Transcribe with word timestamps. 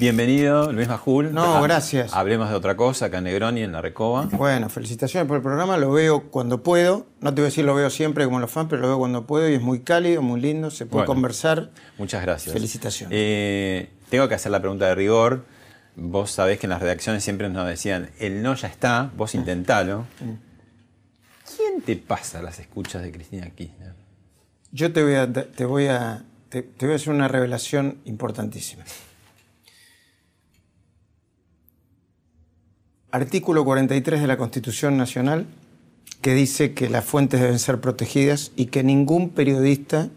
Bienvenido, 0.00 0.72
Luis 0.72 0.88
Majul. 0.88 1.34
No, 1.34 1.56
Ah, 1.58 1.60
gracias. 1.60 2.14
Hablemos 2.14 2.48
de 2.48 2.54
otra 2.54 2.74
cosa, 2.74 3.04
acá 3.06 3.18
en 3.18 3.24
Negroni, 3.24 3.60
en 3.62 3.72
La 3.72 3.82
Recoba. 3.82 4.30
Bueno, 4.32 4.70
felicitaciones 4.70 5.28
por 5.28 5.36
el 5.36 5.42
programa, 5.42 5.76
lo 5.76 5.92
veo 5.92 6.30
cuando 6.30 6.62
puedo. 6.62 7.06
No 7.20 7.34
te 7.34 7.42
voy 7.42 7.48
a 7.48 7.50
decir 7.50 7.66
lo 7.66 7.74
veo 7.74 7.90
siempre 7.90 8.24
como 8.24 8.40
los 8.40 8.50
fans, 8.50 8.68
pero 8.70 8.80
lo 8.80 8.88
veo 8.88 8.98
cuando 8.98 9.26
puedo 9.26 9.46
y 9.50 9.54
es 9.56 9.60
muy 9.60 9.80
cálido, 9.80 10.22
muy 10.22 10.40
lindo, 10.40 10.70
se 10.70 10.86
puede 10.86 11.04
Bueno. 11.04 11.14
conversar. 11.14 11.70
Muchas 11.98 12.22
gracias. 12.22 12.54
Felicitaciones. 12.54 13.14
Eh, 13.14 13.90
tengo 14.08 14.26
que 14.26 14.34
hacer 14.36 14.50
la 14.50 14.60
pregunta 14.60 14.86
de 14.86 14.94
rigor. 14.94 15.44
Vos 15.96 16.30
sabés 16.30 16.58
que 16.58 16.64
en 16.64 16.70
las 16.70 16.80
redacciones 16.80 17.22
siempre 17.22 17.50
nos 17.50 17.68
decían, 17.68 18.08
el 18.20 18.42
no 18.42 18.54
ya 18.54 18.68
está, 18.68 19.10
vos 19.18 19.34
intentalo. 19.34 20.06
¿Quién 21.56 21.82
te 21.84 21.96
pasa 21.96 22.40
las 22.40 22.58
escuchas 22.58 23.02
de 23.02 23.12
Cristina 23.12 23.50
Kirchner? 23.50 23.92
Yo 24.72 24.94
te 24.94 25.02
voy 25.02 25.16
a, 25.16 25.30
te 25.30 25.64
voy 25.66 25.88
a, 25.88 26.22
te, 26.48 26.62
te 26.62 26.86
voy 26.86 26.94
a 26.94 26.96
hacer 26.96 27.12
una 27.12 27.28
revelación 27.28 27.98
importantísima. 28.06 28.82
Artículo 33.12 33.64
43 33.64 34.20
de 34.20 34.26
la 34.26 34.36
Constitución 34.36 34.96
Nacional 34.96 35.46
que 36.20 36.34
dice 36.34 36.74
que 36.74 36.88
las 36.90 37.04
fuentes 37.04 37.40
deben 37.40 37.58
ser 37.58 37.80
protegidas 37.80 38.52
y 38.56 38.66
que 38.66 38.82
ningún 38.82 39.30
periodista 39.30 40.08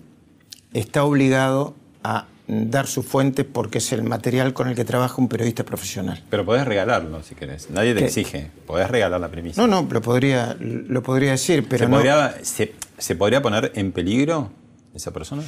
está 0.74 1.04
obligado 1.04 1.76
a 2.04 2.28
dar 2.48 2.88
su 2.88 3.04
fuente 3.04 3.46
porque 3.46 3.78
es 3.78 3.94
el 3.94 4.04
material 4.04 4.54
con 4.54 4.68
el 4.68 4.76
que 4.76 4.84
trabaja 4.84 5.16
un 5.18 5.30
periodista 5.30 5.64
profesional. 5.64 6.22
Pero 6.30 6.46
podés 6.46 6.66
regalarlo 6.66 7.24
si 7.24 7.36
querés. 7.36 7.70
Nadie 7.70 7.94
te 7.94 8.02
¿Qué? 8.02 8.06
exige. 8.08 8.52
Podés 8.68 8.90
regalar 8.90 9.22
la 9.22 9.30
premisa. 9.30 9.62
No, 9.62 9.68
no, 9.68 9.88
lo 9.90 10.02
podría, 10.02 10.58
lo 10.60 11.02
podría 11.02 11.32
decir, 11.32 11.66
pero 11.70 11.86
¿Se, 11.86 11.90
no. 11.90 11.96
podría, 11.98 12.36
se, 12.44 12.74
se 12.98 13.16
podría 13.16 13.42
poner 13.42 13.72
en 13.76 13.94
peligro 13.94 14.52
esa 14.94 15.12
persona? 15.12 15.44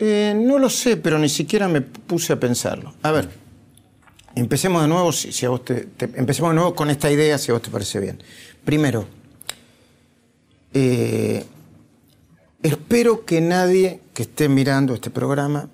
Eh, 0.00 0.34
no 0.36 0.58
lo 0.58 0.68
sé, 0.68 0.96
pero 0.96 1.18
ni 1.18 1.28
siquiera 1.28 1.68
me 1.68 1.80
puse 1.82 2.32
a 2.32 2.40
pensarlo. 2.40 2.94
A 3.02 3.12
ver, 3.12 3.28
empecemos 4.34 4.82
de 4.82 4.88
nuevo, 4.88 5.12
si, 5.12 5.44
a 5.46 5.50
vos 5.50 5.64
te, 5.64 5.86
te- 5.86 6.10
empecemos 6.16 6.50
de 6.52 6.56
nuevo 6.56 6.74
con 6.74 6.90
esta 6.90 7.10
idea, 7.10 7.38
si 7.38 7.50
a 7.50 7.54
vos 7.54 7.62
te 7.62 7.70
parece 7.70 8.00
bien. 8.00 8.22
Primero, 8.64 9.06
eh, 10.72 11.44
espero 12.62 13.24
que 13.24 13.40
nadie 13.40 14.00
que 14.14 14.22
esté 14.22 14.48
mirando 14.48 14.94
este 14.94 15.10
programa 15.10 15.68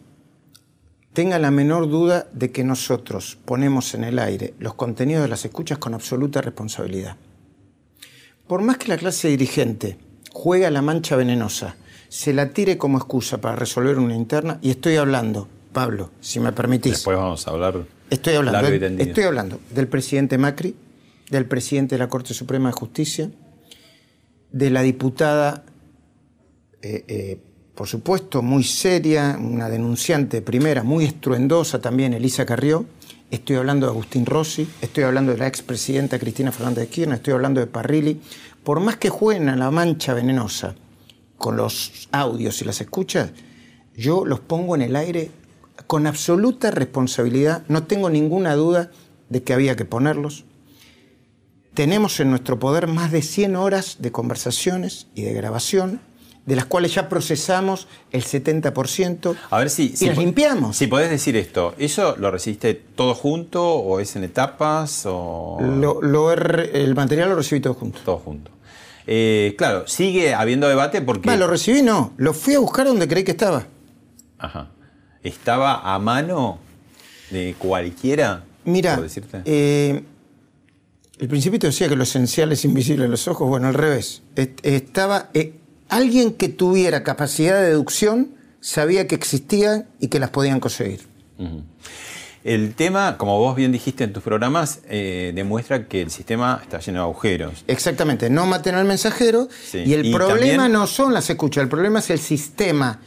tenga 1.13 1.39
la 1.39 1.51
menor 1.51 1.89
duda 1.89 2.29
de 2.33 2.53
que 2.53 2.63
nosotros 2.65 3.39
ponemos 3.45 3.95
en 3.95 4.05
el 4.05 4.19
aire 4.19 4.55
los 4.59 4.75
contenidos 4.75 5.23
de 5.23 5.29
las 5.29 5.45
escuchas 5.45 5.79
con 5.79 5.95
absoluta 5.95 6.41
responsabilidad. 6.43 7.17
Por 8.47 8.63
más 8.63 8.77
que 8.79 8.89
la 8.89 8.97
clase 8.99 9.29
dirigente 9.29 9.99
juegue 10.33 10.71
la 10.71 10.83
mancha 10.83 11.17
venenosa, 11.17 11.77
se 12.09 12.33
la 12.33 12.51
tire 12.51 12.79
como 12.79 12.99
excusa 12.99 13.41
para 13.41 13.57
resolver 13.57 13.99
una 13.99 14.15
interna, 14.15 14.59
y 14.63 14.71
estoy 14.71 14.97
hablando, 14.97 15.49
Pablo, 15.73 16.11
si 16.21 16.39
me 16.39 16.53
permitís, 16.53 16.93
Después 16.93 17.17
vamos 17.17 17.47
a 17.47 17.51
hablar. 17.51 17.85
Estoy 18.11 18.35
hablando, 18.35 18.69
tendido. 18.69 19.09
estoy 19.09 19.25
hablando 19.25 19.61
del 19.75 19.89
presidente 19.89 20.39
Macri, 20.39 20.75
del 21.31 21.47
presidente 21.47 21.95
de 21.95 21.99
la 21.99 22.09
Corte 22.09 22.35
Suprema 22.35 22.69
de 22.69 22.73
Justicia, 22.73 23.31
de 24.53 24.71
la 24.71 24.83
diputada, 24.83 25.65
eh, 26.83 27.05
eh, 27.09 27.41
por 27.75 27.89
supuesto, 27.89 28.43
muy 28.43 28.65
seria, 28.65 29.39
una 29.41 29.69
denunciante 29.69 30.41
primera, 30.41 30.83
muy 30.83 31.05
estruendosa 31.05 31.81
también, 31.81 32.15
Elisa 32.15 32.47
Carrió. 32.47 32.87
Estoy 33.31 33.57
hablando 33.57 33.87
de 33.87 33.93
Agustín 33.93 34.25
Rossi, 34.25 34.69
estoy 34.81 35.05
hablando 35.05 35.33
de 35.33 35.39
la 35.39 35.49
expresidenta 35.49 36.19
Cristina 36.19 36.53
Fernández 36.53 36.85
de 36.85 36.89
Kirchner, 36.89 37.17
estoy 37.17 37.35
hablando 37.35 37.61
de 37.61 37.67
Parrilli. 37.67 38.21
Por 38.63 38.81
más 38.81 38.97
que 38.97 39.11
jueguen 39.11 39.49
a 39.49 39.57
la 39.57 39.71
mancha 39.71 40.15
venenosa 40.15 40.75
con 41.37 41.57
los 41.57 42.09
audios 42.13 42.63
y 42.63 42.65
las 42.65 42.81
escuchas, 42.81 43.33
yo 43.97 44.25
los 44.25 44.41
pongo 44.41 44.75
en 44.75 44.83
el 44.83 44.97
aire 44.97 45.31
con 45.87 46.07
absoluta 46.07 46.71
responsabilidad. 46.71 47.63
No 47.69 47.85
tengo 47.85 48.11
ninguna 48.11 48.55
duda 48.55 48.91
de 49.29 49.43
que 49.43 49.53
había 49.53 49.77
que 49.77 49.85
ponerlos. 49.85 50.45
Tenemos 51.75 52.19
en 52.21 52.31
nuestro 52.31 52.59
poder 52.59 52.87
más 52.87 53.13
de 53.13 53.23
100 53.23 53.57
horas 53.57 53.97
de 53.99 54.11
conversaciones 54.11 55.09
y 55.15 55.23
de 55.23 55.35
grabación, 55.35 56.01
de 56.47 56.57
las 56.57 56.65
cuales 56.65 56.95
ya 56.95 57.09
procesamos 57.09 57.87
el 58.13 58.25
70%. 58.25 59.37
A 59.51 59.59
ver 59.59 59.69
si. 59.69 59.87
y 59.93 59.97
si 59.97 60.07
las 60.07 60.17
limpiamos. 60.17 60.77
Si 60.77 60.87
podés 60.87 61.11
decir 61.11 61.37
esto, 61.37 61.75
¿eso 61.77 62.17
lo 62.17 62.31
recibiste 62.31 62.73
todo 62.75 63.15
junto 63.15 63.63
o 63.75 64.01
es 64.01 64.17
en 64.17 64.25
etapas 64.25 65.03
o 65.07 65.59
Lo- 65.61 66.01
lo 66.01 66.33
el 66.33 66.95
material 66.95 67.29
lo 67.31 67.35
recibí 67.37 67.61
todo 67.61 67.75
junto. 67.75 67.99
todo 68.05 68.19
junto? 68.19 68.51
Eh, 69.09 69.55
claro, 69.59 69.87
sigue 69.87 70.35
habiendo 70.35 70.69
debate 70.69 71.03
porque. 71.03 71.29
Va, 71.29 71.37
lo 71.37 71.47
recibí 71.47 71.83
no, 71.83 72.13
lo 72.17 72.33
fui 72.33 72.55
a 72.55 72.59
buscar 72.59 72.87
donde 72.87 73.07
creí 73.07 73.23
que 73.25 73.33
estaba. 73.33 73.67
Ajá. 74.39 74.71
Estaba 75.27 75.95
a 75.95 75.99
mano 75.99 76.59
de 77.31 77.55
cualquiera. 77.59 78.45
Mira, 78.65 79.01
eh, 79.45 80.03
el 81.19 81.29
principito 81.29 81.67
decía 81.67 81.89
que 81.89 81.97
lo 81.97 82.03
esencial 82.05 82.53
es 82.53 82.65
invisible 82.65 83.05
a 83.07 83.09
los 83.09 83.27
ojos, 83.29 83.49
bueno, 83.49 83.69
al 83.69 83.75
revés. 83.75 84.23
Est- 84.37 84.59
Estaba 84.65 85.31
eh, 85.35 85.55
alguien 85.89 86.35
que 86.35 86.49
tuviera 86.49 87.03
capacidad 87.03 87.55
de 87.61 87.69
deducción, 87.69 88.31
sabía 88.61 89.07
que 89.07 89.15
existían 89.15 89.87
y 90.01 90.09
que 90.09 90.19
las 90.21 90.31
podían 90.31 90.61
conseguir. 90.61 91.01
El 92.45 92.75
tema, 92.75 93.17
como 93.19 93.39
vos 93.41 93.57
bien 93.57 93.73
dijiste 93.73 94.05
en 94.05 94.13
tus 94.13 94.23
programas, 94.23 94.81
eh, 94.89 95.33
demuestra 95.35 95.89
que 95.89 96.01
el 96.03 96.11
sistema 96.11 96.61
está 96.63 96.79
lleno 96.79 96.99
de 97.01 97.05
agujeros. 97.05 97.65
Exactamente, 97.67 98.31
no 98.31 98.47
maten 98.47 98.77
al 98.77 98.85
mensajero 98.85 99.49
Sí, 99.69 99.79
y 99.85 99.95
el 99.95 100.07
y 100.07 100.13
problema 100.13 100.39
también- 100.63 100.73
no 100.73 100.87
son 100.87 101.13
las 101.13 101.29
escuchas, 101.29 101.63
el 101.65 101.69
problema 101.69 101.99
es 101.99 102.11
el 102.11 102.21
sistema, 102.21 103.01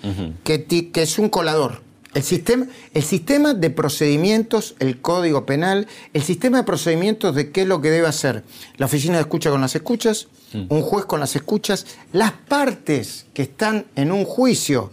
que, 0.43 0.65
que 0.65 1.01
es 1.01 1.17
un 1.19 1.29
colador. 1.29 1.81
El 2.13 2.23
sistema, 2.23 2.65
el 2.93 3.03
sistema 3.03 3.53
de 3.53 3.69
procedimientos, 3.69 4.75
el 4.79 4.99
código 4.99 5.45
penal, 5.45 5.87
el 6.13 6.23
sistema 6.23 6.57
de 6.57 6.63
procedimientos 6.63 7.35
de 7.35 7.51
qué 7.51 7.61
es 7.61 7.67
lo 7.67 7.81
que 7.81 7.91
debe 7.91 8.07
hacer 8.07 8.43
la 8.77 8.87
oficina 8.87 9.15
de 9.15 9.21
escucha 9.21 9.51
con 9.51 9.61
las 9.61 9.75
escuchas, 9.75 10.27
un 10.53 10.81
juez 10.81 11.05
con 11.05 11.19
las 11.19 11.35
escuchas, 11.35 11.85
las 12.11 12.31
partes 12.31 13.27
que 13.33 13.43
están 13.43 13.85
en 13.95 14.11
un 14.11 14.25
juicio 14.25 14.91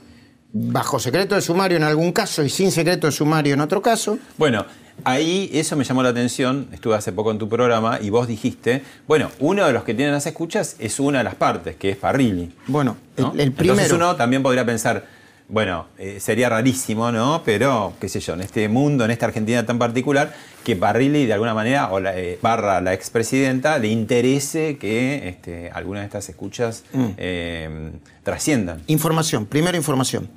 bajo 0.53 0.99
secreto 0.99 1.34
de 1.34 1.41
sumario 1.41 1.77
en 1.77 1.84
algún 1.84 2.12
caso 2.12 2.43
y 2.43 2.50
sin 2.50 2.71
secreto 2.71 3.06
de 3.06 3.12
sumario 3.12 3.54
en 3.54 3.60
otro 3.60 3.81
caso, 3.81 4.19
Bueno, 4.37 4.66
ahí 5.04 5.50
eso 5.53 5.77
me 5.77 5.84
llamó 5.84 6.03
la 6.03 6.10
atención. 6.10 6.69
Estuve 6.72 6.94
hace 6.94 7.12
poco 7.12 7.31
en 7.31 7.38
tu 7.38 7.48
programa 7.48 7.98
y 8.00 8.10
vos 8.10 8.28
dijiste, 8.28 8.83
bueno, 9.06 9.31
uno 9.38 9.66
de 9.66 9.72
los 9.72 9.84
que 9.84 9.94
tienen 9.94 10.12
las 10.12 10.27
escuchas 10.27 10.77
es 10.78 11.00
una 11.00 11.19
de 11.19 11.25
las 11.25 11.34
partes, 11.34 11.77
que 11.77 11.91
es 11.91 11.97
Parrilli. 11.97 12.53
bueno, 12.66 12.97
¿no? 13.16 13.33
el, 13.33 13.41
el 13.41 13.53
primero... 13.53 13.75
Entonces 13.75 13.93
uno 13.93 14.16
también 14.16 14.43
podría 14.43 14.65
pensar, 14.65 15.06
bueno, 15.49 15.87
eh, 15.99 16.19
sería 16.21 16.49
rarísimo, 16.49 17.12
¿no? 17.12 17.43
Pero, 17.45 17.93
qué 18.01 18.09
sé 18.09 18.21
yo, 18.21 18.34
en 18.34 18.41
este 18.41 18.69
mundo, 18.69 19.05
en 19.05 19.11
esta 19.12 19.27
Argentina 19.27 19.65
tan 19.65 19.79
particular, 19.79 20.34
que 20.65 20.75
Parrilli 20.75 21.27
de 21.27 21.33
alguna 21.33 21.55
manera, 21.55 21.93
o 21.93 22.01
la, 22.01 22.19
eh, 22.19 22.39
barra 22.43 22.81
la 22.81 22.93
expresidenta, 22.95 23.79
le 23.79 23.89
interese 23.89 24.77
que 24.79 25.29
este, 25.29 25.71
alguna 25.71 26.01
de 26.01 26.07
estas 26.07 26.29
escuchas 26.29 26.83
Mm. 26.93 27.05
eh, 27.17 27.91
trasciendan. 28.25 28.83
Información, 28.89 29.47
primera 29.47 29.77
información. 29.77 30.29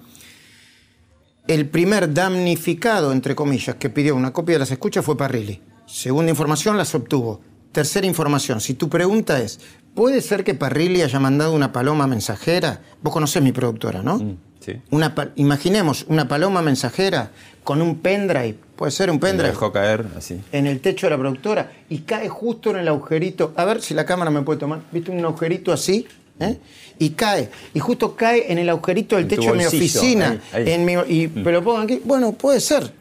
El 1.47 1.67
primer 1.67 2.13
damnificado, 2.13 3.11
entre 3.11 3.33
comillas, 3.33 3.75
que 3.77 3.89
pidió 3.89 4.15
una 4.15 4.31
copia 4.31 4.53
de 4.55 4.59
las 4.59 4.71
escuchas 4.71 5.03
fue 5.03 5.17
Parrilli. 5.17 5.59
Segunda 5.87 6.29
información, 6.29 6.77
las 6.77 6.93
obtuvo. 6.93 7.41
Tercera 7.71 8.05
información, 8.05 8.61
si 8.61 8.75
tu 8.75 8.89
pregunta 8.89 9.39
es, 9.41 9.59
¿puede 9.95 10.21
ser 10.21 10.43
que 10.43 10.53
Parrilli 10.53 11.01
haya 11.01 11.19
mandado 11.19 11.53
una 11.53 11.71
paloma 11.71 12.05
mensajera? 12.05 12.81
Vos 13.01 13.11
conocés 13.13 13.41
mi 13.41 13.51
productora, 13.51 14.03
¿no? 14.03 14.19
Mm, 14.19 14.37
Sí. 14.73 14.81
Una 14.91 15.13
imaginemos 15.35 16.05
una 16.07 16.27
paloma 16.27 16.61
mensajera 16.61 17.31
con 17.63 17.81
un 17.81 17.97
pendrive, 17.99 18.55
puede 18.75 18.91
ser 18.91 19.09
un 19.09 19.17
Lo 19.17 19.21
pendrive, 19.21 19.49
dejó 19.49 19.71
caer 19.71 20.05
así. 20.17 20.39
en 20.51 20.65
el 20.67 20.79
techo 20.79 21.05
de 21.07 21.11
la 21.11 21.17
productora 21.17 21.71
y 21.89 21.99
cae 21.99 22.29
justo 22.29 22.71
en 22.71 22.77
el 22.77 22.87
agujerito. 22.87 23.53
A 23.55 23.65
ver 23.65 23.81
si 23.81 23.93
la 23.93 24.05
cámara 24.05 24.31
me 24.31 24.41
puede 24.41 24.59
tomar. 24.59 24.79
¿Viste 24.91 25.11
un 25.11 25.23
agujerito 25.23 25.71
así? 25.71 26.07
¿Eh? 26.39 26.57
Y 26.99 27.11
cae. 27.11 27.49
Y 27.73 27.79
justo 27.79 28.15
cae 28.15 28.51
en 28.51 28.57
el 28.59 28.69
agujerito 28.69 29.15
del 29.17 29.23
En 29.25 29.29
techo 29.29 29.51
de 29.51 29.57
mi 29.57 29.65
oficina. 29.65 30.39
ahí, 30.53 30.63
ahí. 30.63 30.71
En 30.71 30.85
mi- 30.85 30.93
y 30.93 31.27
me 31.27 31.51
lo 31.51 31.63
pongo 31.63 31.79
aquí. 31.79 32.01
Bueno, 32.05 32.31
puede 32.31 32.59
ser. 32.61 32.91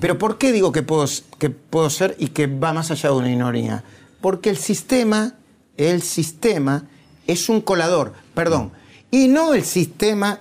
Pero 0.00 0.18
¿por 0.18 0.38
qué 0.38 0.52
digo 0.52 0.72
que 0.72 0.82
puedo, 0.82 1.06
que 1.38 1.50
puedo 1.50 1.88
ser 1.90 2.14
y 2.18 2.28
que 2.28 2.46
va 2.46 2.72
más 2.72 2.90
allá 2.90 3.10
de 3.10 3.14
una 3.16 3.28
minoría? 3.28 3.82
Porque 4.20 4.50
el 4.50 4.56
sistema, 4.56 5.34
el 5.76 6.02
sistema 6.02 6.84
es 7.26 7.48
un 7.48 7.60
colador, 7.60 8.12
perdón. 8.34 8.72
Y 9.10 9.28
no 9.28 9.52
el 9.54 9.64
sistema 9.64 10.38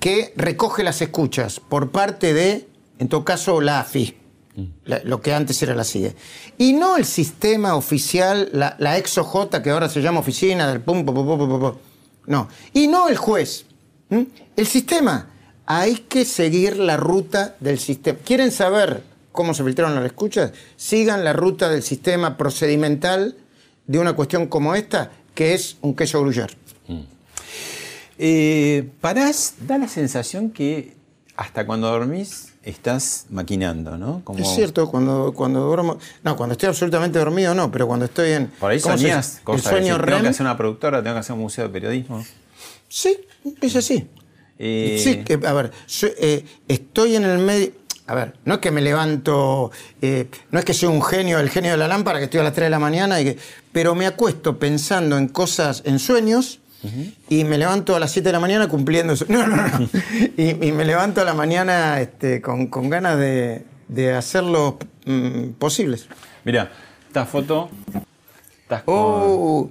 que 0.00 0.32
recoge 0.36 0.82
las 0.82 1.00
escuchas 1.02 1.60
por 1.60 1.90
parte 1.90 2.34
de 2.34 2.66
En 2.98 3.08
todo 3.08 3.24
caso, 3.24 3.62
la 3.62 3.80
AFI, 3.80 4.14
la- 4.84 5.00
lo 5.04 5.22
que 5.22 5.32
antes 5.32 5.62
era 5.62 5.74
la 5.74 5.84
CIDE. 5.84 6.14
Y 6.58 6.74
no 6.74 6.98
el 6.98 7.06
sistema 7.06 7.74
oficial, 7.76 8.50
la, 8.52 8.76
la 8.78 8.98
ex 8.98 9.16
OJ, 9.16 9.62
que 9.62 9.70
ahora 9.70 9.88
se 9.88 10.02
llama 10.02 10.20
oficina 10.20 10.68
del 10.68 10.80
pum, 10.82 11.02
pum, 11.06 11.14
pum, 11.14 11.26
pum, 11.26 11.48
pum, 11.48 11.60
pum. 11.60 11.74
No. 12.26 12.48
Y 12.74 12.88
no 12.88 13.08
el 13.08 13.16
juez. 13.16 13.64
El 14.56 14.66
sistema. 14.66 15.30
Hay 15.64 15.94
que 15.94 16.26
seguir 16.26 16.76
la 16.76 16.98
ruta 16.98 17.56
del 17.60 17.78
sistema. 17.78 18.18
¿Quieren 18.22 18.50
saber 18.50 19.02
cómo 19.32 19.54
se 19.54 19.64
filtraron 19.64 19.94
las 19.94 20.04
escuchas? 20.04 20.52
Sigan 20.76 21.24
la 21.24 21.32
ruta 21.32 21.70
del 21.70 21.82
sistema 21.82 22.36
procedimental 22.36 23.36
de 23.86 23.98
una 23.98 24.12
cuestión 24.12 24.46
como 24.48 24.74
esta, 24.74 25.10
que 25.34 25.54
es 25.54 25.78
un 25.80 25.94
queso 25.96 26.20
gruyere. 26.20 26.52
Eh, 28.22 28.90
parás, 29.00 29.54
da 29.66 29.78
la 29.78 29.88
sensación 29.88 30.50
que 30.50 30.94
hasta 31.36 31.64
cuando 31.64 31.88
dormís 31.88 32.52
estás 32.62 33.24
maquinando, 33.30 33.96
¿no? 33.96 34.20
Como- 34.24 34.40
Es 34.40 34.48
cierto, 34.54 34.90
cuando, 34.90 35.32
cuando 35.34 35.60
duermo. 35.60 35.96
No, 36.22 36.36
cuando 36.36 36.52
estoy 36.52 36.68
absolutamente 36.68 37.18
dormido 37.18 37.54
no, 37.54 37.70
pero 37.72 37.86
cuando 37.86 38.04
estoy 38.04 38.32
en. 38.32 38.48
Por 38.48 38.72
ahí 38.72 38.80
¿cómo 38.80 38.98
se 38.98 39.04
soñás 39.04 39.26
dice? 39.26 39.38
El 39.38 39.44
cosas. 39.44 39.62
sueño 39.70 39.94
decís, 39.94 40.06
tengo 40.06 40.22
que 40.22 40.28
hacer 40.28 40.42
una 40.46 40.56
productora, 40.58 41.02
tengo 41.02 41.14
que 41.14 41.20
hacer 41.20 41.32
un 41.32 41.40
museo 41.40 41.64
de 41.64 41.70
periodismo. 41.70 42.22
Sí, 42.88 43.16
es 43.62 43.76
así. 43.76 44.06
Eh, 44.58 45.00
Sí, 45.02 45.24
que, 45.24 45.40
a 45.46 45.52
ver, 45.54 45.70
eh, 46.18 46.44
estoy 46.68 47.16
en 47.16 47.24
el 47.24 47.38
medio. 47.38 47.72
A 48.06 48.14
ver, 48.14 48.34
no 48.44 48.54
es 48.54 48.60
que 48.60 48.70
me 48.70 48.82
levanto, 48.82 49.70
eh, 50.02 50.28
no 50.50 50.58
es 50.58 50.64
que 50.66 50.74
soy 50.74 50.90
un 50.90 51.00
genio, 51.00 51.38
el 51.38 51.48
genio 51.48 51.70
de 51.70 51.76
la 51.78 51.88
lámpara, 51.88 52.18
que 52.18 52.24
estoy 52.26 52.40
a 52.40 52.42
las 52.42 52.52
3 52.52 52.66
de 52.66 52.70
la 52.70 52.80
mañana, 52.80 53.18
y 53.20 53.24
que, 53.24 53.38
pero 53.72 53.94
me 53.94 54.06
acuesto 54.06 54.58
pensando 54.58 55.16
en 55.16 55.28
cosas, 55.28 55.82
en 55.86 55.98
sueños, 56.00 56.58
y 57.28 57.44
me 57.44 57.58
levanto 57.58 57.94
a 57.94 58.00
las 58.00 58.10
7 58.10 58.28
de 58.28 58.32
la 58.32 58.40
mañana 58.40 58.68
cumpliendo 58.68 59.12
eso. 59.12 59.26
No, 59.28 59.46
no, 59.46 59.56
no. 59.56 59.88
y, 60.36 60.68
y 60.68 60.72
me 60.72 60.84
levanto 60.84 61.20
a 61.20 61.24
la 61.24 61.34
mañana 61.34 62.00
este, 62.00 62.40
con, 62.40 62.68
con 62.68 62.88
ganas 62.88 63.18
de, 63.18 63.64
de 63.88 64.14
hacerlos 64.14 64.74
mm, 65.04 65.50
posibles. 65.58 66.08
Mira, 66.44 66.72
esta 67.06 67.26
foto. 67.26 67.70
Estás 68.62 68.82
con. 68.82 68.94
Oh, 68.96 69.70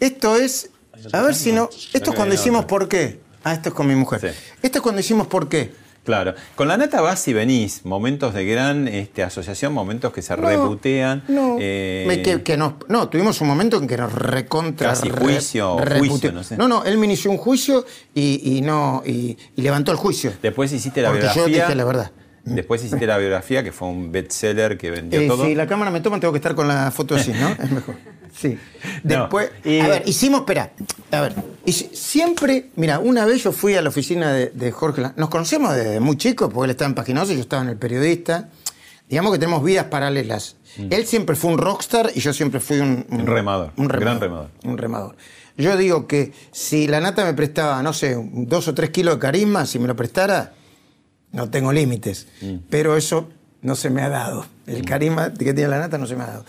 esto 0.00 0.36
es. 0.36 0.70
A 1.12 1.22
ver 1.22 1.34
si 1.34 1.52
no. 1.52 1.68
Esto 1.92 2.10
es 2.10 2.16
cuando 2.16 2.34
otra. 2.34 2.66
por 2.66 2.88
qué. 2.88 3.20
Ah, 3.44 3.52
esto 3.52 3.68
es 3.68 3.74
con 3.74 3.86
mi 3.86 3.94
mujer. 3.94 4.20
Sí. 4.20 4.56
Esto 4.62 4.78
es 4.78 4.82
cuando 4.82 5.00
hicimos 5.00 5.26
por 5.26 5.48
qué. 5.48 5.74
Claro. 6.04 6.34
Con 6.54 6.68
la 6.68 6.76
nata 6.76 7.00
vas 7.00 7.26
y 7.28 7.32
venís. 7.32 7.84
Momentos 7.84 8.34
de 8.34 8.44
gran 8.44 8.86
este, 8.88 9.22
asociación, 9.22 9.72
momentos 9.72 10.12
que 10.12 10.20
se 10.22 10.36
reputean. 10.36 11.24
No, 11.28 11.56
eh, 11.58 12.04
Me- 12.06 12.20
que, 12.22 12.42
que 12.42 12.56
nos- 12.56 12.74
no, 12.88 13.08
tuvimos 13.08 13.40
un 13.40 13.48
momento 13.48 13.78
en 13.78 13.86
que 13.86 13.96
nos 13.96 14.12
recontra. 14.12 14.90
Casi 14.90 15.08
juicio, 15.10 15.76
juicio, 15.98 16.30
no 16.32 16.44
sé. 16.44 16.56
No, 16.56 16.68
no, 16.68 16.84
él 16.84 16.98
me 16.98 17.06
inició 17.06 17.30
un 17.30 17.38
juicio 17.38 17.84
y, 18.14 18.56
y 18.56 18.60
no 18.60 19.02
y, 19.06 19.36
y 19.56 19.62
levantó 19.62 19.92
el 19.92 19.96
juicio. 19.98 20.32
Después 20.42 20.72
hiciste 20.72 21.00
la 21.02 21.10
Porque 21.10 21.26
yo 21.34 21.46
dije 21.46 21.74
la 21.74 21.84
verdad. 21.84 22.10
Después 22.44 22.84
hiciste 22.84 23.06
la 23.06 23.16
biografía, 23.18 23.62
que 23.64 23.72
fue 23.72 23.88
un 23.88 24.12
bestseller 24.12 24.76
que 24.76 24.90
vendió 24.90 25.18
Eh, 25.20 25.26
todo. 25.28 25.44
si 25.46 25.54
la 25.54 25.66
cámara 25.66 25.90
me 25.90 26.00
toma, 26.00 26.20
tengo 26.20 26.32
que 26.32 26.38
estar 26.38 26.54
con 26.54 26.68
la 26.68 26.90
foto 26.90 27.14
así, 27.14 27.32
¿no? 27.32 27.48
Es 27.62 27.70
mejor. 27.70 27.94
Sí. 28.36 28.58
No, 29.04 29.20
Después, 29.20 29.50
a 29.64 29.88
ver, 29.88 30.02
hicimos, 30.06 30.40
espera, 30.40 30.70
a 31.10 31.20
ver, 31.22 31.34
siempre, 31.92 32.70
mira, 32.76 32.98
una 32.98 33.24
vez 33.24 33.42
yo 33.42 33.52
fui 33.52 33.74
a 33.74 33.82
la 33.82 33.88
oficina 33.88 34.32
de, 34.32 34.46
de 34.50 34.72
Jorge, 34.72 35.02
nos 35.16 35.28
conocemos 35.28 35.74
desde 35.74 36.00
muy 36.00 36.16
chicos, 36.16 36.50
porque 36.52 36.64
él 36.66 36.70
estaba 36.70 36.88
en 36.88 36.94
Paginoso 36.94 37.32
y 37.32 37.36
yo 37.36 37.40
estaba 37.42 37.62
en 37.62 37.68
el 37.70 37.76
periodista. 37.76 38.48
Digamos 39.08 39.32
que 39.32 39.38
tenemos 39.38 39.62
vidas 39.62 39.86
paralelas. 39.86 40.56
Él 40.90 41.06
siempre 41.06 41.36
fue 41.36 41.52
un 41.52 41.58
rockstar 41.58 42.10
y 42.14 42.20
yo 42.20 42.32
siempre 42.32 42.58
fui 42.60 42.80
un, 42.80 43.06
Un 43.10 43.26
remador, 43.26 43.72
Un 43.76 43.88
remador. 43.88 44.00
gran 44.00 44.20
remador. 44.20 44.50
Un 44.64 44.78
remador. 44.78 45.16
Yo 45.56 45.76
digo 45.76 46.06
que 46.08 46.32
si 46.50 46.88
la 46.88 47.00
nata 47.00 47.24
me 47.24 47.32
prestaba, 47.34 47.82
no 47.82 47.92
sé, 47.92 48.16
dos 48.32 48.66
o 48.68 48.74
tres 48.74 48.90
kilos 48.90 49.14
de 49.14 49.20
carisma, 49.20 49.66
si 49.66 49.78
me 49.78 49.86
lo 49.86 49.94
prestara, 49.94 50.52
no 51.34 51.50
tengo 51.50 51.72
límites. 51.72 52.26
Mm. 52.40 52.54
Pero 52.70 52.96
eso 52.96 53.28
no 53.62 53.74
se 53.76 53.90
me 53.90 54.02
ha 54.02 54.08
dado. 54.08 54.46
El 54.66 54.84
carisma 54.84 55.32
que 55.34 55.52
tiene 55.52 55.68
la 55.68 55.78
nata 55.80 55.98
no 55.98 56.06
se 56.06 56.16
me 56.16 56.22
ha 56.24 56.28
dado. 56.28 56.44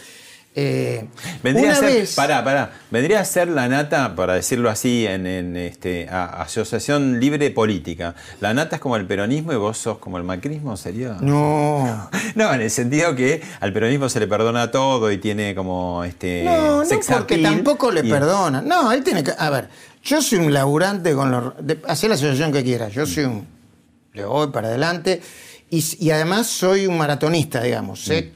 Eh, 0.57 1.05
Vendría 1.43 1.65
una 1.71 1.73
a 1.73 1.79
ser, 1.81 1.93
vez, 1.93 2.15
pará, 2.15 2.41
pará. 2.41 2.71
Vendría 2.89 3.19
a 3.19 3.25
ser 3.25 3.49
la 3.49 3.67
nata, 3.67 4.15
para 4.15 4.35
decirlo 4.35 4.69
así, 4.69 5.05
en, 5.05 5.27
en, 5.27 5.57
este, 5.57 6.07
a- 6.09 6.41
asociación 6.43 7.19
libre 7.19 7.51
política. 7.51 8.15
La 8.39 8.53
nata 8.53 8.77
es 8.77 8.81
como 8.81 8.95
el 8.95 9.05
peronismo 9.05 9.51
y 9.51 9.57
vos 9.57 9.77
sos 9.77 9.97
como 9.97 10.17
el 10.17 10.23
macrismo, 10.23 10.77
¿sería? 10.77 11.17
No. 11.19 12.09
No, 12.35 12.53
en 12.53 12.61
el 12.61 12.71
sentido 12.71 13.15
que 13.15 13.41
al 13.59 13.73
peronismo 13.73 14.07
se 14.07 14.19
le 14.21 14.27
perdona 14.27 14.71
todo 14.71 15.11
y 15.11 15.17
tiene 15.17 15.55
como 15.55 16.03
este 16.05 16.43
No, 16.45 16.83
no, 16.85 16.89
porque 17.09 17.37
tampoco 17.39 17.91
le 17.91 18.05
y- 18.05 18.09
perdona. 18.09 18.61
No, 18.61 18.93
él 18.93 19.03
tiene 19.03 19.23
que. 19.25 19.31
A 19.37 19.49
ver, 19.49 19.67
yo 20.03 20.21
soy 20.21 20.39
un 20.39 20.53
laburante 20.53 21.13
con 21.13 21.31
los. 21.31 21.53
Hacer 21.85 22.09
la 22.09 22.15
asociación 22.15 22.53
que 22.53 22.63
quiera. 22.63 22.87
Yo 22.87 23.05
soy 23.05 23.25
un. 23.25 23.54
Le 24.15 24.25
voy 24.25 24.47
para 24.51 24.69
adelante. 24.69 25.21
Y, 25.69 25.83
y 25.99 26.09
además 26.11 26.47
soy 26.47 26.87
un 26.87 26.97
maratonista, 26.97 27.61
digamos. 27.61 28.03
Sé. 28.03 28.31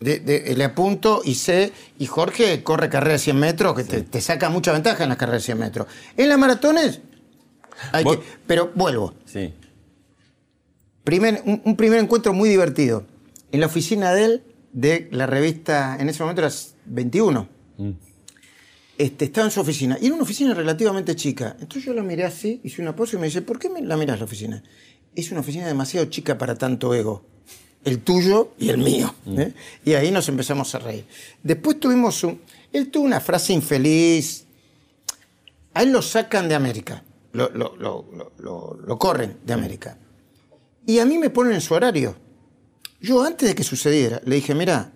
de- 0.00 0.20
de- 0.20 0.54
le 0.56 0.64
apunto 0.64 1.22
y 1.24 1.34
sé. 1.34 1.72
Y 1.98 2.06
Jorge 2.06 2.62
corre 2.62 2.88
carrera 2.88 3.14
de 3.14 3.18
100 3.18 3.36
metros, 3.38 3.74
que 3.74 3.84
te, 3.84 4.02
te 4.02 4.20
saca 4.20 4.48
mucha 4.48 4.72
ventaja 4.72 5.02
en 5.02 5.08
las 5.08 5.18
carreras 5.18 5.42
de 5.42 5.46
100 5.46 5.58
metros. 5.58 5.88
En 6.16 6.28
las 6.28 6.38
maratones. 6.38 7.00
hay 7.92 8.04
que- 8.04 8.20
pero 8.46 8.70
vuelvo. 8.74 9.14
Sí. 9.26 9.52
Primer, 11.04 11.42
un, 11.46 11.62
un 11.64 11.76
primer 11.76 11.98
encuentro 12.00 12.32
muy 12.32 12.48
divertido. 12.48 13.04
En 13.50 13.60
la 13.60 13.66
oficina 13.66 14.12
de 14.12 14.24
él, 14.24 14.42
de 14.72 15.08
la 15.10 15.26
revista, 15.26 15.96
en 15.98 16.08
ese 16.08 16.22
momento 16.22 16.42
era 16.42 16.52
21. 16.84 17.48
Este, 18.98 19.24
estaba 19.26 19.46
en 19.46 19.50
su 19.50 19.60
oficina. 19.60 19.96
Y 20.00 20.06
era 20.06 20.14
una 20.14 20.24
oficina 20.24 20.54
relativamente 20.54 21.14
chica. 21.16 21.56
Entonces 21.60 21.84
yo 21.84 21.94
la 21.94 22.02
miré 22.02 22.24
así, 22.24 22.60
hice 22.64 22.82
una 22.82 22.94
pausa 22.94 23.16
y 23.16 23.20
me 23.20 23.26
dice, 23.26 23.42
¿por 23.42 23.58
qué 23.58 23.68
me 23.70 23.80
la 23.80 23.96
mirás 23.96 24.18
la 24.18 24.24
oficina? 24.26 24.62
Es 25.14 25.30
una 25.30 25.40
oficina 25.40 25.66
demasiado 25.66 26.06
chica 26.06 26.38
para 26.38 26.54
tanto 26.54 26.94
ego. 26.94 27.24
El 27.84 28.00
tuyo 28.00 28.52
y 28.58 28.68
el 28.70 28.78
mío. 28.78 29.14
¿eh? 29.26 29.52
Y 29.84 29.94
ahí 29.94 30.10
nos 30.10 30.28
empezamos 30.28 30.74
a 30.74 30.78
reír. 30.78 31.06
Después 31.42 31.78
tuvimos 31.80 32.22
un... 32.24 32.40
Él 32.72 32.90
tuvo 32.90 33.04
una 33.04 33.20
frase 33.20 33.52
infeliz. 33.52 34.44
A 35.74 35.82
él 35.82 35.92
lo 35.92 36.02
sacan 36.02 36.48
de 36.48 36.54
América. 36.54 37.02
Lo, 37.32 37.48
lo- 37.50 37.76
lo- 37.76 38.04
lo- 38.84 38.98
corren 38.98 39.38
de 39.44 39.52
América. 39.52 39.96
Y 40.86 40.98
a 40.98 41.04
mí 41.06 41.18
me 41.18 41.30
ponen 41.30 41.52
en 41.54 41.60
su 41.60 41.74
horario. 41.74 42.16
Yo 43.00 43.22
antes 43.22 43.48
de 43.48 43.54
que 43.54 43.62
sucediera, 43.62 44.20
le 44.24 44.36
dije, 44.36 44.54
mira, 44.54 44.90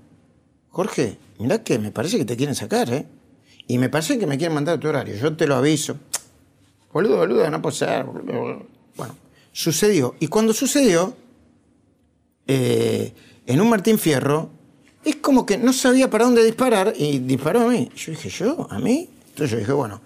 Jorge, 0.70 1.18
mira 1.38 1.62
que 1.62 1.78
me 1.78 1.92
parece 1.92 2.18
que 2.18 2.24
te 2.24 2.36
quieren 2.36 2.54
sacar, 2.54 2.92
¿eh? 2.92 3.06
Y 3.68 3.78
me 3.78 3.88
parece 3.88 4.18
que 4.18 4.26
me 4.26 4.36
quieren 4.38 4.54
mandar 4.54 4.76
a 4.76 4.80
tu 4.80 4.88
horario. 4.88 5.14
Yo 5.16 5.36
te 5.36 5.46
lo 5.46 5.54
aviso. 5.54 5.96
Boludo, 6.92 7.18
boludo, 7.18 7.48
no 7.48 7.62
puede 7.62 7.76
ser. 7.76 8.04
Bueno, 8.04 8.66
sucedió. 9.52 10.14
Y 10.20 10.26
cuando 10.28 10.52
sucedió, 10.52 11.16
eh, 12.46 13.12
en 13.46 13.60
un 13.60 13.68
Martín 13.68 13.98
Fierro, 13.98 14.50
es 15.04 15.16
como 15.16 15.46
que 15.46 15.58
no 15.58 15.72
sabía 15.72 16.10
para 16.10 16.24
dónde 16.24 16.44
disparar 16.44 16.94
y 16.96 17.18
disparó 17.18 17.62
a 17.62 17.68
mí. 17.68 17.90
Yo 17.94 18.12
dije, 18.12 18.28
¿yo? 18.28 18.66
¿A 18.70 18.78
mí? 18.78 19.08
Entonces 19.30 19.50
yo 19.50 19.58
dije, 19.58 19.72
bueno, 19.72 20.00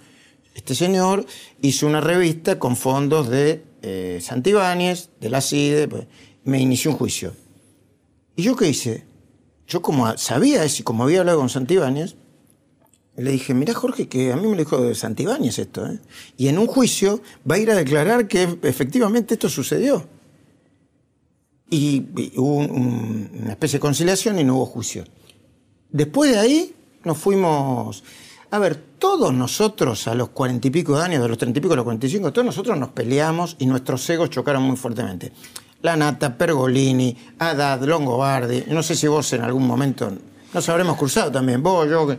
este 0.55 0.75
señor 0.75 1.26
hizo 1.61 1.87
una 1.87 2.00
revista 2.00 2.59
con 2.59 2.76
fondos 2.76 3.29
de 3.29 3.62
eh, 3.83 4.19
Santibáñez, 4.23 5.11
de 5.21 5.31
la 5.31 5.41
CIDE, 5.41 5.88
pues, 5.88 6.07
me 6.45 6.61
inició 6.61 6.93
un 6.93 6.97
juicio. 6.97 7.35
¿Y 8.37 8.43
yo 8.43 8.57
qué 8.57 8.69
hice? 8.69 9.05
Yo 9.67 9.83
como 9.83 10.17
sabía 10.17 10.65
eso 10.65 10.81
y 10.81 10.85
como 10.85 11.05
había 11.05 11.21
hablado 11.21 11.38
con 11.38 11.49
Santibáñez, 11.49 12.17
le 13.17 13.31
dije, 13.31 13.55
mirá 13.55 13.75
Jorge, 13.75 14.09
que 14.09 14.33
a 14.33 14.37
mí 14.37 14.43
me 14.43 14.53
lo 14.53 14.59
dijo 14.59 14.81
de 14.81 14.95
Santibáñez 14.95 15.59
esto, 15.59 15.87
¿eh? 15.87 15.99
Y 16.37 16.49
en 16.49 16.59
un 16.59 16.67
juicio 16.67 17.21
va 17.51 17.55
a 17.57 17.59
ir 17.59 17.71
a 17.71 17.75
declarar 17.75 18.29
que 18.29 18.59
efectivamente 18.63 19.35
esto 19.35 19.49
sucedió. 19.49 20.07
Y, 21.69 22.05
hubo 22.37 22.57
un- 22.57 22.71
un- 22.71 23.31
una 23.43 23.51
especie 23.53 23.79
de 23.79 23.81
conciliación 23.81 24.39
y 24.39 24.45
no 24.45 24.57
hubo 24.57 24.67
juicio. 24.67 25.05
Después 25.91 26.31
de 26.33 26.39
ahí 26.39 26.75
nos 27.05 27.19
fuimos... 27.19 28.05
A 28.51 28.59
ver, 28.61 28.77
todos 28.77 29.35
nosotros 29.35 30.07
a 30.07 30.15
los 30.15 30.29
cuarenta 30.29 30.69
y 30.69 30.71
pico 30.71 30.97
de 30.97 31.03
años, 31.03 31.21
de 31.23 31.29
los 31.29 31.37
treinta 31.37 31.59
y 31.59 31.63
pico 31.63 31.73
a 31.73 31.77
los 31.77 31.85
cuarenta 31.85 32.07
y 32.07 32.11
cinco, 32.11 32.33
todos 32.33 32.47
nosotros 32.47 32.79
nos 32.79 32.91
peleamos 32.91 33.57
y 33.59 33.67
nuestros 33.67 34.09
egos 34.09 34.31
chocaron 34.31 34.63
muy 34.63 34.77
fuertemente. 34.77 35.33
La 35.83 35.97
Nata, 35.97 36.39
Pergolini, 36.39 37.17
Haddad, 37.39 37.83
Longobardi, 37.83 38.65
no 38.69 38.83
sé 38.85 38.95
si 38.95 39.09
vos 39.09 39.33
en 39.33 39.43
algún 39.43 39.67
momento 39.67 40.13
nos 40.55 40.69
habremos 40.69 40.97
cruzado 40.97 41.33
también, 41.33 41.63
vos, 41.63 41.89
yo. 41.91 42.17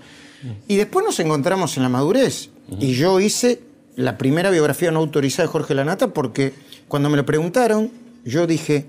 Y 0.67 0.75
después 0.75 1.05
nos 1.05 1.19
encontramos 1.19 1.77
en 1.77 1.83
la 1.83 1.89
madurez. 1.89 2.49
Y 2.79 2.93
yo 2.93 3.19
hice 3.19 3.61
la 3.95 4.17
primera 4.17 4.51
biografía 4.51 4.91
no 4.91 4.99
autorizada 4.99 5.47
de 5.47 5.51
Jorge 5.51 5.73
Lanata 5.73 6.13
porque 6.13 6.53
cuando 6.87 7.09
me 7.09 7.17
lo 7.17 7.25
preguntaron, 7.25 7.91
yo 8.23 8.45
dije, 8.45 8.85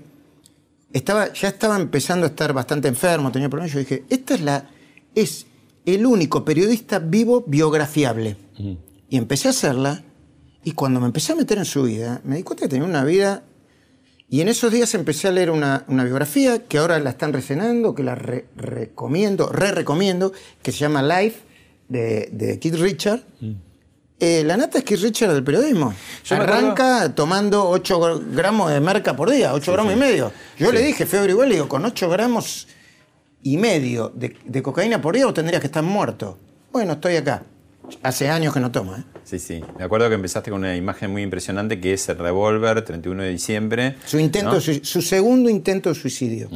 estaba, 0.93 1.33
ya 1.33 1.47
estaba 1.49 1.75
empezando 1.77 2.25
a 2.25 2.29
estar 2.29 2.53
bastante 2.53 2.87
enfermo, 2.87 3.31
tenía 3.31 3.49
problemas. 3.49 3.73
Yo 3.73 3.79
dije, 3.79 4.03
esta 4.09 4.35
es 4.35 4.41
la. 4.41 4.69
es 5.15 5.45
el 5.85 6.05
único 6.05 6.45
periodista 6.45 6.99
vivo 6.99 7.43
biografiable. 7.47 8.37
Y 9.09 9.17
empecé 9.17 9.47
a 9.47 9.51
hacerla, 9.51 10.03
y 10.63 10.73
cuando 10.73 10.99
me 10.99 11.07
empecé 11.07 11.31
a 11.31 11.35
meter 11.35 11.57
en 11.57 11.65
su 11.65 11.83
vida, 11.83 12.21
me 12.23 12.35
di 12.35 12.43
cuenta 12.43 12.65
que 12.65 12.69
tenía 12.69 12.87
una 12.87 13.03
vida. 13.03 13.43
Y 14.29 14.41
en 14.41 14.47
esos 14.47 14.71
días 14.71 14.93
empecé 14.93 15.27
a 15.27 15.31
leer 15.31 15.49
una, 15.49 15.85
una 15.87 16.03
biografía 16.03 16.63
que 16.65 16.77
ahora 16.77 16.99
la 16.99 17.09
están 17.09 17.33
recenando, 17.33 17.95
que 17.95 18.03
la 18.03 18.13
re- 18.15 18.45
recomiendo, 18.55 19.49
re 19.51 19.71
recomiendo, 19.71 20.31
que 20.61 20.71
se 20.71 20.77
llama 20.79 21.01
Life, 21.01 21.39
de, 21.87 22.29
de 22.31 22.59
Keith 22.59 22.75
Richard. 22.75 23.23
Eh, 24.19 24.43
la 24.45 24.57
nata 24.57 24.79
es 24.79 24.83
que 24.83 24.97
Richard 24.97 25.33
del 25.33 25.43
periodismo. 25.43 25.93
Yo 26.25 26.35
Arranca 26.35 27.15
tomando 27.15 27.67
8 27.69 28.21
gramos 28.33 28.69
de 28.71 28.79
merca 28.81 29.15
por 29.15 29.31
día, 29.31 29.53
8 29.53 29.71
gramos 29.71 29.93
y 29.93 29.95
medio. 29.95 30.31
Yo 30.57 30.71
le 30.71 30.81
dije, 30.83 31.05
feo 31.05 31.25
igual, 31.27 31.49
le 31.49 31.55
digo, 31.55 31.69
con 31.69 31.83
8 31.85 32.09
gramos 32.09 32.67
y 33.41 33.57
medio 33.57 34.09
de, 34.13 34.35
de 34.45 34.61
cocaína 34.61 35.01
por 35.01 35.15
día 35.15 35.25
vos 35.25 35.33
tendrías 35.33 35.61
que 35.61 35.67
estar 35.67 35.81
muerto. 35.83 36.37
Bueno, 36.71 36.93
estoy 36.93 37.15
acá. 37.15 37.43
Hace 38.03 38.29
años 38.29 38.53
que 38.53 38.59
no 38.59 38.71
tomo, 38.71 38.95
¿eh? 38.95 39.03
Sí, 39.23 39.39
sí. 39.39 39.61
Me 39.77 39.83
acuerdo 39.83 40.07
que 40.09 40.15
empezaste 40.15 40.49
con 40.51 40.59
una 40.61 40.75
imagen 40.75 41.11
muy 41.11 41.21
impresionante 41.21 41.79
que 41.79 41.93
es 41.93 42.09
el 42.09 42.17
revólver, 42.17 42.83
31 42.83 43.23
de 43.23 43.29
diciembre. 43.29 43.95
Su, 44.05 44.19
intento, 44.19 44.59
de 44.59 44.83
su 44.83 45.01
segundo 45.01 45.49
intento 45.49 45.89
de 45.89 45.95
suicidio. 45.95 46.49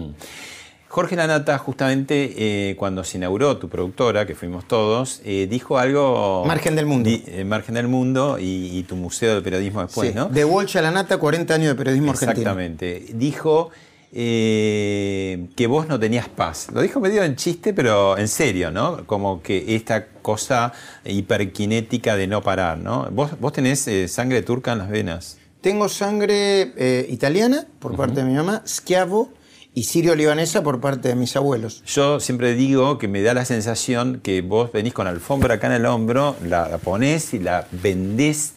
Jorge 0.87 1.15
Lanata, 1.15 1.57
justamente 1.57 2.33
eh, 2.69 2.75
cuando 2.75 3.03
se 3.03 3.17
inauguró 3.17 3.57
tu 3.57 3.67
productora, 3.67 4.27
que 4.27 4.35
fuimos 4.35 4.67
todos, 4.67 5.21
eh, 5.25 5.47
dijo 5.49 5.79
algo. 5.79 6.43
Margen 6.45 6.75
del 6.75 6.85
mundo. 6.85 7.09
Di- 7.09 7.23
eh, 7.25 7.43
Margen 7.43 7.73
del 7.73 7.87
Mundo 7.87 8.37
y, 8.39 8.77
y 8.77 8.83
tu 8.83 8.95
Museo 8.95 9.33
del 9.33 9.41
Periodismo 9.43 9.81
después, 9.81 10.09
Sí, 10.09 10.15
¿no? 10.15 10.29
De 10.29 10.45
Walsh 10.45 10.77
a 10.77 10.83
la 10.83 10.91
nata, 10.91 11.17
40 11.17 11.51
años 11.55 11.69
de 11.69 11.75
periodismo 11.75 12.11
argentino. 12.11 12.41
Exactamente. 12.41 13.05
Dijo 13.15 13.71
eh, 14.15 15.47
que 15.55 15.65
vos 15.65 15.87
no 15.87 15.99
tenías 15.99 16.29
paz. 16.29 16.67
Lo 16.71 16.81
dijo 16.81 16.99
medio 16.99 17.23
en 17.23 17.35
chiste, 17.35 17.73
pero 17.73 18.17
en 18.17 18.27
serio, 18.27 18.69
¿no? 18.69 19.07
Como 19.07 19.41
que 19.41 19.75
esta 19.75 20.05
cosa 20.05 20.71
hiperkinética 21.03 22.15
de 22.15 22.27
no 22.27 22.43
parar, 22.43 22.77
¿no? 22.77 23.09
Vos, 23.11 23.39
vos 23.39 23.53
tenés 23.53 23.87
eh, 23.87 24.07
sangre 24.07 24.43
turca 24.43 24.73
en 24.73 24.77
las 24.77 24.89
venas. 24.89 25.37
Tengo 25.61 25.89
sangre 25.89 26.73
eh, 26.77 27.07
italiana 27.09 27.65
por 27.79 27.95
parte 27.95 28.21
de 28.21 28.25
mi 28.25 28.35
mamá, 28.35 28.61
schiavo, 28.67 29.33
y 29.73 29.83
sirio-libanesa 29.83 30.61
por 30.61 30.79
parte 30.79 31.07
de 31.07 31.15
mis 31.15 31.35
abuelos. 31.35 31.83
Yo 31.87 32.19
siempre 32.19 32.53
digo 32.53 32.99
que 32.99 33.07
me 33.07 33.23
da 33.23 33.33
la 33.33 33.45
sensación 33.45 34.19
que 34.21 34.41
vos 34.41 34.71
venís 34.71 34.93
con 34.93 35.07
alfombra 35.07 35.55
acá 35.55 35.67
en 35.67 35.73
el 35.73 35.85
hombro, 35.87 36.35
la, 36.45 36.69
la 36.69 36.77
ponés 36.77 37.33
y 37.33 37.39
la 37.39 37.67
vendés 37.71 38.53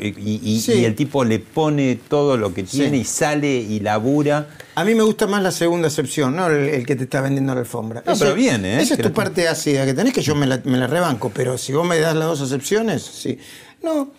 y, 0.00 0.08
y- 0.42 0.60
Sí. 0.60 0.72
y 0.74 0.84
el 0.84 0.94
tipo 0.94 1.24
le 1.24 1.38
pone 1.38 1.98
todo 2.08 2.36
lo 2.36 2.52
que 2.52 2.62
tiene 2.64 2.90
Sí. 2.96 3.02
y 3.02 3.04
sale 3.04 3.48
y 3.56 3.80
labura. 3.80 4.48
A 4.74 4.84
mí 4.84 4.94
me 4.94 5.02
gusta 5.02 5.26
más 5.26 5.42
la 5.42 5.50
segunda 5.52 5.88
excepción, 5.88 6.34
no 6.36 6.46
el, 6.48 6.68
el 6.68 6.86
que 6.86 6.96
te 6.96 7.04
está 7.04 7.20
vendiendo 7.20 7.54
la 7.54 7.60
alfombra. 7.60 8.02
No, 8.06 8.14
pero 8.18 8.34
bien, 8.34 8.64
¿eh? 8.64 8.80
Esa 8.82 8.94
es 8.94 9.00
tu 9.00 9.12
parte 9.12 9.48
ácida 9.48 9.84
que 9.86 9.94
tenés, 9.94 10.12
que 10.12 10.22
yo 10.22 10.34
me 10.34 10.46
la, 10.46 10.60
me 10.64 10.76
la 10.78 10.86
rebanco, 10.86 11.30
pero 11.34 11.56
si 11.58 11.72
vos 11.72 11.86
me 11.86 11.98
das 11.98 12.14
las 12.16 12.26
dos 12.28 12.40
excepciones, 12.42 13.02
sí. 13.02 13.38
No, 13.82 14.10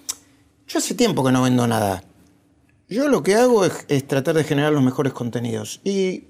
yo 0.67 0.77
hace 0.79 0.95
tiempo 0.95 1.23
que 1.23 1.31
no 1.31 1.41
vendo 1.43 1.67
nada. 1.67 2.03
Yo 2.89 3.07
lo 3.09 3.21
que 3.21 3.35
hago 3.35 3.65
es, 3.65 3.73
es 3.89 4.07
tratar 4.07 4.35
de 4.35 4.43
generar 4.45 4.71
los 4.71 4.81
mejores 4.83 5.11
contenidos. 5.13 5.81
Y, 5.83 6.23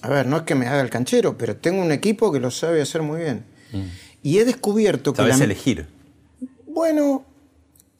a 0.00 0.08
ver, 0.08 0.26
no 0.26 0.36
es 0.38 0.42
que 0.44 0.54
me 0.54 0.66
haga 0.68 0.80
el 0.80 0.88
canchero, 0.90 1.36
pero 1.36 1.56
tengo 1.56 1.82
un 1.82 1.90
equipo 1.92 2.30
que 2.32 2.38
lo 2.40 2.50
sabe 2.52 2.80
hacer 2.80 3.02
muy 3.02 3.20
bien. 3.20 3.44
Y 4.22 4.38
he 4.38 4.44
descubierto 4.44 5.12
que... 5.12 5.22
Mm. 5.22 5.26
La- 5.26 5.44
elegir. 5.44 5.86
Bueno, 6.68 7.24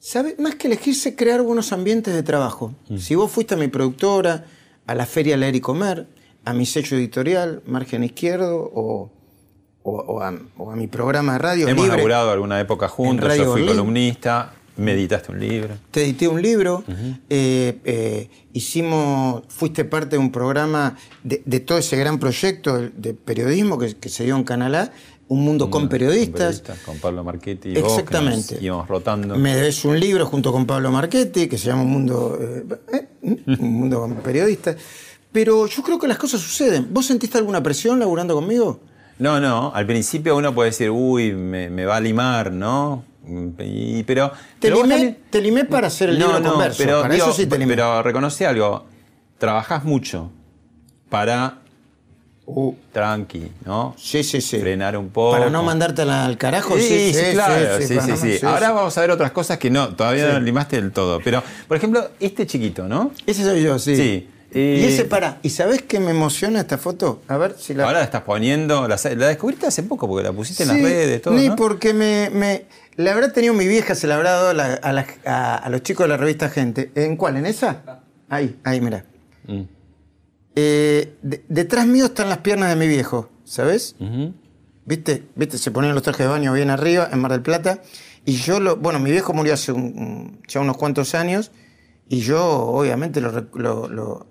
¿sabe? 0.05 0.35
más 0.39 0.55
que 0.55 0.67
elegirse, 0.67 1.15
crear 1.15 1.41
buenos 1.41 1.71
ambientes 1.71 2.13
de 2.13 2.21
trabajo. 2.23 2.73
Mm. 2.89 2.97
Si 2.97 3.15
vos 3.15 3.31
fuiste 3.31 3.55
a 3.55 3.57
mi 3.57 3.67
productora, 3.67 4.45
a 4.87 4.93
la 4.95 5.05
Feria 5.05 5.35
Leer 5.37 5.55
y 5.55 5.61
Comer, 5.61 6.07
a 6.45 6.53
mi 6.53 6.65
sello 6.65 6.95
editorial, 6.97 7.63
Margen 7.65 8.03
Izquierdo, 8.03 8.55
o, 8.73 9.11
o- 9.83 9.91
o 9.91 10.21
a, 10.21 10.33
o 10.57 10.71
a 10.71 10.75
mi 10.75 10.87
programa 10.87 11.33
de 11.33 11.39
radio 11.39 11.67
Hemos 11.67 11.83
libre, 11.85 11.95
inaugurado 11.97 12.29
alguna 12.31 12.59
época 12.59 12.87
juntos, 12.87 13.27
Radio 13.27 13.45
yo 13.45 13.51
fui 13.51 13.61
Berlín. 13.61 13.77
columnista, 13.77 14.53
meditaste 14.77 15.31
un 15.31 15.39
libro. 15.39 15.75
te 15.91 16.03
edité 16.03 16.27
un 16.27 16.41
libro, 16.41 16.83
eh, 17.29 17.79
eh, 17.85 18.29
hicimos, 18.53 19.43
fuiste 19.47 19.85
parte 19.85 20.11
de 20.11 20.17
un 20.17 20.31
programa 20.31 20.97
de, 21.23 21.41
de 21.45 21.59
todo 21.61 21.77
ese 21.77 21.95
gran 21.97 22.19
proyecto 22.19 22.77
de, 22.77 22.89
de 22.89 23.13
periodismo 23.13 23.77
que, 23.79 23.95
que 23.95 24.09
se 24.09 24.23
dio 24.25 24.35
en 24.35 24.43
Canal 24.43 24.75
A, 24.75 24.91
Un 25.27 25.43
Mundo 25.43 25.69
con 25.71 25.89
Periodistas. 25.89 26.61
Con 26.85 26.97
Pablo 26.99 27.23
Marchetti 27.23 27.69
y 27.69 27.73
vos, 27.73 27.81
que 27.81 27.81
nos 27.81 27.97
Exactamente. 27.97 28.57
íbamos 28.61 28.87
rotando. 28.87 29.35
Me 29.35 29.55
debes 29.55 29.83
un 29.85 29.99
libro 29.99 30.25
junto 30.27 30.51
con 30.51 30.65
Pablo 30.67 30.91
Marchetti 30.91 31.47
que 31.47 31.57
se 31.57 31.67
llama 31.67 31.81
Un 31.81 31.89
Mundo, 31.91 32.37
eh, 32.39 32.63
eh, 32.93 33.07
un 33.59 33.73
mundo 33.79 34.01
con 34.01 34.13
periodistas. 34.17 34.75
Pero 35.31 35.65
yo 35.65 35.81
creo 35.83 35.97
que 35.99 36.07
las 36.07 36.17
cosas 36.17 36.39
suceden. 36.41 36.87
¿Vos 36.91 37.07
sentiste 37.07 37.37
alguna 37.39 37.61
presión 37.63 37.99
laburando 37.99 38.35
conmigo? 38.35 38.79
No, 39.17 39.39
no, 39.39 39.71
al 39.73 39.85
principio 39.87 40.35
uno 40.37 40.53
puede 40.53 40.69
decir, 40.69 40.89
uy, 40.91 41.33
me, 41.33 41.69
me 41.69 41.85
va 41.85 41.95
a 41.97 42.01
limar, 42.01 42.51
¿no? 42.51 43.03
Y- 43.59 44.03
pero, 44.03 44.29
Te 44.29 44.35
pero 44.69 44.77
limé- 44.83 44.89
también- 44.89 45.17
te 45.31 45.41
limé 45.41 45.65
para 45.65 45.87
hacer 45.87 46.09
el 46.09 46.19
libro 46.19 46.41
converso, 46.43 46.77
Pero, 46.83 47.01
para 47.01 47.13
digo, 47.15 47.25
eso 47.25 47.33
sí 47.35 47.47
te 47.47 47.57
limé. 47.57 47.73
Pero 47.73 48.03
reconocí 48.03 48.43
algo, 48.43 48.85
trabajás 49.39 49.83
mucho 49.83 50.29
para 51.09 51.61
tranqui, 52.91 53.51
¿no? 53.65 53.95
Sí, 53.97 54.23
sí, 54.23 54.39
sí. 54.41 54.59
Frenar 54.59 54.95
un 54.97 55.09
poco. 55.09 55.31
Para 55.37 55.49
no 55.49 55.63
mandarte 55.63 56.03
al 56.03 56.37
carajo, 56.37 56.75
sí, 56.77 56.83
Sí, 56.83 57.13
sí, 57.13 57.31
claro, 57.33 57.77
sí, 57.79 57.87
sí, 57.87 57.95
no- 58.07 58.17
sí. 58.17 58.39
Ahora 58.45 58.71
vamos 58.71 58.97
a 58.97 59.01
ver 59.01 59.11
otras 59.11 59.31
cosas 59.31 59.57
que 59.57 59.69
no, 59.69 59.95
todavía 59.95 60.31
no 60.33 60.39
limaste 60.39 60.75
del 60.75 60.91
todo. 60.91 61.19
Pero, 61.23 61.41
por 61.67 61.77
ejemplo, 61.77 62.09
este 62.19 62.45
chiquito, 62.45 62.87
¿no? 62.87 63.11
Ese 63.25 63.43
soy 63.43 63.63
yo, 63.63 63.79
sí. 63.79 63.95
Sí. 63.95 64.29
Eh, 64.57 64.79
Y 64.83 64.85
ese 64.85 65.03
para. 65.05 65.39
¿Y 65.41 65.49
sabés 65.49 65.81
qué 65.81 65.99
me 65.99 66.11
emociona 66.11 66.61
esta 66.61 66.77
foto? 66.77 67.21
A 67.27 67.35
ver 67.35 67.55
si 67.59 67.73
la. 67.73 67.83
Ahora 67.85 67.97
la 67.99 68.05
estás 68.05 68.21
poniendo, 68.21 68.87
la, 68.87 68.95
la 69.17 69.27
descubriste 69.27 69.67
hace 69.67 69.83
poco 69.83 70.07
porque 70.07 70.23
la 70.23 70.31
pusiste 70.31 70.63
en 70.63 70.69
Sí, 70.69 70.75
las 70.81 70.83
redes, 70.83 71.21
todo, 71.21 71.33
Ni 71.33 71.49
¿no? 71.49 71.55
porque 71.57 71.93
me, 71.93 72.29
me- 72.31 72.65
La 72.95 73.11
habrá 73.11 73.33
tenido 73.33 73.53
mi 73.53 73.67
vieja, 73.67 73.95
se 73.95 74.07
la 74.07 74.15
habrá 74.15 74.31
dado 74.31 74.49
a, 74.51 74.53
la- 74.53 74.73
a 74.75 74.93
la- 74.93 75.05
a- 75.25 75.55
a 75.57 75.69
los 75.69 75.83
chicos 75.83 76.05
de 76.05 76.09
la 76.09 76.15
revista 76.17 76.47
Gente. 76.49 76.91
¿En 76.95 77.17
cuál? 77.17 77.35
¿En 77.35 77.45
esa? 77.47 77.81
Ahí, 78.29 78.55
ahí, 78.63 78.79
mira. 78.79 79.03
Mm. 79.47 79.63
Eh, 80.55 81.15
de- 81.21 81.43
detrás 81.49 81.85
mío 81.87 82.05
están 82.05 82.29
las 82.29 82.39
piernas 82.39 82.69
de 82.69 82.75
mi 82.75 82.87
viejo, 82.87 83.29
¿sabes? 83.43 83.95
¿Viste? 84.85 85.23
¿Viste? 85.35 85.57
Se 85.57 85.71
ponían 85.71 85.93
los 85.95 86.03
trajes 86.03 86.25
de 86.25 86.31
baño 86.31 86.53
bien 86.53 86.69
arriba, 86.69 87.09
en 87.11 87.19
Mar 87.19 87.31
del 87.31 87.41
Plata. 87.41 87.81
Y 88.25 88.37
yo 88.37 88.59
lo. 88.59 88.77
Bueno, 88.77 88.99
mi 88.99 89.11
viejo 89.11 89.33
murió 89.33 89.53
hace 89.53 89.71
un- 89.71 90.39
ya 90.47 90.59
unos 90.61 90.77
cuantos 90.77 91.13
años. 91.15 91.51
Y 92.07 92.19
yo, 92.19 92.43
obviamente, 92.45 93.19
lo, 93.21 93.31
lo- 93.53 93.87
lo- 93.89 94.27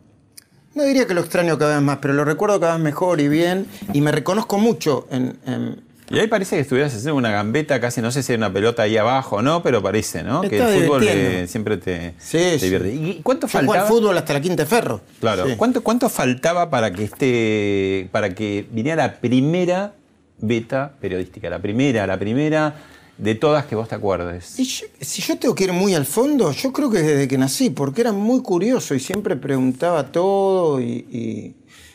No 0.75 0.83
diría 0.85 1.07
que 1.07 1.15
lo 1.15 1.21
extraño 1.21 1.57
cada 1.59 1.75
vez 1.77 1.83
más, 1.85 1.99
pero 1.99 2.15
lo 2.15 2.25
recuerdo 2.25 2.59
cada 2.59 2.75
vez 2.75 2.83
mejor 2.83 3.21
y 3.21 3.29
bien. 3.29 3.67
Y 3.93 4.01
me 4.01 4.11
reconozco 4.13 4.59
mucho 4.59 5.07
en- 5.11 5.39
en, 5.47 5.85
Y 6.11 6.19
ahí 6.19 6.27
parece 6.27 6.57
que 6.57 6.63
estuvieras 6.63 6.93
haciendo 6.95 7.17
una 7.17 7.31
gambeta 7.31 7.81
casi, 7.81 8.03
no 8.03 8.11
sé 8.13 8.23
si 8.23 8.33
hay 8.33 8.37
una 8.39 8.53
pelota 8.53 8.83
ahí 8.83 8.97
abajo 8.97 9.37
o 9.37 9.43
no, 9.43 9.63
pero 9.63 9.83
parece, 9.83 10.23
¿no? 10.23 10.43
Que 10.43 10.59
el 10.59 10.83
fútbol 10.83 11.07
eh, 11.09 11.47
siempre 11.49 11.79
te, 11.79 12.15
Sí, 12.19 12.37
te 12.39 12.59
sí. 12.59 12.65
divierte. 12.67 12.95
¿Y 12.95 13.21
cuánto 13.23 13.47
Yo 13.47 13.53
jugué 13.53 13.61
al 13.61 13.67
faltaba? 13.69 13.89
fútbol 13.89 14.19
hasta 14.19 14.33
la 14.35 14.41
quinta 14.41 14.63
de 14.65 14.69
ferro. 14.69 15.01
Claro. 15.21 15.47
Sí. 15.47 15.55
¿Cuánto, 15.57 15.83
¿Cuánto 15.83 16.09
faltaba 16.11 16.69
para 16.69 16.93
que 16.93 17.05
esté, 17.05 18.09
para 18.13 18.35
que 18.35 18.67
viniera 18.71 19.07
la 19.07 19.15
primera 19.21 19.95
beta 20.39 20.93
periodística? 21.01 21.49
La 21.49 21.59
primera, 21.61 22.07
la 22.07 22.19
primera 22.19 22.75
de 23.17 23.35
todas 23.37 23.65
que 23.65 23.75
vos 23.75 23.89
te 23.89 23.95
acuerdes. 23.95 24.59
Y 24.59 24.65
yo- 24.65 24.87
si 25.01 25.23
yo 25.23 25.39
tengo 25.39 25.55
que 25.55 25.65
ir 25.65 25.73
muy 25.73 25.95
al 25.95 26.05
fondo, 26.05 26.51
yo 26.53 26.73
creo 26.73 26.91
que 26.91 26.99
desde 27.01 27.29
que 27.29 27.39
nací, 27.39 27.71
porque 27.71 28.03
era 28.03 28.13
muy 28.13 28.43
curioso 28.43 28.95
y 28.95 29.01
siempre 29.01 29.37
preguntaba 29.37 30.13
todo. 30.13 30.81
Y, 30.83 31.07
y- 31.11 31.55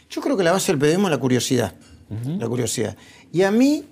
yo 0.10 0.20
creo 0.22 0.36
que 0.36 0.44
la 0.44 0.51
base 0.54 0.72
del 0.72 0.80
periodismo 0.80 1.08
es 1.08 1.12
la 1.12 1.18
curiosidad. 1.20 1.74
La 2.39 2.48
curiosidad. 2.48 2.98
Y 3.32 3.44
a 3.44 3.51
mí, 3.51 3.86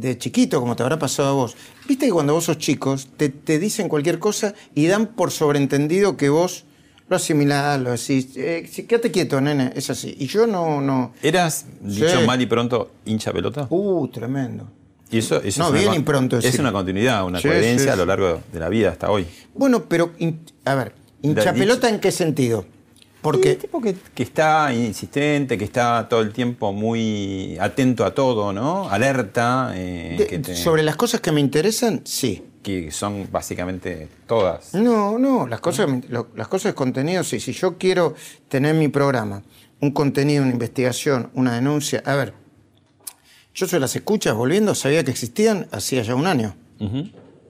de 0.00 0.18
chiquito, 0.18 0.60
como 0.60 0.74
te 0.76 0.82
habrá 0.82 0.98
pasado 0.98 1.28
a 1.28 1.32
vos, 1.32 1.56
viste 1.88 2.06
que 2.06 2.12
cuando 2.12 2.32
vos 2.34 2.44
sos 2.44 2.58
chicos, 2.58 3.08
te, 3.16 3.28
te 3.28 3.58
dicen 3.58 3.88
cualquier 3.88 4.18
cosa 4.18 4.54
y 4.74 4.86
dan 4.86 5.06
por 5.08 5.30
sobreentendido 5.30 6.16
que 6.16 6.28
vos 6.28 6.64
lo 7.08 7.16
asimilás, 7.16 7.80
lo 7.80 7.90
decís. 7.90 8.28
Eh, 8.36 8.68
quédate 8.88 9.10
quieto, 9.10 9.40
nene, 9.40 9.72
es 9.76 9.90
así. 9.90 10.14
Y 10.18 10.26
yo 10.26 10.46
no. 10.46 10.80
no 10.80 11.12
¿Eras, 11.22 11.66
dicho 11.80 12.08
Sí. 12.20 12.26
mal 12.26 12.40
y 12.40 12.46
pronto, 12.46 12.90
hincha 13.04 13.32
pelota? 13.32 13.66
uh, 13.70 14.08
tremendo. 14.08 14.68
Y 15.10 15.18
eso, 15.18 15.40
eso 15.42 15.60
No, 15.62 15.74
es 15.76 15.82
una 15.82 15.90
bien 15.92 16.04
pronto, 16.04 16.38
Es 16.38 16.54
sí. 16.54 16.60
una 16.60 16.72
continuidad, 16.72 17.24
una 17.26 17.38
Sí, 17.40 17.46
coherencia 17.46 17.92
a 17.92 17.96
lo 17.96 18.06
largo 18.06 18.40
de 18.52 18.58
la 18.58 18.68
vida 18.68 18.90
hasta 18.90 19.10
hoy. 19.10 19.26
Bueno, 19.54 19.84
pero, 19.84 20.12
a 20.64 20.74
ver, 20.74 20.92
hincha 21.22 21.52
pelota 21.52 21.88
en 21.88 22.00
qué 22.00 22.10
sentido? 22.10 22.64
Porque. 23.24 23.50
el 23.52 23.58
tipo 23.58 23.80
que, 23.80 23.96
que 24.14 24.22
está 24.22 24.72
insistente, 24.72 25.58
que 25.58 25.64
está 25.64 26.06
todo 26.08 26.20
el 26.20 26.32
tiempo 26.32 26.72
muy 26.72 27.56
atento 27.58 28.04
a 28.04 28.14
todo, 28.14 28.52
¿no? 28.52 28.88
Alerta, 28.88 29.72
eh, 29.74 30.14
De- 30.18 30.26
que, 30.28 30.38
te- 30.38 30.54
Sobre 30.54 30.82
las 30.84 30.94
cosas 30.96 31.20
que 31.20 31.32
me 31.32 31.40
interesan, 31.40 32.02
sí. 32.04 32.44
que 32.62 32.90
son 32.90 33.28
básicamente 33.32 34.08
todas. 34.26 34.74
No, 34.74 35.18
no, 35.18 35.46
las 35.46 35.60
cosas, 35.60 35.88
lo- 36.08 36.28
las 36.36 36.48
cosas 36.48 36.72
de 36.72 36.74
contenido, 36.74 37.24
sí. 37.24 37.40
Si 37.40 37.52
yo 37.52 37.76
quiero 37.78 38.14
tener 38.48 38.74
mi 38.74 38.88
programa, 38.88 39.42
un 39.80 39.90
contenido, 39.90 40.42
una 40.44 40.52
investigación, 40.52 41.30
una 41.34 41.54
denuncia. 41.54 42.02
A 42.06 42.14
ver, 42.14 42.32
yo 43.54 43.66
sobre 43.66 43.80
las 43.80 43.94
escuchas, 43.96 44.34
volviendo, 44.34 44.74
sabía 44.74 45.04
que 45.04 45.10
existían 45.10 45.66
hacía 45.72 46.02
ya 46.02 46.14
un 46.14 46.26
año. 46.26 46.54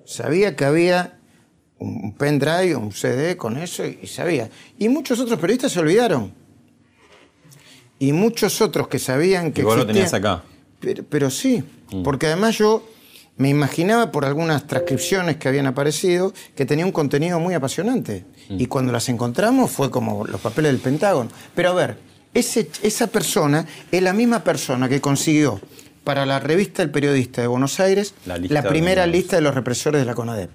Sabía 0.04 0.54
que 0.56 0.64
había 0.64 1.18
un 1.78 2.12
pendrive, 2.14 2.76
un 2.76 2.92
CD 2.92 3.36
con 3.36 3.56
eso, 3.58 3.84
y, 3.84 3.98
y 4.02 4.06
sabía. 4.06 4.48
Y 4.78 4.88
muchos 4.88 5.18
otros 5.20 5.38
periodistas 5.38 5.72
se 5.72 5.80
olvidaron. 5.80 6.32
Y 7.98 8.12
muchos 8.12 8.60
otros 8.60 8.88
que 8.88 8.98
sabían 8.98 9.52
que 9.52 9.62
vos 9.62 9.76
lo 9.76 9.86
tenías 9.86 10.12
acá. 10.14 10.42
Pero, 10.80 11.04
pero 11.08 11.30
sí, 11.30 11.62
porque 12.02 12.26
además 12.26 12.58
yo 12.58 12.86
me 13.36 13.48
imaginaba 13.48 14.12
por 14.12 14.24
algunas 14.24 14.66
transcripciones 14.66 15.36
que 15.36 15.48
habían 15.48 15.66
aparecido 15.66 16.32
que 16.54 16.66
tenía 16.66 16.84
un 16.84 16.92
contenido 16.92 17.40
muy 17.40 17.54
apasionante. 17.54 18.24
Y 18.48 18.66
cuando 18.66 18.92
las 18.92 19.08
encontramos 19.08 19.70
fue 19.70 19.90
como 19.90 20.26
los 20.26 20.40
papeles 20.40 20.72
del 20.72 20.80
Pentágono. 20.80 21.30
Pero 21.54 21.70
a 21.70 21.74
ver, 21.74 21.98
ese, 22.34 22.68
esa 22.82 23.06
persona 23.06 23.66
es 23.90 24.02
la 24.02 24.12
misma 24.12 24.44
persona 24.44 24.88
que 24.88 25.00
consiguió 25.00 25.60
para 26.02 26.26
la 26.26 26.38
revista 26.40 26.82
El 26.82 26.90
Periodista 26.90 27.40
de 27.40 27.46
Buenos 27.46 27.80
Aires 27.80 28.12
La 28.26 28.34
la, 28.34 28.38
lista 28.40 28.62
de 28.62 28.68
primera 28.68 29.06
los- 29.06 29.14
lista 29.16 29.36
de 29.36 29.42
los 29.42 29.54
represores 29.54 30.00
de 30.02 30.04
la 30.04 30.14
CONADEP. 30.14 30.50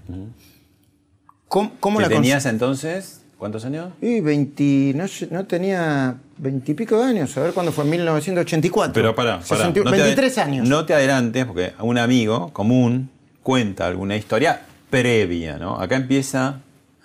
¿Cómo, 1.49 1.71
cómo 1.79 1.97
¿Que 1.97 2.03
la 2.03 2.09
tenías 2.09 2.45
entonces? 2.45 3.21
¿Cuántos 3.39 3.65
años? 3.65 3.89
Y 4.01 4.19
20, 4.19 4.93
no, 4.95 5.05
no 5.31 5.45
tenía 5.45 6.15
veintipico 6.37 6.99
de 6.99 7.05
años, 7.05 7.35
a 7.37 7.41
ver 7.41 7.53
cuándo 7.53 7.71
fue, 7.71 7.85
1984. 7.85 8.93
Pero 8.93 9.15
para, 9.15 9.41
61 9.41 9.89
23 9.89 10.37
años. 10.37 10.69
No 10.69 10.85
te 10.85 10.93
adelantes 10.93 11.45
porque 11.45 11.73
un 11.79 11.97
amigo 11.97 12.53
común 12.53 13.09
cuenta 13.41 13.87
alguna 13.87 14.15
historia 14.15 14.61
previa, 14.91 15.57
¿no? 15.57 15.79
Acá 15.81 15.95
empieza. 15.95 16.59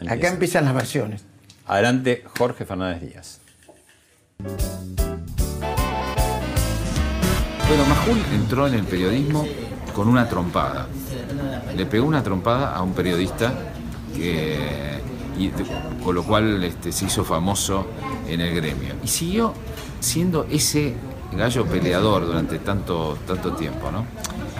Acá 0.06 0.28
empiezan 0.28 0.66
las 0.66 0.74
versiones. 0.74 1.24
Adelante, 1.66 2.22
Jorge 2.36 2.66
Fernández 2.66 3.00
Díaz. 3.00 3.40
Bueno, 7.66 7.86
Majul 7.88 8.18
entró 8.34 8.66
en 8.66 8.74
el 8.74 8.84
periodismo 8.84 9.46
con 9.94 10.06
una 10.06 10.28
trompada. 10.28 10.86
Le 11.74 11.86
pegó 11.86 12.06
una 12.06 12.22
trompada 12.22 12.74
a 12.74 12.82
un 12.82 12.92
periodista 12.92 13.54
y 14.16 15.50
con 16.02 16.14
lo 16.14 16.22
cual 16.24 16.62
este, 16.64 16.92
se 16.92 17.06
hizo 17.06 17.24
famoso 17.24 17.86
en 18.28 18.40
el 18.40 18.54
gremio. 18.54 18.94
Y 19.02 19.08
siguió 19.08 19.52
siendo 20.00 20.46
ese 20.50 20.94
gallo 21.32 21.66
peleador 21.66 22.26
durante 22.26 22.58
tanto, 22.58 23.18
tanto 23.26 23.54
tiempo, 23.54 23.90
¿no? 23.90 24.06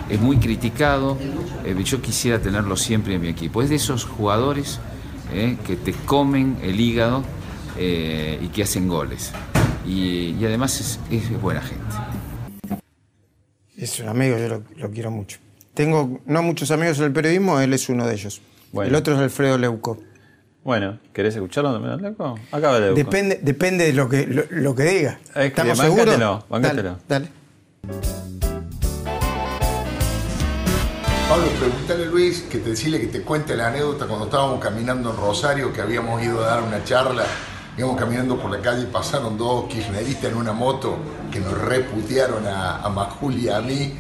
Es 0.08 0.20
muy 0.20 0.36
criticado, 0.38 1.16
eh, 1.64 1.74
yo 1.84 2.02
quisiera 2.02 2.38
tenerlo 2.38 2.76
siempre 2.76 3.14
en 3.14 3.22
mi 3.22 3.28
equipo. 3.28 3.62
Es 3.62 3.70
de 3.70 3.76
esos 3.76 4.04
jugadores 4.04 4.80
eh, 5.32 5.56
que 5.66 5.76
te 5.76 5.92
comen 5.92 6.58
el 6.62 6.78
hígado 6.80 7.22
eh, 7.78 8.38
y 8.42 8.48
que 8.48 8.62
hacen 8.64 8.88
goles. 8.88 9.32
Y, 9.86 10.34
además 10.44 10.98
es- 11.10 11.40
buena 11.40 11.60
gente. 11.62 11.84
Es 13.76 13.98
un 14.00 14.08
amigo, 14.08 14.36
yo 14.38 14.62
lo 14.76 14.90
quiero 14.90 15.10
mucho. 15.10 15.38
Tengo 15.74 16.20
no 16.26 16.42
muchos 16.42 16.70
amigos 16.70 16.98
en 16.98 17.04
el 17.06 17.12
periodismo, 17.12 17.58
él 17.60 17.72
es 17.72 17.88
uno 17.88 18.06
de 18.06 18.14
ellos. 18.14 18.40
Bueno. 18.74 18.88
El 18.90 18.96
otro 18.96 19.14
es 19.14 19.20
Alfredo 19.20 19.56
Leuco. 19.56 19.98
Bueno, 20.64 20.98
¿querés 21.12 21.36
escucharlo 21.36 21.72
también, 21.72 22.02
Leco? 22.02 22.36
Acaba 22.50 22.80
de 22.80 22.92
Depende, 22.92 23.38
depende 23.40 23.84
de 23.84 23.92
lo 23.92 24.08
que, 24.08 24.26
lo, 24.26 24.42
lo 24.50 24.74
que 24.74 24.82
diga. 24.82 25.20
Es 25.28 25.32
que 25.34 25.46
¿Estamos 25.46 25.78
bancátelo, 25.78 26.10
seguros? 26.12 26.44
bancátelo. 26.48 26.96
Dale, 27.08 27.28
dale. 27.86 28.24
Pablo, 31.28 31.46
pregúntale 31.60 32.02
a 32.02 32.06
Luis 32.06 32.42
que 32.50 32.58
te 32.58 32.70
decirle 32.70 33.00
que 33.00 33.06
te 33.06 33.22
cuente 33.22 33.54
la 33.56 33.68
anécdota 33.68 34.06
cuando 34.08 34.24
estábamos 34.24 34.58
caminando 34.60 35.10
en 35.10 35.16
Rosario, 35.18 35.72
que 35.72 35.80
habíamos 35.80 36.20
ido 36.22 36.42
a 36.44 36.46
dar 36.48 36.62
una 36.64 36.82
charla, 36.82 37.24
íbamos 37.78 37.96
caminando 37.96 38.36
por 38.38 38.50
la 38.50 38.60
calle 38.60 38.82
y 38.82 38.86
pasaron 38.86 39.38
dos 39.38 39.66
kirchneristas 39.68 40.32
en 40.32 40.36
una 40.36 40.52
moto 40.52 40.96
que 41.30 41.38
nos 41.38 41.56
reputearon 41.56 42.44
a, 42.46 42.78
a 42.82 42.88
Majul 42.88 43.38
y 43.38 43.48
a 43.48 43.60
mí. 43.60 43.94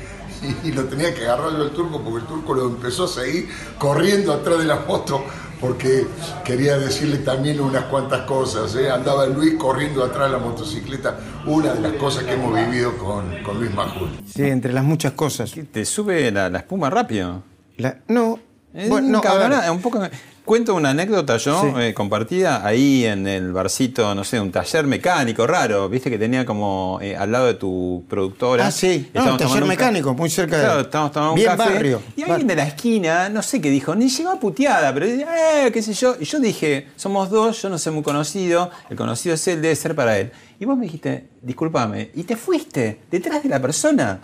Y, 0.64 0.72
lo 0.72 0.84
tenía 0.84 1.14
que 1.14 1.22
agarrar 1.24 1.52
yo 1.52 1.64
el 1.64 1.70
turco 1.70 2.00
porque 2.02 2.20
el 2.20 2.26
turco 2.26 2.54
lo 2.54 2.66
empezó 2.66 3.04
a 3.04 3.08
seguir 3.08 3.48
corriendo 3.78 4.32
atrás 4.32 4.58
de 4.58 4.64
la 4.64 4.80
moto 4.80 5.24
porque 5.60 6.06
quería 6.44 6.76
decirle 6.78 7.18
también 7.18 7.60
unas 7.60 7.84
cuantas 7.84 8.22
cosas. 8.22 8.74
¿eh? 8.76 8.90
Andaba 8.90 9.26
Luis 9.26 9.54
corriendo 9.54 10.04
atrás 10.04 10.30
de 10.30 10.36
la 10.36 10.44
motocicleta, 10.44 11.18
una 11.46 11.72
de 11.72 11.80
las 11.80 11.92
cosas 11.94 12.24
que 12.24 12.32
hemos 12.32 12.54
vivido 12.54 12.96
con, 12.98 13.42
con 13.42 13.58
Luis 13.58 13.72
Majul. 13.74 14.10
Sí, 14.26 14.42
entre 14.42 14.72
las 14.72 14.84
muchas 14.84 15.12
cosas. 15.12 15.54
Te 15.72 15.84
sube 15.84 16.30
la, 16.30 16.50
la 16.50 16.58
espuma 16.58 16.90
rápido. 16.90 17.42
La- 17.78 17.98
no, 18.08 18.38
Es 18.74 18.88
bueno, 18.88 19.20
no, 19.22 19.72
un 19.72 19.80
poco. 19.80 20.02
Cuento 20.44 20.74
una 20.74 20.90
anécdota 20.90 21.38
yo, 21.38 21.58
Sí. 21.62 21.68
eh, 21.80 21.94
compartida 21.94 22.66
ahí 22.66 23.06
en 23.06 23.26
el 23.26 23.50
barcito, 23.54 24.14
no 24.14 24.24
sé, 24.24 24.38
un 24.38 24.52
taller 24.52 24.86
mecánico 24.86 25.46
raro, 25.46 25.88
viste 25.88 26.10
que 26.10 26.18
tenía 26.18 26.44
como 26.44 26.98
eh, 27.00 27.16
al 27.16 27.32
lado 27.32 27.46
de 27.46 27.54
tu 27.54 28.04
productora. 28.10 28.66
Ah, 28.66 28.70
sí. 28.70 29.08
No, 29.14 29.22
taller 29.22 29.38
tomando 29.38 29.54
un 29.54 29.60
ca- 29.62 29.66
mecánico, 29.68 30.12
muy 30.12 30.28
cerca 30.28 30.58
de- 30.58 30.64
Claro, 30.64 30.80
estábamos 30.82 31.12
tomando 31.12 31.32
un 31.34 31.42
café. 31.44 31.72
barrio. 31.72 32.02
Y 32.14 32.22
alguien 32.24 32.46
de 32.46 32.56
la 32.56 32.64
esquina, 32.66 33.30
no 33.30 33.42
sé 33.42 33.58
qué 33.62 33.70
dijo, 33.70 33.94
ni 33.94 34.10
llegó 34.10 34.30
a 34.32 34.38
puteada, 34.40 34.92
pero 34.92 35.06
eh, 35.06 35.70
qué 35.72 35.80
sé 35.80 35.94
yo. 35.94 36.16
Y 36.20 36.26
yo 36.26 36.38
dije, 36.40 36.88
somos 36.96 37.30
dos, 37.30 37.62
yo 37.62 37.70
no 37.70 37.78
soy 37.78 37.94
muy 37.94 38.02
conocido, 38.02 38.70
el 38.90 38.96
conocido 38.98 39.36
es 39.36 39.48
él, 39.48 39.62
debe 39.62 39.74
ser 39.76 39.94
para 39.94 40.18
él. 40.18 40.30
Y 40.60 40.66
vos 40.66 40.76
me 40.76 40.84
dijiste, 40.84 41.28
discúlpame, 41.40 42.10
y 42.14 42.24
te 42.24 42.36
fuiste 42.36 43.00
detrás 43.10 43.42
de 43.42 43.48
la 43.48 43.60
persona. 43.62 44.20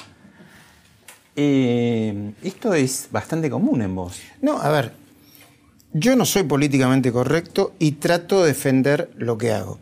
Eh, 1.36 2.32
esto 2.42 2.74
es 2.74 3.08
bastante 3.10 3.48
común 3.48 3.82
en 3.82 3.94
vos. 3.94 4.20
No, 4.42 4.60
a 4.60 4.70
ver, 4.70 4.92
yo 5.92 6.14
no 6.16 6.24
soy 6.24 6.44
políticamente 6.44 7.10
correcto 7.10 7.74
y 7.78 7.92
trato 7.92 8.42
de 8.42 8.48
defender 8.48 9.10
lo 9.16 9.36
que 9.38 9.52
hago. 9.52 9.78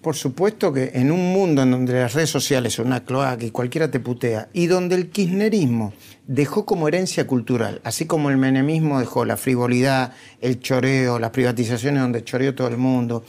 Por 0.00 0.16
supuesto 0.16 0.72
que 0.72 0.92
en 0.94 1.12
un 1.12 1.32
mundo 1.32 1.62
en 1.62 1.70
donde 1.70 1.92
las 1.92 2.14
redes 2.14 2.30
sociales 2.30 2.72
son 2.72 2.86
una 2.86 3.04
cloaca 3.04 3.44
y 3.44 3.50
cualquiera 3.50 3.90
te 3.90 4.00
putea, 4.00 4.48
y 4.54 4.66
donde 4.66 4.94
el 4.94 5.10
kirchnerismo 5.10 5.92
dejó 6.26 6.64
como 6.64 6.88
herencia 6.88 7.26
cultural, 7.26 7.82
así 7.84 8.06
como 8.06 8.30
el 8.30 8.38
menemismo 8.38 8.98
dejó 8.98 9.26
la 9.26 9.36
frivolidad, 9.36 10.14
el 10.40 10.60
choreo, 10.60 11.18
las 11.18 11.30
privatizaciones 11.30 12.00
donde 12.00 12.24
choreó 12.24 12.54
todo 12.54 12.68
el 12.68 12.78
mundo, 12.78 13.24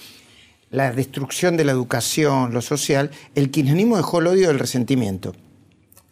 la 0.69 0.93
destrucción 0.93 1.57
de 1.57 1.65
la 1.65 1.73
educación, 1.73 2.53
lo 2.53 2.61
social, 2.61 3.11
el 3.35 3.51
kirchnerismo 3.51 3.97
dejó 3.97 4.19
el 4.19 4.27
odio 4.27 4.47
y 4.47 4.51
el 4.51 4.59
resentimiento. 4.59 5.35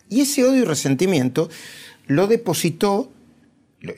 Y 0.10 0.22
ese 0.22 0.44
odio 0.44 0.62
y 0.62 0.66
resentimiento 0.66 1.50
lo 2.08 2.28
depositó 2.28 3.12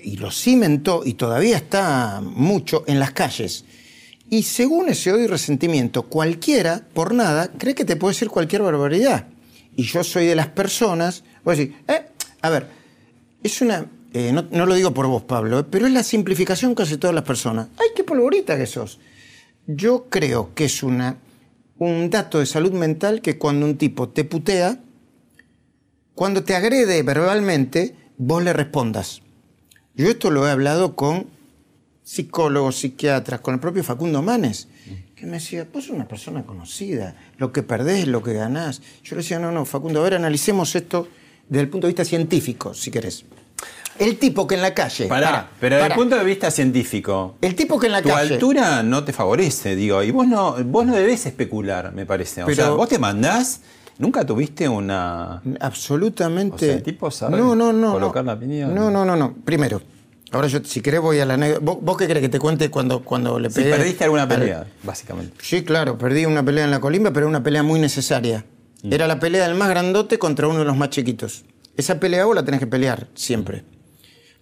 y 0.03 0.17
lo 0.17 0.31
cimentó, 0.31 1.01
y 1.05 1.13
todavía 1.13 1.57
está 1.57 2.21
mucho, 2.21 2.83
en 2.87 2.99
las 2.99 3.11
calles. 3.11 3.65
Y 4.29 4.43
según 4.43 4.89
ese 4.89 5.11
odio 5.11 5.25
y 5.25 5.27
resentimiento, 5.27 6.03
cualquiera, 6.03 6.87
por 6.93 7.13
nada, 7.13 7.51
cree 7.57 7.75
que 7.75 7.85
te 7.85 7.95
puede 7.95 8.13
decir 8.13 8.29
cualquier 8.29 8.61
barbaridad. 8.61 9.27
Y 9.75 9.83
yo 9.83 10.03
soy 10.03 10.25
de 10.25 10.35
las 10.35 10.47
personas, 10.47 11.23
voy 11.43 11.53
a 11.53 11.57
decir, 11.57 11.75
eh, 11.87 12.05
a 12.41 12.49
ver, 12.49 12.67
es 13.43 13.61
una, 13.61 13.87
eh, 14.13 14.31
no, 14.31 14.65
lo 14.65 14.75
digo 14.75 14.93
por 14.93 15.07
vos, 15.07 15.23
Pablo, 15.23 15.59
eh, 15.59 15.65
pero 15.69 15.87
es 15.87 15.93
la 15.93 16.03
simplificación 16.03 16.75
que 16.75 16.83
hace 16.83 16.97
todas 16.97 17.15
las 17.15 17.23
personas. 17.23 17.67
¡Ay, 17.77 17.87
qué 17.95 18.03
polvorita 18.03 18.57
que 18.57 18.67
sos! 18.67 18.99
Yo 19.67 20.07
creo 20.09 20.53
que 20.53 20.65
es 20.65 20.83
una, 20.83 21.17
un 21.77 22.09
dato 22.09 22.39
de 22.39 22.45
salud 22.45 22.71
mental 22.71 23.21
que 23.21 23.37
cuando 23.37 23.65
un 23.65 23.77
tipo 23.77 24.09
te 24.09 24.23
putea, 24.23 24.79
cuando 26.15 26.43
te 26.43 26.55
agrede 26.55 27.01
verbalmente, 27.03 27.95
vos 28.17 28.43
le 28.43 28.53
respondas. 28.53 29.21
Yo 29.95 30.07
esto 30.09 30.29
lo 30.31 30.47
he 30.47 30.51
hablado 30.51 30.95
con 30.95 31.27
psicólogos, 32.03 32.77
psiquiatras, 32.77 33.41
con 33.41 33.53
el 33.55 33.59
propio 33.59 33.83
Facundo 33.83 34.21
Manes, 34.21 34.67
que 35.15 35.25
me 35.25 35.33
decía, 35.33 35.67
vos 35.71 35.85
sos 35.85 35.95
una 35.95 36.07
persona 36.07 36.43
conocida, 36.43 37.15
lo 37.37 37.51
que 37.51 37.63
perdés 37.63 37.99
es 38.01 38.07
lo 38.07 38.23
que 38.23 38.33
ganás. 38.33 38.81
Yo 39.03 39.15
le 39.15 39.21
decía, 39.21 39.39
no, 39.39 39.51
no, 39.51 39.65
Facundo, 39.65 39.99
a 40.01 40.03
ver, 40.03 40.15
analicemos 40.15 40.75
esto 40.75 41.07
desde 41.47 41.61
el 41.61 41.69
punto 41.69 41.87
de 41.87 41.91
vista 41.93 42.05
científico, 42.05 42.73
si 42.73 42.89
querés. 42.91 43.25
El 43.99 44.17
tipo 44.17 44.47
que 44.47 44.55
en 44.55 44.61
la 44.61 44.73
calle... 44.73 45.05
Pará, 45.05 45.27
pará, 45.31 45.49
pero 45.59 45.75
desde 45.75 45.89
el 45.89 45.93
punto 45.95 46.17
de 46.17 46.23
vista 46.23 46.49
científico, 46.49 47.35
El 47.41 47.55
tipo 47.55 47.77
que 47.77 47.85
en 47.87 47.91
la 47.91 48.01
tu 48.01 48.09
calle... 48.09 48.33
altura 48.33 48.81
no 48.81 49.03
te 49.03 49.13
favorece, 49.13 49.75
digo, 49.75 50.01
y 50.01 50.09
vos 50.11 50.27
no, 50.27 50.55
vos 50.63 50.85
no 50.85 50.95
debés 50.95 51.25
especular, 51.27 51.93
me 51.93 52.05
parece. 52.05 52.41
O 52.41 52.45
Pero- 52.47 52.55
sea, 52.55 52.69
vos 52.71 52.89
te 52.89 52.97
mandás, 52.97 53.61
nunca 54.01 54.25
tuviste 54.25 54.67
una. 54.67 55.41
Absolutamente. 55.59 56.55
O 56.55 56.59
sea, 56.59 56.73
el 56.73 56.83
tipo 56.83 57.09
sabe 57.11 57.37
no, 57.37 57.55
no, 57.55 57.71
no, 57.71 57.93
colocar 57.93 58.23
no. 58.25 58.31
la 58.31 58.37
opinión. 58.37 58.75
No, 58.75 58.91
no, 58.91 59.05
no, 59.05 59.15
no. 59.15 59.33
Primero, 59.45 59.81
ahora 60.31 60.47
yo, 60.47 60.59
si 60.63 60.81
querés, 60.81 60.99
voy 61.01 61.19
a 61.19 61.25
la 61.25 61.35
anécdota. 61.35 61.59
¿Vos, 61.63 61.77
vos 61.81 61.97
qué 61.97 62.07
querés 62.07 62.21
que 62.21 62.29
te 62.29 62.39
cuente 62.39 62.69
cuando, 62.69 63.03
cuando 63.03 63.39
le 63.39 63.49
Si 63.49 63.55
pegué? 63.61 63.71
perdiste 63.71 64.03
alguna 64.03 64.23
al- 64.23 64.27
pelea, 64.29 64.67
básicamente. 64.83 65.33
Sí, 65.41 65.63
claro, 65.63 65.97
perdí 65.97 66.25
una 66.25 66.43
pelea 66.43 66.65
en 66.65 66.71
la 66.71 66.79
colimba, 66.79 67.11
pero 67.11 67.25
era 67.27 67.29
una 67.29 67.43
pelea 67.43 67.63
muy 67.63 67.79
necesaria. 67.79 68.45
Mm. 68.83 68.91
Era 68.93 69.07
la 69.07 69.19
pelea 69.19 69.47
del 69.47 69.55
más 69.57 69.69
grandote 69.69 70.19
contra 70.19 70.47
uno 70.47 70.59
de 70.59 70.65
los 70.65 70.75
más 70.75 70.89
chiquitos. 70.89 71.45
Esa 71.77 71.99
pelea 71.99 72.25
vos 72.25 72.35
la 72.35 72.43
tenés 72.43 72.59
que 72.59 72.67
pelear, 72.67 73.07
siempre. 73.13 73.63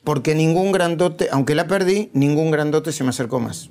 Porque 0.04 0.34
ningún 0.34 0.72
grandote, 0.72 1.28
aunque 1.32 1.54
la 1.56 1.68
perdí, 1.68 2.10
ningún 2.14 2.50
grandote 2.52 2.92
se 2.92 3.04
me 3.04 3.10
acercó 3.10 3.40
más. 3.40 3.70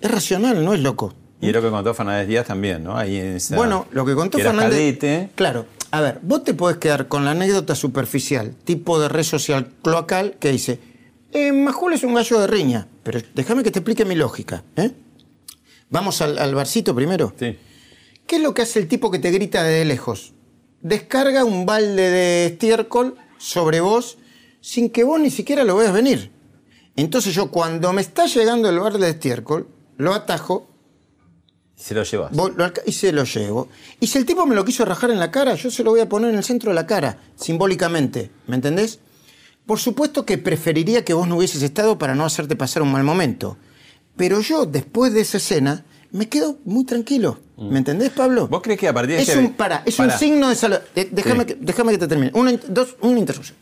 Es 0.00 0.10
racional, 0.10 0.64
no 0.64 0.74
es 0.74 0.80
loco. 0.80 1.14
Y 1.42 1.48
es 1.48 1.52
lo 1.54 1.60
que 1.60 1.68
contó 1.70 1.92
Fernández 1.92 2.28
Díaz 2.28 2.46
también, 2.46 2.84
¿no? 2.84 2.96
Ahí 2.96 3.16
en 3.16 3.36
esa- 3.36 3.56
Bueno, 3.56 3.86
lo 3.90 4.06
que 4.06 4.14
contó 4.14 4.38
que 4.38 4.44
Fernández. 4.44 4.70
cadete. 4.70 5.30
Claro, 5.34 5.66
a 5.90 6.00
ver, 6.00 6.20
vos 6.22 6.44
te 6.44 6.54
podés 6.54 6.78
quedar 6.78 7.08
con 7.08 7.24
la 7.24 7.32
anécdota 7.32 7.74
superficial, 7.74 8.54
tipo 8.64 8.98
de 9.00 9.08
red 9.08 9.24
social 9.24 9.68
cloacal, 9.82 10.36
que 10.38 10.50
dice: 10.52 10.78
eh, 11.32 11.52
Majul 11.52 11.92
es 11.94 12.04
un 12.04 12.14
gallo 12.14 12.38
de 12.40 12.46
riña. 12.46 12.86
Pero 13.02 13.20
déjame 13.34 13.62
que 13.64 13.70
te 13.72 13.80
explique 13.80 14.04
mi 14.04 14.14
lógica. 14.14 14.62
¿eh? 14.76 14.92
Vamos 15.90 16.22
al, 16.22 16.38
al 16.38 16.54
barcito 16.54 16.94
primero. 16.94 17.34
Sí. 17.38 17.58
¿Qué 18.26 18.36
es 18.36 18.42
lo 18.42 18.54
que 18.54 18.62
hace 18.62 18.78
el 18.78 18.86
tipo 18.88 19.10
que 19.10 19.18
te 19.18 19.30
grita 19.32 19.62
desde 19.64 19.84
lejos? 19.84 20.32
Descarga 20.80 21.44
un 21.44 21.66
balde 21.66 22.10
de 22.10 22.46
estiércol 22.46 23.16
sobre 23.38 23.80
vos 23.80 24.18
sin 24.60 24.90
que 24.90 25.02
vos 25.04 25.18
ni 25.20 25.30
siquiera 25.30 25.64
lo 25.64 25.76
veas 25.76 25.92
venir. 25.92 26.30
Entonces 26.94 27.34
yo 27.34 27.50
cuando 27.50 27.92
me 27.92 28.00
está 28.00 28.26
llegando 28.26 28.68
el 28.70 28.78
balde 28.78 29.00
de 29.06 29.10
estiércol, 29.10 29.66
lo 29.96 30.14
atajo 30.14 30.68
Se 31.82 31.94
lo 31.94 32.04
llevas. 32.04 32.30
Y 32.86 32.92
se 32.92 33.10
lo 33.12 33.24
llevo. 33.24 33.68
Y 33.98 34.06
si 34.06 34.16
el 34.18 34.24
tipo 34.24 34.46
me 34.46 34.54
lo 34.54 34.64
quiso 34.64 34.84
rajar 34.84 35.10
en 35.10 35.18
la 35.18 35.32
cara, 35.32 35.56
yo 35.56 35.68
se 35.68 35.82
lo 35.82 35.90
voy 35.90 36.00
a 36.00 36.08
poner 36.08 36.30
en 36.30 36.36
el 36.36 36.44
centro 36.44 36.70
de 36.70 36.76
la 36.76 36.86
cara, 36.86 37.18
simbólicamente. 37.34 38.30
¿Me 38.46 38.54
entendés? 38.54 39.00
Por 39.66 39.80
supuesto 39.80 40.24
que 40.24 40.38
preferiría 40.38 41.04
que 41.04 41.12
vos 41.12 41.26
no 41.26 41.36
hubieses 41.36 41.60
estado 41.62 41.98
para 41.98 42.14
no 42.14 42.24
hacerte 42.24 42.54
pasar 42.54 42.82
un 42.82 42.92
mal 42.92 43.02
momento. 43.02 43.56
Pero 44.16 44.40
yo, 44.40 44.64
después 44.64 45.12
de 45.12 45.22
esa 45.22 45.38
escena, 45.38 45.84
me 46.12 46.28
quedo 46.28 46.58
muy 46.64 46.84
tranquilo. 46.84 47.40
¿Me 47.56 47.78
entendés, 47.78 48.10
Pablo? 48.10 48.46
Mm. 48.46 48.50
¿Vos 48.50 48.62
crees 48.62 48.78
que 48.78 48.86
a 48.86 48.92
partir 48.94 49.16
de 49.16 49.22
es 49.22 49.34
un 49.36 49.54
para, 49.54 49.82
es 49.84 49.98
un 49.98 50.10
signo 50.12 50.50
de 50.50 50.54
salud. 50.54 50.76
Déjame, 50.94 51.40
Sí. 51.40 51.46
que, 51.46 51.54
déjame 51.60 51.92
que 51.92 51.98
te 51.98 52.06
termine. 52.06 52.30
Una, 52.34 52.52
dos, 52.68 52.96
una 53.00 53.18
interrupción. 53.18 53.56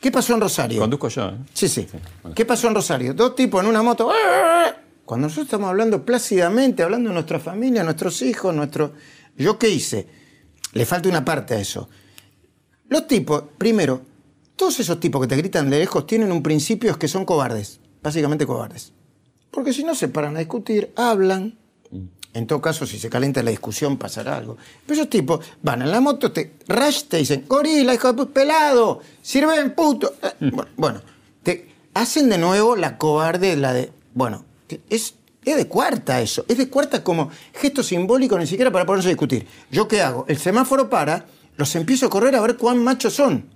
¿Qué 0.00 0.10
pasó 0.10 0.34
en 0.34 0.40
Rosario? 0.40 0.80
Conduzco 0.80 1.08
yo. 1.08 1.28
¿eh? 1.28 1.34
Sí, 1.54 1.68
sí. 1.68 1.86
bueno. 2.22 2.34
¿Qué 2.34 2.44
pasó 2.44 2.66
en 2.66 2.74
Rosario? 2.74 3.14
Dos 3.14 3.36
tipos 3.36 3.62
en 3.62 3.68
una 3.68 3.82
moto. 3.82 4.10
¡ah! 4.12 4.74
Cuando 5.12 5.26
nosotros 5.26 5.44
estamos 5.48 5.68
hablando 5.68 6.06
plácidamente, 6.06 6.82
hablando 6.82 7.10
de 7.10 7.14
nuestra 7.14 7.38
familia, 7.38 7.84
nuestros 7.84 8.22
hijos, 8.22 8.54
nuestro. 8.54 8.94
¿Yo 9.36 9.58
qué 9.58 9.68
hice? 9.68 10.06
Le 10.72 10.86
falta 10.86 11.10
una 11.10 11.22
parte 11.22 11.52
a 11.52 11.58
eso. 11.60 11.90
Los 12.88 13.06
tipos, 13.06 13.44
primero, 13.58 14.00
todos 14.56 14.80
esos 14.80 14.98
tipos 15.00 15.20
que 15.20 15.26
te 15.26 15.36
gritan 15.36 15.68
de 15.68 15.80
lejos 15.80 16.06
tienen 16.06 16.32
un 16.32 16.42
principio 16.42 16.90
es 16.92 16.96
que 16.96 17.08
son 17.08 17.26
cobardes. 17.26 17.78
Básicamente 18.02 18.46
cobardes. 18.46 18.94
Porque 19.50 19.74
si 19.74 19.84
no 19.84 19.94
se 19.94 20.08
paran 20.08 20.34
a 20.36 20.38
discutir, 20.38 20.94
hablan. 20.96 21.58
En 22.32 22.46
todo 22.46 22.62
caso, 22.62 22.86
si 22.86 22.98
se 22.98 23.10
calienta 23.10 23.42
la 23.42 23.50
discusión, 23.50 23.98
pasará 23.98 24.38
algo. 24.38 24.56
Pero 24.86 24.94
esos 24.98 25.10
tipos 25.10 25.44
van 25.62 25.82
en 25.82 25.90
la 25.90 26.00
moto, 26.00 26.32
te 26.32 26.54
rash, 26.68 27.02
te 27.04 27.18
dicen, 27.18 27.44
gorila, 27.46 27.92
hijo 27.92 28.14
de 28.14 28.24
pelado, 28.28 29.00
sirven 29.20 29.74
puto. 29.74 30.14
Eh, 30.22 30.46
bu- 30.46 30.68
Bueno, 30.78 31.02
te 31.42 31.68
hacen 31.92 32.30
de 32.30 32.38
nuevo 32.38 32.76
la 32.76 32.96
cobarde, 32.96 33.56
la 33.56 33.74
de. 33.74 33.92
Bueno, 34.14 34.46
es, 34.88 35.14
es 35.44 35.56
de 35.56 35.68
cuarta 35.68 36.20
eso. 36.20 36.44
Es 36.48 36.58
de 36.58 36.68
cuarta 36.68 37.02
como 37.02 37.30
gesto 37.54 37.82
simbólico, 37.82 38.38
ni 38.38 38.46
siquiera 38.46 38.70
para 38.70 38.86
ponerse 38.86 39.08
a 39.08 39.10
discutir. 39.10 39.46
¿Yo 39.70 39.88
qué 39.88 40.02
hago? 40.02 40.24
El 40.28 40.38
semáforo 40.38 40.88
para, 40.88 41.26
los 41.56 41.74
empiezo 41.74 42.06
a 42.06 42.10
correr 42.10 42.34
a 42.36 42.40
ver 42.40 42.56
cuán 42.56 42.82
machos 42.82 43.14
son. 43.14 43.46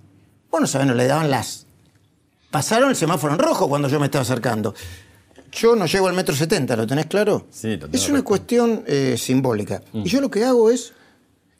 Bueno, 0.51 0.67
saben, 0.67 0.87
no 0.87 0.93
le 0.93 1.07
daban 1.07 1.29
las. 1.29 1.65
Pasaron 2.51 2.89
el 2.89 2.95
semáforo 2.95 3.33
en 3.33 3.39
rojo 3.39 3.67
cuando 3.67 3.89
yo 3.89 3.99
me 3.99 4.05
estaba 4.05 4.21
acercando. 4.21 4.73
Yo 5.51 5.75
no 5.75 5.85
llego 5.85 6.07
al 6.07 6.13
metro 6.13 6.35
setenta, 6.35 6.75
¿lo 6.75 6.85
tenés 6.85 7.07
claro? 7.07 7.47
Sí, 7.49 7.77
lo 7.77 7.87
tengo 7.89 7.93
Es 7.93 8.09
una 8.09 8.21
cuestión 8.23 8.83
eh, 8.85 9.15
simbólica. 9.17 9.81
Y 9.93 10.09
yo 10.09 10.21
lo 10.21 10.29
que 10.29 10.43
hago 10.43 10.69
es. 10.69 10.93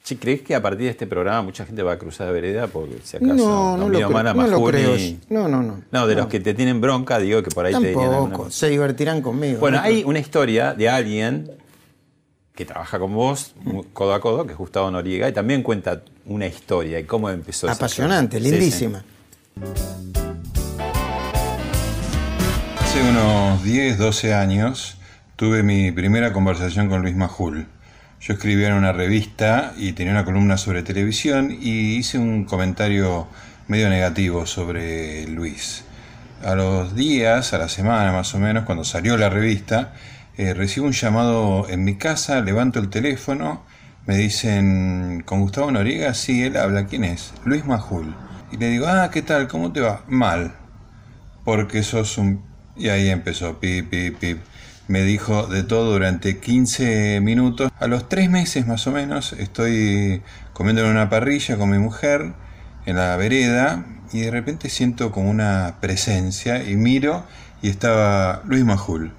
Che, 0.08 0.18
¿crees 0.18 0.42
que 0.42 0.56
a 0.56 0.62
partir 0.62 0.86
de 0.86 0.92
este 0.92 1.06
programa 1.06 1.42
mucha 1.42 1.66
gente 1.66 1.84
va 1.84 1.92
a 1.92 1.98
cruzar 2.00 2.28
de 2.28 2.32
vereda? 2.32 2.68
Porque 2.68 2.96
si 3.04 3.18
acaso 3.18 3.36
No, 3.36 3.76
no 3.76 3.90
lo, 3.90 4.00
no 4.00 4.64
creo. 4.64 4.96
No, 5.30 5.50
no, 5.50 5.62
no. 5.62 5.82
No, 5.92 6.08
de 6.08 6.16
los 6.16 6.28
que 6.28 6.40
te 6.40 6.54
tienen 6.54 6.80
bronca, 6.80 7.20
digo 7.20 7.44
que 7.44 7.50
por 7.50 7.66
ahí 7.66 7.74
te 7.74 7.80
dirían 7.90 7.96
Tampoco. 8.12 8.26
alguna- 8.28 8.52
Se 8.52 8.70
divertirán 8.70 9.22
conmigo. 9.22 9.60
Bueno, 9.60 9.80
¿no? 9.80 9.84
hay 9.84 10.06
una 10.06 10.20
historia 10.20 10.74
de 10.74 10.88
alguien 10.88 11.52
que 12.56 12.64
trabaja 12.64 12.98
con 13.00 13.14
vos, 13.14 13.54
codo 13.92 14.14
a 14.14 14.22
codo, 14.22 14.46
que 14.46 14.54
es 14.54 14.58
Gustavo 14.58 14.90
Noriega, 14.90 15.28
y 15.28 15.34
también 15.34 15.62
cuenta 15.62 16.02
una 16.26 16.48
historia 16.48 17.02
y 17.02 17.04
cómo 17.04 17.30
empezó 17.30 17.70
Apasionante. 17.70 18.40
Sí, 18.40 18.50
lindísima. 18.50 19.04
Hace 22.80 23.02
unos 23.10 23.62
10, 23.62 23.98
12 23.98 24.34
años 24.34 24.98
tuve 25.36 25.64
mi 25.64 25.92
primera 25.92 26.32
conversación 26.32 26.88
con 26.88 27.02
Luis 27.02 27.18
Majul. 27.18 27.68
Yo 28.28 28.34
escribía 28.34 28.68
en 28.68 28.74
una 28.74 28.92
revista 28.92 29.74
y 29.78 29.94
tenía 29.94 30.12
una 30.12 30.26
columna 30.26 30.58
sobre 30.58 30.84
televisión 30.84 31.50
y 31.50 31.96
hice 31.96 32.18
un 32.18 32.44
comentario 32.44 33.30
medio 33.70 33.88
negativo 33.90 34.46
sobre 34.46 35.26
Luis. 35.28 35.86
A 36.44 36.54
los 36.54 36.94
días, 36.94 37.54
a 37.54 37.58
la 37.58 37.70
semana 37.70 38.12
más 38.12 38.36
o 38.36 38.40
menos, 38.40 38.66
cuando 38.66 38.84
salió 38.84 39.16
la 39.16 39.30
revista, 39.30 39.94
eh, 40.36 40.54
recibo 40.54 40.88
un 40.88 40.92
llamado 40.92 41.70
en 41.70 41.86
mi 41.86 41.96
casa, 41.96 42.42
levanto 42.42 42.80
el 42.80 42.90
teléfono, 42.90 43.64
me 44.06 44.18
dicen, 44.18 45.24
¿con 45.26 45.40
Gustavo 45.40 45.72
Noriega? 45.72 46.14
Sí, 46.14 46.44
él 46.44 46.58
habla. 46.58 46.86
¿Quién 46.86 47.06
es? 47.06 47.34
Luis 47.46 47.64
Majul. 47.64 48.14
Y 48.52 48.58
le 48.58 48.68
digo, 48.68 48.88
ah, 48.90 49.10
¿qué 49.10 49.22
tal? 49.22 49.48
¿Cómo 49.48 49.72
te 49.72 49.80
va? 49.80 50.04
Mal 50.10 50.54
porque 51.46 51.82
sos 51.82 52.18
un... 52.18 52.44
Y 52.76 52.90
ahí 52.90 53.08
empezó, 53.08 53.58
pip, 53.58 53.90
pip, 53.90 54.18
pip. 54.18 54.40
Me 54.88 55.04
dijo 55.04 55.48
de 55.48 55.64
todo 55.64 55.92
durante 55.92 56.40
15 56.40 57.20
minutos. 57.22 57.72
A 57.80 57.88
los 57.88 58.08
tres 58.08 58.30
meses 58.30 58.68
más 58.68 58.88
o 58.88 58.92
menos 58.92 59.34
estoy 59.34 60.22
comiendo 60.54 60.84
en 60.84 60.92
una 60.92 61.10
parrilla 61.10 61.58
con 61.58 61.70
mi 61.70 61.78
mujer 61.78 62.34
en 62.86 62.96
la 62.96 63.16
vereda 63.18 63.86
y 64.14 64.22
de 64.22 64.32
repente 64.32 64.70
siento 64.70 65.12
como 65.12 65.30
una 65.30 65.76
presencia 65.82 66.64
y 66.64 66.78
miro 66.78 67.26
y 67.62 67.70
estaba 67.70 68.42
Luis 68.46 68.64
Majul 68.64 69.12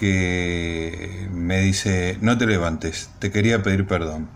que 0.00 1.28
me 1.30 1.60
dice, 1.60 2.16
no 2.22 2.38
te 2.38 2.46
levantes, 2.46 3.10
te 3.18 3.30
quería 3.30 3.62
pedir 3.62 3.86
perdón. 3.86 4.30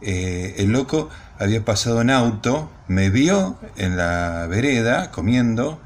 Eh, 0.00 0.56
el 0.58 0.72
loco 0.72 1.08
había 1.38 1.64
pasado 1.64 2.00
en 2.00 2.10
auto, 2.10 2.68
me 2.88 3.10
vio 3.10 3.56
en 3.76 3.96
la 3.96 4.48
vereda 4.50 5.12
comiendo, 5.12 5.80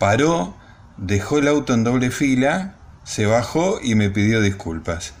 paró, 0.00 0.56
dejó 0.96 1.38
el 1.38 1.46
auto 1.46 1.74
en 1.74 1.84
doble 1.84 2.10
fila, 2.10 2.74
se 3.04 3.26
bajó 3.26 3.80
y 3.82 3.94
me 3.94 4.10
pidió 4.10 4.40
disculpas. 4.40 5.14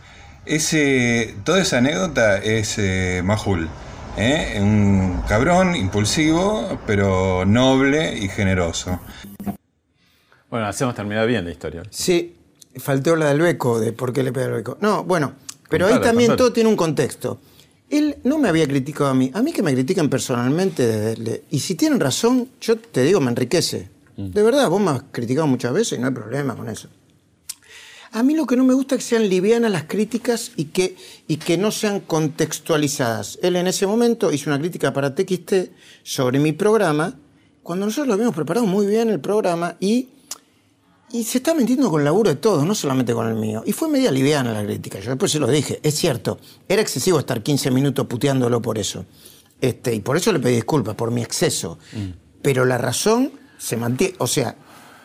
Ese, 0.44 1.34
toda 1.44 1.62
esa 1.62 1.78
anécdota 1.78 2.38
es 2.38 2.78
eh, 2.78 3.22
Majul. 3.24 3.68
¿eh? 4.16 4.58
Un 4.60 5.22
cabrón, 5.28 5.76
impulsivo, 5.76 6.78
pero 6.86 7.44
noble 7.44 8.18
y 8.18 8.28
generoso. 8.28 9.00
Bueno, 10.50 10.66
hacemos 10.66 10.94
terminar 10.94 11.26
bien 11.26 11.44
la 11.44 11.50
historia. 11.50 11.82
Sí, 11.90 12.36
faltó 12.76 13.16
la 13.16 13.28
del 13.28 13.40
beco, 13.40 13.80
de 13.80 13.92
por 13.92 14.12
qué 14.12 14.22
le 14.22 14.32
pega 14.32 14.46
el 14.46 14.52
beco. 14.52 14.76
No, 14.80 15.04
bueno, 15.04 15.34
pero 15.68 15.86
ahí 15.86 16.00
también 16.00 16.36
todo 16.36 16.52
tiene 16.52 16.68
un 16.68 16.76
contexto. 16.76 17.40
Él 17.88 18.16
no 18.24 18.38
me 18.38 18.48
había 18.48 18.66
criticado 18.66 19.10
a 19.10 19.14
mí, 19.14 19.30
a 19.34 19.42
mí 19.42 19.52
que 19.52 19.62
me 19.62 19.72
critican 19.74 20.08
personalmente, 20.08 20.86
desde 20.86 21.44
y 21.50 21.60
si 21.60 21.74
tienen 21.74 22.00
razón, 22.00 22.48
yo 22.60 22.76
te 22.76 23.02
digo, 23.02 23.20
me 23.20 23.30
enriquece. 23.30 23.90
De 24.16 24.42
verdad, 24.42 24.68
vos 24.68 24.80
me 24.80 24.90
has 24.90 25.02
criticado 25.10 25.46
muchas 25.46 25.72
veces 25.72 25.98
y 25.98 26.00
no 26.00 26.08
hay 26.08 26.14
problema 26.14 26.54
con 26.54 26.68
eso. 26.68 26.88
A 28.14 28.22
mí 28.22 28.34
lo 28.34 28.46
que 28.46 28.56
no 28.56 28.64
me 28.64 28.74
gusta 28.74 28.94
es 28.94 29.02
que 29.02 29.08
sean 29.08 29.28
livianas 29.30 29.72
las 29.72 29.84
críticas 29.84 30.52
y 30.56 30.66
que, 30.66 30.96
y 31.28 31.38
que 31.38 31.56
no 31.56 31.70
sean 31.70 32.00
contextualizadas. 32.00 33.38
Él 33.42 33.56
en 33.56 33.66
ese 33.66 33.86
momento 33.86 34.30
hizo 34.30 34.50
una 34.50 34.58
crítica 34.58 34.92
para 34.92 35.14
TXT 35.14 35.52
sobre 36.02 36.38
mi 36.38 36.52
programa, 36.52 37.18
cuando 37.62 37.86
nosotros 37.86 38.08
lo 38.08 38.14
habíamos 38.14 38.34
preparado 38.34 38.66
muy 38.66 38.86
bien 38.86 39.08
el 39.08 39.18
programa 39.18 39.76
y, 39.80 40.10
y 41.10 41.24
se 41.24 41.38
está 41.38 41.54
metiendo 41.54 41.88
con 41.90 42.02
el 42.02 42.04
laburo 42.04 42.28
de 42.28 42.36
todos, 42.36 42.66
no 42.66 42.74
solamente 42.74 43.14
con 43.14 43.26
el 43.28 43.34
mío. 43.34 43.62
Y 43.64 43.72
fue 43.72 43.88
media 43.88 44.10
liviana 44.10 44.52
la 44.52 44.62
crítica, 44.62 45.00
yo 45.00 45.08
después 45.08 45.32
se 45.32 45.38
lo 45.38 45.46
dije, 45.46 45.80
es 45.82 45.94
cierto, 45.94 46.38
era 46.68 46.82
excesivo 46.82 47.18
estar 47.18 47.42
15 47.42 47.70
minutos 47.70 48.06
puteándolo 48.06 48.60
por 48.60 48.76
eso. 48.76 49.06
Este, 49.58 49.94
y 49.94 50.00
por 50.00 50.18
eso 50.18 50.32
le 50.32 50.38
pedí 50.38 50.56
disculpas, 50.56 50.96
por 50.96 51.10
mi 51.10 51.22
exceso. 51.22 51.78
Pero 52.42 52.66
la 52.66 52.76
razón 52.76 53.32
se 53.56 53.78
mantiene, 53.78 54.16
o 54.18 54.26
sea, 54.26 54.54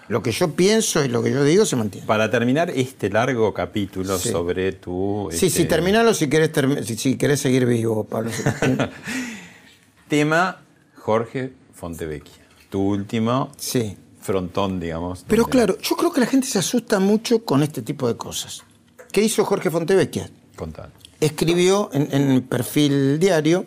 lo 0.09 0.23
que 0.23 0.31
yo 0.31 0.53
pienso 0.55 1.03
y 1.03 1.09
lo 1.09 1.21
que 1.21 1.31
yo 1.31 1.43
digo 1.43 1.65
se 1.65 1.75
mantiene. 1.75 2.07
Para 2.07 2.29
terminar 2.31 2.69
este 2.69 3.09
largo 3.09 3.53
capítulo 3.53 4.17
Sí. 4.17 4.29
sobre 4.29 4.71
tu... 4.73 5.27
Sí, 5.31 5.47
este, 5.47 5.61
sí, 5.63 5.67
terminalo 5.67 6.13
si 6.13 6.29
querés, 6.29 6.51
termi- 6.53 6.83
si, 6.83 6.95
si 6.97 7.17
querés 7.17 7.39
seguir 7.41 7.65
vivo, 7.65 8.03
Pablo. 8.05 8.31
Tema 10.07 10.61
Jorge 10.95 11.53
Fontevecchia. 11.73 12.43
Tu 12.69 12.79
último 12.81 13.51
sí. 13.57 13.97
frontón, 14.21 14.79
digamos. 14.79 15.25
Pero 15.27 15.43
donde- 15.43 15.51
claro, 15.57 15.77
yo 15.81 15.95
creo 15.95 16.11
que 16.11 16.21
la 16.21 16.27
gente 16.27 16.47
se 16.47 16.59
asusta 16.59 16.99
mucho 16.99 17.43
con 17.43 17.63
este 17.63 17.81
tipo 17.81 18.07
de 18.07 18.15
cosas. 18.17 18.63
¿Qué 19.11 19.21
hizo 19.23 19.45
Jorge 19.45 19.69
Fontevecchia? 19.71 20.29
Contá. 20.55 20.89
Escribió 21.19 21.89
en, 21.93 22.09
en 22.13 22.41
perfil 22.43 23.19
diario 23.19 23.65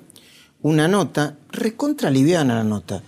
una 0.63 0.87
nota, 0.89 1.37
recontra 1.51 2.11
liviana 2.11 2.55
la 2.57 2.65
nota, 2.65 3.03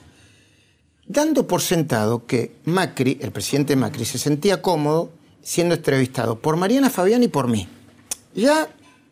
dando 1.13 1.47
por 1.47 1.61
sentado 1.61 2.27
que 2.27 2.57
Macri, 2.65 3.19
el 3.21 3.33
presidente 3.33 3.77
Macri, 3.77 4.05
se 4.05 4.19
sentía 4.19 4.63
cómodo 4.63 5.11
siendo 5.43 5.75
entrevistado 5.75 6.39
por 6.39 6.57
Mariana 6.57 6.91
Fabián 6.91 7.23
y 7.23 7.29
por 7.29 7.49
mí. 7.49 7.69
Ya 8.35 8.69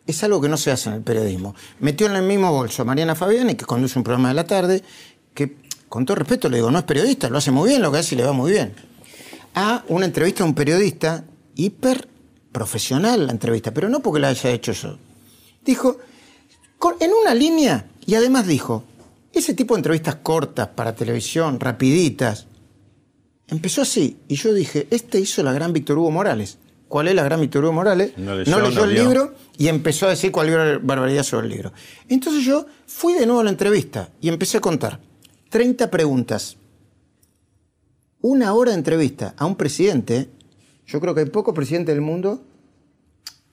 es 0.07 0.23
algo 0.23 0.41
que 0.41 0.49
no 0.49 0.57
se 0.57 0.71
hace 0.71 0.89
en 0.89 0.95
el 0.95 1.01
periodismo. 1.01 1.55
Metió 1.79 2.07
en 2.07 2.15
el 2.15 2.23
mismo 2.23 2.51
bolso 2.51 2.81
a 2.81 2.85
Mariana 2.85 3.15
Fabián, 3.15 3.49
y 3.49 3.55
que 3.55 3.65
conduce 3.65 3.99
un 3.99 4.03
programa 4.03 4.29
de 4.29 4.33
la 4.33 4.47
tarde, 4.47 4.83
que 5.33 5.57
con 5.87 6.05
todo 6.05 6.15
respeto 6.15 6.49
le 6.49 6.57
digo, 6.57 6.71
no 6.71 6.79
es 6.79 6.85
periodista, 6.85 7.29
lo 7.29 7.37
hace 7.37 7.51
muy 7.51 7.69
bien, 7.69 7.81
lo 7.81 7.91
que 7.91 7.99
hace 7.99 8.15
y 8.15 8.17
le 8.17 8.25
va 8.25 8.33
muy 8.33 8.51
bien. 8.51 8.73
A 9.53 9.83
una 9.89 10.05
entrevista 10.05 10.43
a 10.43 10.47
un 10.47 10.55
periodista 10.55 11.25
hiper 11.55 12.07
profesional 12.51 13.27
la 13.27 13.31
entrevista, 13.31 13.73
pero 13.73 13.89
no 13.89 14.01
porque 14.01 14.19
la 14.19 14.29
haya 14.29 14.49
hecho 14.49 14.71
yo. 14.71 14.97
Dijo, 15.63 15.97
en 16.99 17.11
una 17.13 17.33
línea, 17.35 17.85
y 18.05 18.15
además 18.15 18.47
dijo, 18.47 18.83
ese 19.33 19.53
tipo 19.53 19.75
de 19.75 19.79
entrevistas 19.79 20.15
cortas 20.15 20.67
para 20.69 20.95
televisión, 20.95 21.59
rapiditas, 21.59 22.47
empezó 23.47 23.81
así. 23.81 24.17
Y 24.27 24.35
yo 24.35 24.53
dije, 24.53 24.87
este 24.91 25.19
hizo 25.19 25.43
la 25.43 25.53
gran 25.53 25.73
Víctor 25.73 25.97
Hugo 25.97 26.11
Morales. 26.11 26.57
¿Cuál 26.87 27.07
es 27.07 27.15
la 27.15 27.23
gran 27.23 27.39
Víctor 27.39 27.63
Hugo 27.63 27.73
Morales? 27.73 28.17
No 28.17 28.35
leyó, 28.35 28.57
no 28.57 28.83
el 28.83 28.93
vio. 28.93 29.03
libro 29.03 29.35
y 29.57 29.67
empezó 29.67 30.07
a 30.07 30.09
decir 30.09 30.31
cualquier 30.31 30.79
barbaridad 30.79 31.23
sobre 31.23 31.47
el 31.47 31.53
libro. 31.53 31.73
Entonces 32.09 32.43
yo 32.43 32.65
fui 32.85 33.13
de 33.13 33.25
nuevo 33.25 33.41
a 33.41 33.43
la 33.45 33.49
entrevista 33.49 34.09
y 34.19 34.27
empecé 34.27 34.57
a 34.57 34.61
contar 34.61 34.99
30 35.49 35.89
preguntas. 35.89 36.57
Una 38.21 38.53
hora 38.53 38.71
de 38.71 38.77
entrevista 38.77 39.33
a 39.37 39.45
un 39.45 39.55
presidente. 39.55 40.29
Yo 40.85 40.99
creo 40.99 41.15
que 41.15 41.21
hay 41.21 41.27
pocos 41.27 41.55
presidentes 41.55 41.95
del 41.95 42.01
mundo 42.01 42.43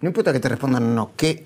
no 0.01 0.09
importa 0.09 0.33
que 0.33 0.41
te 0.41 0.49
respondan 0.49 0.85
o 0.85 0.95
no, 0.95 1.11
que, 1.17 1.45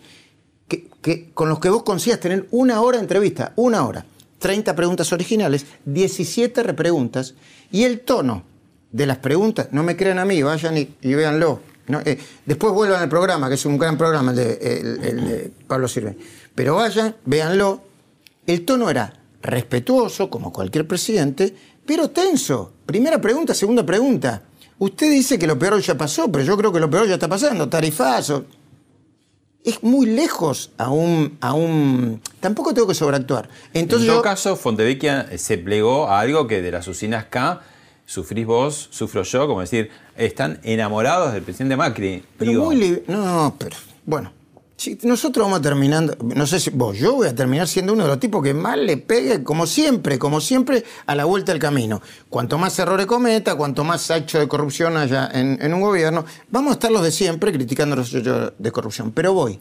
que, 0.69 0.89
que 1.01 1.31
con 1.33 1.49
los 1.49 1.59
que 1.59 1.71
vos 1.71 1.83
consigas 1.83 2.21
tener 2.21 2.47
una 2.51 2.81
hora 2.81 2.99
de 2.99 3.03
entrevista, 3.03 3.53
una 3.57 3.87
hora, 3.87 4.05
30 4.43 4.75
preguntas 4.75 5.13
originales, 5.13 5.65
17 5.87 6.63
repreguntas, 6.65 7.35
y 7.71 7.85
el 7.85 8.01
tono 8.01 8.43
de 8.91 9.07
las 9.07 9.19
preguntas, 9.19 9.69
no 9.71 9.85
me 9.85 9.97
crean 9.97 10.19
a 10.19 10.25
mí, 10.25 10.43
vayan 10.43 10.77
y, 10.77 11.15
véanlo, 11.15 11.61
eh, 12.05 12.19
después 12.45 12.75
vuelvan 12.75 13.01
al 13.01 13.09
programa, 13.09 13.49
que 13.49 13.55
es 13.55 13.65
un 13.65 13.79
gran 13.79 13.97
programa 13.97 14.33
el 14.33 14.37
de 14.37 15.53
Pablo 15.67 15.87
Sirven. 15.89 16.19
Pero 16.55 16.75
vayan, 16.75 17.15
véanlo. 17.25 17.83
El 18.47 18.65
tono 18.65 18.91
era 18.91 19.13
respetuoso, 19.41 20.29
como 20.29 20.53
cualquier 20.53 20.87
presidente, 20.87 21.55
pero 21.87 22.11
tenso. 22.11 22.73
Primera 22.85 23.21
pregunta, 23.21 23.55
segunda 23.55 23.87
pregunta. 23.87 24.43
Usted 24.79 25.09
dice 25.11 25.39
que 25.39 25.47
lo 25.47 25.57
peor 25.57 25.81
ya 25.81 25.97
pasó, 25.97 26.31
pero 26.31 26.45
yo 26.45 26.57
creo 26.57 26.73
que 26.73 26.81
lo 26.81 26.91
peor 26.91 27.07
ya 27.07 27.15
está 27.15 27.29
pasando. 27.29 27.69
Tarifazo. 27.69 28.45
Es 29.65 29.83
muy 29.83 30.07
lejos 30.07 30.71
a 30.77 30.91
un, 30.91 31.39
a 31.41 31.55
un... 31.55 32.21
Tampoco 32.41 32.75
tengo 32.75 32.89
que 32.89 32.95
sobreactuar. 32.95 33.49
Entonces 33.75 34.07
en 34.09 34.13
todo 34.13 34.19
yo- 34.19 34.23
caso, 34.23 34.57
Fontevecchia 34.57 35.29
eh, 35.31 35.39
se 35.39 35.57
plegó 35.59 36.09
a 36.09 36.19
algo 36.21 36.47
que 36.49 36.61
de 36.63 36.73
las 36.73 36.89
usinas 36.89 37.27
K 37.27 37.61
sufrís 38.05 38.45
vos, 38.45 38.89
sufro 38.91 39.23
yo, 39.23 39.47
como 39.47 39.61
decir, 39.61 39.91
están 40.17 40.59
enamorados 40.65 41.33
del 41.33 41.43
presidente 41.45 41.77
Macri. 41.77 42.25
Pero 42.39 42.51
Digo, 42.51 42.65
muy 42.65 42.77
li- 42.77 43.03
No, 43.07 43.55
pero 43.59 43.77
bueno. 44.05 44.33
Nosotros 45.03 45.47
vamos 45.47 45.63
terminando, 45.63 46.17
no 46.35 46.47
sé 46.47 46.59
si 46.59 46.71
vos, 46.71 46.97
yo 46.97 47.15
voy 47.15 47.29
a 47.29 47.35
terminar 47.35 47.69
siendo 47.69 47.93
uno 47.93 48.05
de 48.05 48.09
los 48.09 48.21
tipos 48.21 48.43
que 48.43 48.55
más 48.55 48.79
le 48.79 48.97
pegue, 48.97 49.43
como 49.43 49.67
siempre, 49.67 50.19
como 50.19 50.41
siempre, 50.41 50.85
a 51.07 51.15
la 51.15 51.25
vuelta 51.25 51.53
del 51.53 51.61
camino. 51.61 52.01
Cuanto 52.29 52.59
más 52.59 52.79
errores 52.79 53.07
cometa, 53.07 53.55
cuanto 53.55 53.85
más 53.85 54.09
hecho 54.11 54.39
de 54.39 54.49
corrupción 54.49 54.97
haya 54.97 55.29
en, 55.33 55.59
en 55.61 55.75
un 55.75 55.81
gobierno, 55.81 56.25
vamos 56.51 56.71
a 56.71 56.75
estar 56.75 56.91
los 56.91 57.03
de 57.03 57.13
siempre 57.13 57.53
criticando 57.53 57.97
los 57.97 58.13
hechos 58.15 58.53
de 58.59 58.73
corrupción. 58.73 59.13
Pero 59.13 59.33
voy, 59.33 59.61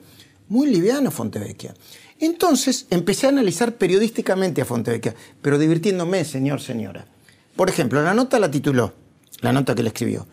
muy 0.49 0.69
liviano 0.69 1.11
Fontevecchia. 1.11 1.73
Entonces 2.19 2.85
empecé 2.89 3.25
a 3.25 3.29
analizar 3.29 3.75
periodísticamente 3.75 4.61
a 4.61 4.65
Fontevecchia, 4.65 5.15
pero 5.41 5.57
divirtiéndome, 5.57 6.23
señor, 6.23 6.61
señora. 6.61 7.05
Por 7.55 7.69
ejemplo, 7.69 8.01
la 8.01 8.13
nota 8.13 8.39
la 8.39 8.51
tituló, 8.51 8.93
la 9.41 9.51
nota 9.51 9.75
que 9.75 9.83
le 9.83 9.89
escribió, 9.89 10.27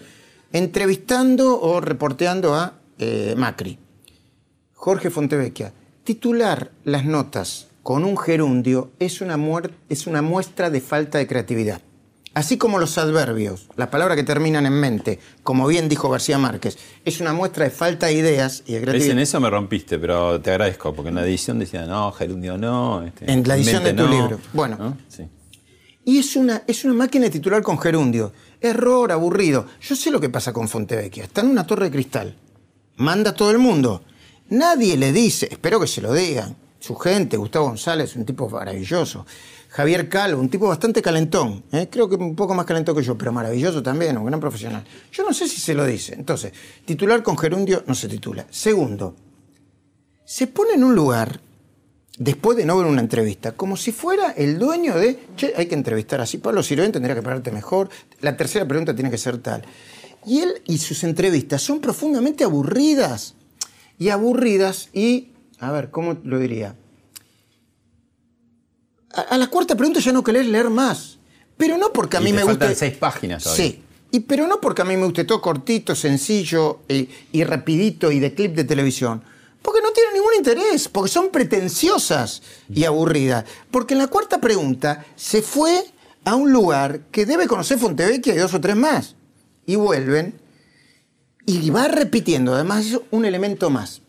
entrevistando 0.53 1.61
o 1.61 1.81
reporteando 1.81 2.55
a 2.55 2.75
eh, 2.99 3.35
Macri. 3.37 3.79
Jorge 4.79 5.11
Fontevecchia, 5.11 5.73
titular 6.05 6.71
las 6.85 7.05
notas 7.05 7.67
con 7.83 8.05
un 8.05 8.17
gerundio 8.17 8.93
es 9.01 9.21
una, 9.21 9.37
es 9.89 10.07
una 10.07 10.23
muestra 10.23 10.71
de 10.71 10.81
falta 10.81 11.19
de 11.19 11.27
creatividad. 11.27 11.83
Así 12.33 12.59
como 12.59 12.79
los 12.79 12.97
adverbios, 12.97 13.67
las 13.75 13.89
palabras 13.89 14.17
que 14.17 14.23
terminan 14.23 14.67
en 14.67 14.75
mente, 14.75 15.19
como 15.43 15.67
bien 15.67 15.89
dijo 15.89 16.09
García 16.09 16.39
Márquez, 16.39 16.79
es 17.05 17.21
una 17.21 17.33
muestra 17.33 17.65
de 17.65 17.71
falta 17.71 18.07
de 18.07 18.13
ideas 18.13 18.63
y 18.67 18.75
de 18.75 18.83
creatividad. 18.83 19.11
En 19.11 19.19
eso 19.19 19.41
me 19.41 19.51
rompiste, 19.51 19.99
pero 19.99 20.41
te 20.41 20.53
agradezco, 20.53 20.95
porque 20.95 21.09
en 21.09 21.17
la 21.17 21.25
edición 21.25 21.59
decía, 21.59 21.85
no, 21.85 22.13
gerundio 22.13 22.57
no. 22.57 23.03
este, 23.03 23.33
En 23.33 23.43
la 23.49 23.57
edición 23.57 23.83
de 23.83 23.95
tu 23.95 24.05
no", 24.05 24.11
libro. 24.11 24.39
Bueno. 24.53 24.77
¿no? 24.79 24.97
Sí. 25.09 25.25
Y 26.05 26.19
es 26.19 26.37
una, 26.37 26.63
es 26.69 26.85
una 26.85 26.95
máquina 26.95 27.25
de 27.25 27.31
titular 27.33 27.63
con 27.63 27.81
gerundio. 27.81 28.33
Error, 28.61 29.11
aburrido. 29.11 29.67
Yo 29.81 29.97
sé 29.97 30.13
lo 30.13 30.21
que 30.21 30.29
pasa 30.29 30.53
con 30.53 30.69
Fontevecchia. 30.69 31.25
Está 31.25 31.41
en 31.41 31.49
una 31.49 31.67
torre 31.67 31.87
de 31.87 31.91
cristal. 31.91 32.37
Manda 32.97 33.31
a 33.31 33.35
todo 33.35 33.51
el 33.51 33.59
mundo. 33.59 34.05
Nadie 34.51 34.97
le 34.97 35.13
dice, 35.13 35.49
espero 35.51 35.81
que 35.81 35.87
se 35.87 36.01
lo 36.01 36.13
digan. 36.13 36.57
Su 36.79 36.95
gente, 36.95 37.37
Gustavo 37.37 37.67
González, 37.67 38.17
un 38.17 38.25
tipo 38.25 38.49
maravilloso. 38.49 39.27
Javier 39.69 40.09
Calvo, 40.09 40.41
un 40.41 40.49
tipo 40.49 40.69
bastante 40.69 41.03
calentón. 41.03 41.65
¿eh? 41.73 41.89
Creo 41.91 42.09
que 42.09 42.17
un 42.17 42.35
poco 42.35 42.55
más 42.55 42.65
calentón 42.65 42.97
que 42.97 43.03
yo, 43.03 43.19
pero 43.19 43.33
maravilloso 43.33 43.83
también, 43.83 44.17
un 44.17 44.25
gran 44.25 44.41
profesional. 44.41 44.85
Yo 45.13 45.25
no 45.25 45.35
sé 45.35 45.49
si 45.49 45.61
se 45.61 45.75
lo 45.75 45.85
dice. 45.85 46.15
Entonces, 46.15 46.53
titular 46.85 47.23
con 47.23 47.37
gerundio 47.37 47.83
no 47.87 47.95
se 47.95 48.09
titula. 48.09 48.47
Segundo, 48.51 49.15
se 50.25 50.47
pone 50.47 50.75
en 50.75 50.85
un 50.85 50.95
lugar 50.95 51.41
después 52.19 52.57
de 52.57 52.65
no 52.65 52.77
ver 52.77 52.87
una 52.87 53.01
entrevista, 53.01 53.53
como 53.53 53.77
si 53.77 53.93
fuera 53.93 54.33
el 54.33 54.59
dueño 54.59 54.97
de, 54.97 55.19
che, 55.37 55.55
hay 55.57 55.67
que 55.67 55.75
entrevistar 55.75 56.21
así, 56.21 56.39
Pablo 56.39 56.63
Sirven 56.63 56.93
tendría 56.93 57.15
que 57.15 57.23
pararte 57.23 57.51
mejor, 57.51 57.89
la 58.21 58.37
tercera 58.37 58.67
pregunta 58.67 58.95
tiene 58.95 59.11
que 59.11 59.19
ser 59.19 59.39
tal. 59.39 59.63
Y 60.27 60.41
él 60.41 60.63
y 60.67 60.79
sus 60.79 61.05
entrevistas 61.05 61.63
son 61.63 61.81
profundamente 61.81 62.45
aburridas, 62.45 63.35
y 63.99 64.11
aburridas, 64.11 64.89
y, 64.93 65.33
a 65.59 65.73
ver, 65.73 65.91
¿cómo 65.91 66.17
lo 66.25 66.39
diría? 66.39 66.77
A, 69.15 69.21
a 69.23 69.39
la 69.39 69.49
cuarta 69.49 69.75
pregunta 69.77 70.01
ya 70.01 70.13
no 70.13 70.23
querés 70.23 70.47
leer 70.47 70.71
más, 70.71 71.19
pero 71.57 71.77
no 71.79 71.93
porque 71.93 72.17
a 72.17 72.21
Y 72.21 72.25
mí 72.25 72.31
te 72.31 72.37
me 72.37 72.45
faltan 72.45 72.69
guste... 72.69 72.87
seis 72.87 72.97
páginas. 72.97 73.43
Sí, 73.43 73.83
y, 74.11 74.21
pero 74.21 74.47
no 74.47 74.61
porque 74.61 74.83
a 74.83 74.85
mí 74.85 74.97
me 74.97 75.05
guste 75.05 75.25
todo 75.25 75.41
cortito, 75.41 75.95
sencillo 75.95 76.81
y, 76.89 77.09
y 77.33 77.45
rapidito 77.45 78.13
y 78.13 78.21
de 78.21 78.35
clip 78.35 78.55
de 78.55 78.65
televisión. 78.65 79.23
Porque 79.61 79.81
no 79.83 79.91
tienen 79.91 80.15
ningún 80.15 80.35
interés, 80.37 80.89
porque 80.89 81.11
son 81.11 81.31
pretenciosas 81.31 82.43
y 82.73 82.85
aburridas. 82.85 83.45
Porque 83.71 83.95
en 83.95 83.99
la 83.99 84.07
cuarta 84.07 84.41
pregunta 84.41 85.05
se 85.17 85.43
fue 85.43 85.85
a 86.25 86.37
un 86.37 86.53
lugar 86.53 87.01
que 87.11 87.27
debe 87.27 87.49
conocer 87.49 87.79
Fontevecchia 87.79 88.35
y 88.35 88.39
dos 88.39 88.55
o 88.55 88.61
tres 88.61 88.77
más. 88.77 89.17
Y 89.67 89.75
vuelven 89.75 90.41
y 91.49 91.71
va 91.71 91.89
repitiendo, 91.89 92.55
además, 92.55 92.87
un 93.11 93.25
elemento 93.25 93.71
más. 93.71 94.03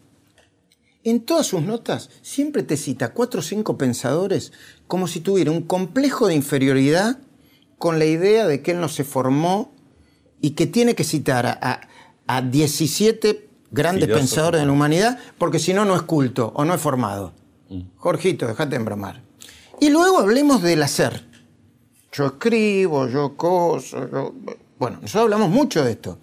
En 1.04 1.22
todas 1.22 1.48
sus 1.48 1.62
notas 1.62 2.10
siempre 2.22 2.64
te 2.64 2.76
cita 2.76 3.14
cuatro 3.14 3.40
o 3.40 3.44
cinco 3.44 3.78
pensadores 3.78 4.52
como 4.88 5.08
si 5.08 5.22
tuviera 5.22 5.50
un 5.52 5.62
complejo 5.62 6.28
de 6.28 6.36
inferioridad 6.36 7.18
con 7.78 7.98
la 8.00 8.06
idea 8.06 8.46
de 8.48 8.62
que 8.62 8.72
él 8.72 8.82
no 8.82 8.90
se 8.90 9.06
formó 9.06 9.72
y 10.42 10.52
que 10.52 10.68
tiene 10.68 10.96
que 10.96 11.06
citar 11.06 11.46
a, 11.46 11.58
a- 11.62 11.82
a 12.28 12.42
17 12.42 13.48
grandes 13.72 14.04
pensadores 14.20 14.60
de 14.60 14.68
la 14.68 14.74
humanidad 14.74 15.18
porque 15.38 15.58
si 15.60 15.74
no, 15.74 15.86
no 15.86 15.96
es 15.96 16.02
culto 16.02 16.52
o 16.56 16.66
no 16.66 16.74
es 16.74 16.82
formado. 16.82 17.34
Jorgito, 17.98 18.48
déjate 18.48 18.76
embromar. 18.76 19.22
Y 19.80 19.90
luego 19.90 20.20
hablemos 20.20 20.62
del 20.62 20.84
hacer. 20.84 21.26
Yo 22.12 22.26
escribo, 22.26 23.08
yo 23.08 23.38
coso, 23.38 24.10
yo... 24.12 24.34
Bueno, 24.78 24.98
nosotros 25.02 25.24
hablamos 25.24 25.50
mucho 25.50 25.84
de 25.84 25.92
esto. 25.92 26.18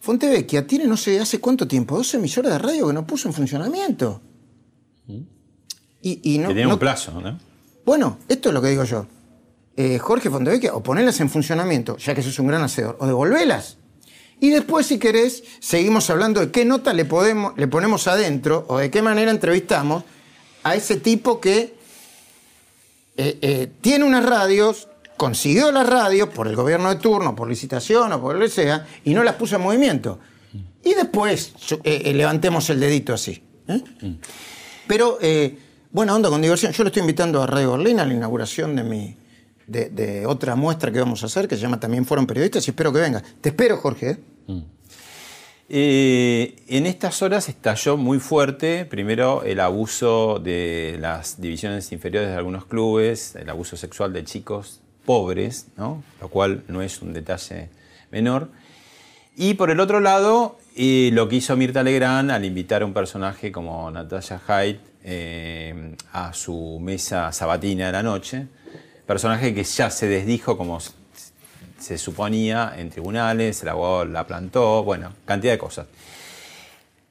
Fontevecchia 0.00 0.66
tiene 0.66 0.86
no 0.86 0.96
sé 0.96 1.20
hace 1.20 1.38
cuánto 1.40 1.68
tiempo, 1.68 1.96
dos 1.96 2.12
emisoras 2.14 2.52
de 2.52 2.58
radio 2.58 2.86
que 2.88 2.92
no 2.94 3.06
puso 3.06 3.28
en 3.28 3.34
funcionamiento. 3.34 4.20
Y, 6.02 6.20
y 6.34 6.38
no, 6.38 6.48
que 6.48 6.54
tiene 6.54 6.68
no- 6.68 6.74
un 6.74 6.78
plazo, 6.80 7.20
¿no? 7.20 7.38
Bueno, 7.84 8.18
esto 8.28 8.48
es 8.48 8.54
lo 8.54 8.62
que 8.62 8.68
digo 8.68 8.84
yo. 8.84 9.06
Eh, 9.76 9.98
Jorge 9.98 10.30
Fontevecchia, 10.30 10.74
o 10.74 10.82
ponelas 10.82 11.20
en 11.20 11.28
funcionamiento, 11.28 11.96
ya 11.98 12.14
que 12.14 12.22
sos 12.22 12.38
un 12.38 12.46
gran 12.46 12.62
hacedor, 12.62 12.96
o 13.00 13.06
devolvelas. 13.06 13.76
Y 14.40 14.50
después, 14.50 14.86
si 14.86 14.98
querés, 14.98 15.42
seguimos 15.60 16.08
hablando 16.08 16.40
de 16.40 16.50
qué 16.50 16.64
nota 16.64 16.94
le, 16.94 17.04
podemos, 17.04 17.52
le 17.58 17.68
ponemos 17.68 18.06
adentro 18.06 18.64
o 18.68 18.78
de 18.78 18.90
qué 18.90 19.02
manera 19.02 19.30
entrevistamos 19.30 20.04
a 20.62 20.74
ese 20.74 20.96
tipo 20.96 21.40
que 21.40 21.74
eh, 23.16 23.38
eh, 23.42 23.70
tiene 23.82 24.04
unas 24.04 24.24
radios, 24.24 24.88
consiguió 25.20 25.70
las 25.70 25.86
radios 25.86 26.30
por 26.30 26.48
el 26.48 26.56
gobierno 26.56 26.88
de 26.88 26.96
turno, 26.96 27.36
por 27.36 27.46
licitación 27.46 28.10
o 28.10 28.22
por 28.22 28.36
lo 28.36 28.40
que 28.40 28.48
sea, 28.48 28.86
y 29.04 29.12
no 29.12 29.22
las 29.22 29.34
puso 29.34 29.56
en 29.56 29.60
movimiento. 29.60 30.18
Y 30.82 30.94
después 30.94 31.52
eh, 31.84 32.02
eh, 32.06 32.14
levantemos 32.14 32.70
el 32.70 32.80
dedito 32.80 33.12
así. 33.12 33.42
¿eh? 33.68 33.82
Pero, 34.86 35.18
eh, 35.20 35.58
buena 35.92 36.14
onda 36.14 36.30
con 36.30 36.40
diversión. 36.40 36.72
Yo 36.72 36.84
lo 36.84 36.88
estoy 36.88 37.02
invitando 37.02 37.42
a 37.42 37.46
Radio 37.46 37.72
Berlín 37.72 38.00
a 38.00 38.06
la 38.06 38.14
inauguración 38.14 38.74
de 38.74 38.82
mi 38.82 39.16
de, 39.66 40.24
otra 40.24 40.56
muestra 40.56 40.90
que 40.90 41.00
vamos 41.00 41.22
a 41.22 41.26
hacer, 41.26 41.46
que 41.46 41.54
se 41.54 41.60
llama 41.60 41.78
También 41.78 42.06
Fueron 42.06 42.26
Periodistas, 42.26 42.66
y 42.66 42.70
espero 42.70 42.90
que 42.90 43.00
venga. 43.00 43.22
Te 43.42 43.50
espero, 43.50 43.76
Jorge. 43.76 44.20
Eh, 45.68 46.56
en 46.66 46.86
estas 46.86 47.20
horas 47.20 47.50
estalló 47.50 47.98
muy 47.98 48.20
fuerte, 48.20 48.86
primero, 48.86 49.42
el 49.42 49.60
abuso 49.60 50.40
de 50.42 50.96
las 50.98 51.42
divisiones 51.42 51.92
inferiores 51.92 52.30
de 52.30 52.36
algunos 52.36 52.64
clubes, 52.64 53.36
el 53.36 53.50
abuso 53.50 53.76
sexual 53.76 54.14
de 54.14 54.24
chicos 54.24 54.80
pobres, 55.04 55.66
¿no? 55.76 56.02
lo 56.20 56.28
cual 56.28 56.62
no 56.68 56.82
es 56.82 57.02
un 57.02 57.12
detalle 57.12 57.68
menor. 58.10 58.50
Y 59.36 59.54
por 59.54 59.70
el 59.70 59.80
otro 59.80 60.00
lado, 60.00 60.58
lo 60.76 61.28
que 61.28 61.36
hizo 61.36 61.56
Mirta 61.56 61.82
Legrand 61.82 62.30
al 62.30 62.44
invitar 62.44 62.82
a 62.82 62.86
un 62.86 62.92
personaje 62.92 63.50
como 63.50 63.90
Natasha 63.90 64.40
Hyde 64.46 64.80
eh, 65.04 65.94
a 66.12 66.32
su 66.32 66.78
mesa 66.80 67.32
sabatina 67.32 67.86
de 67.86 67.92
la 67.92 68.02
noche, 68.02 68.46
personaje 69.06 69.54
que 69.54 69.64
ya 69.64 69.90
se 69.90 70.08
desdijo 70.08 70.58
como 70.58 70.78
se 71.78 71.98
suponía 71.98 72.74
en 72.76 72.90
tribunales, 72.90 73.62
el 73.62 73.70
abogado 73.70 74.04
la 74.04 74.26
plantó, 74.26 74.84
bueno, 74.84 75.14
cantidad 75.24 75.54
de 75.54 75.58
cosas. 75.58 75.86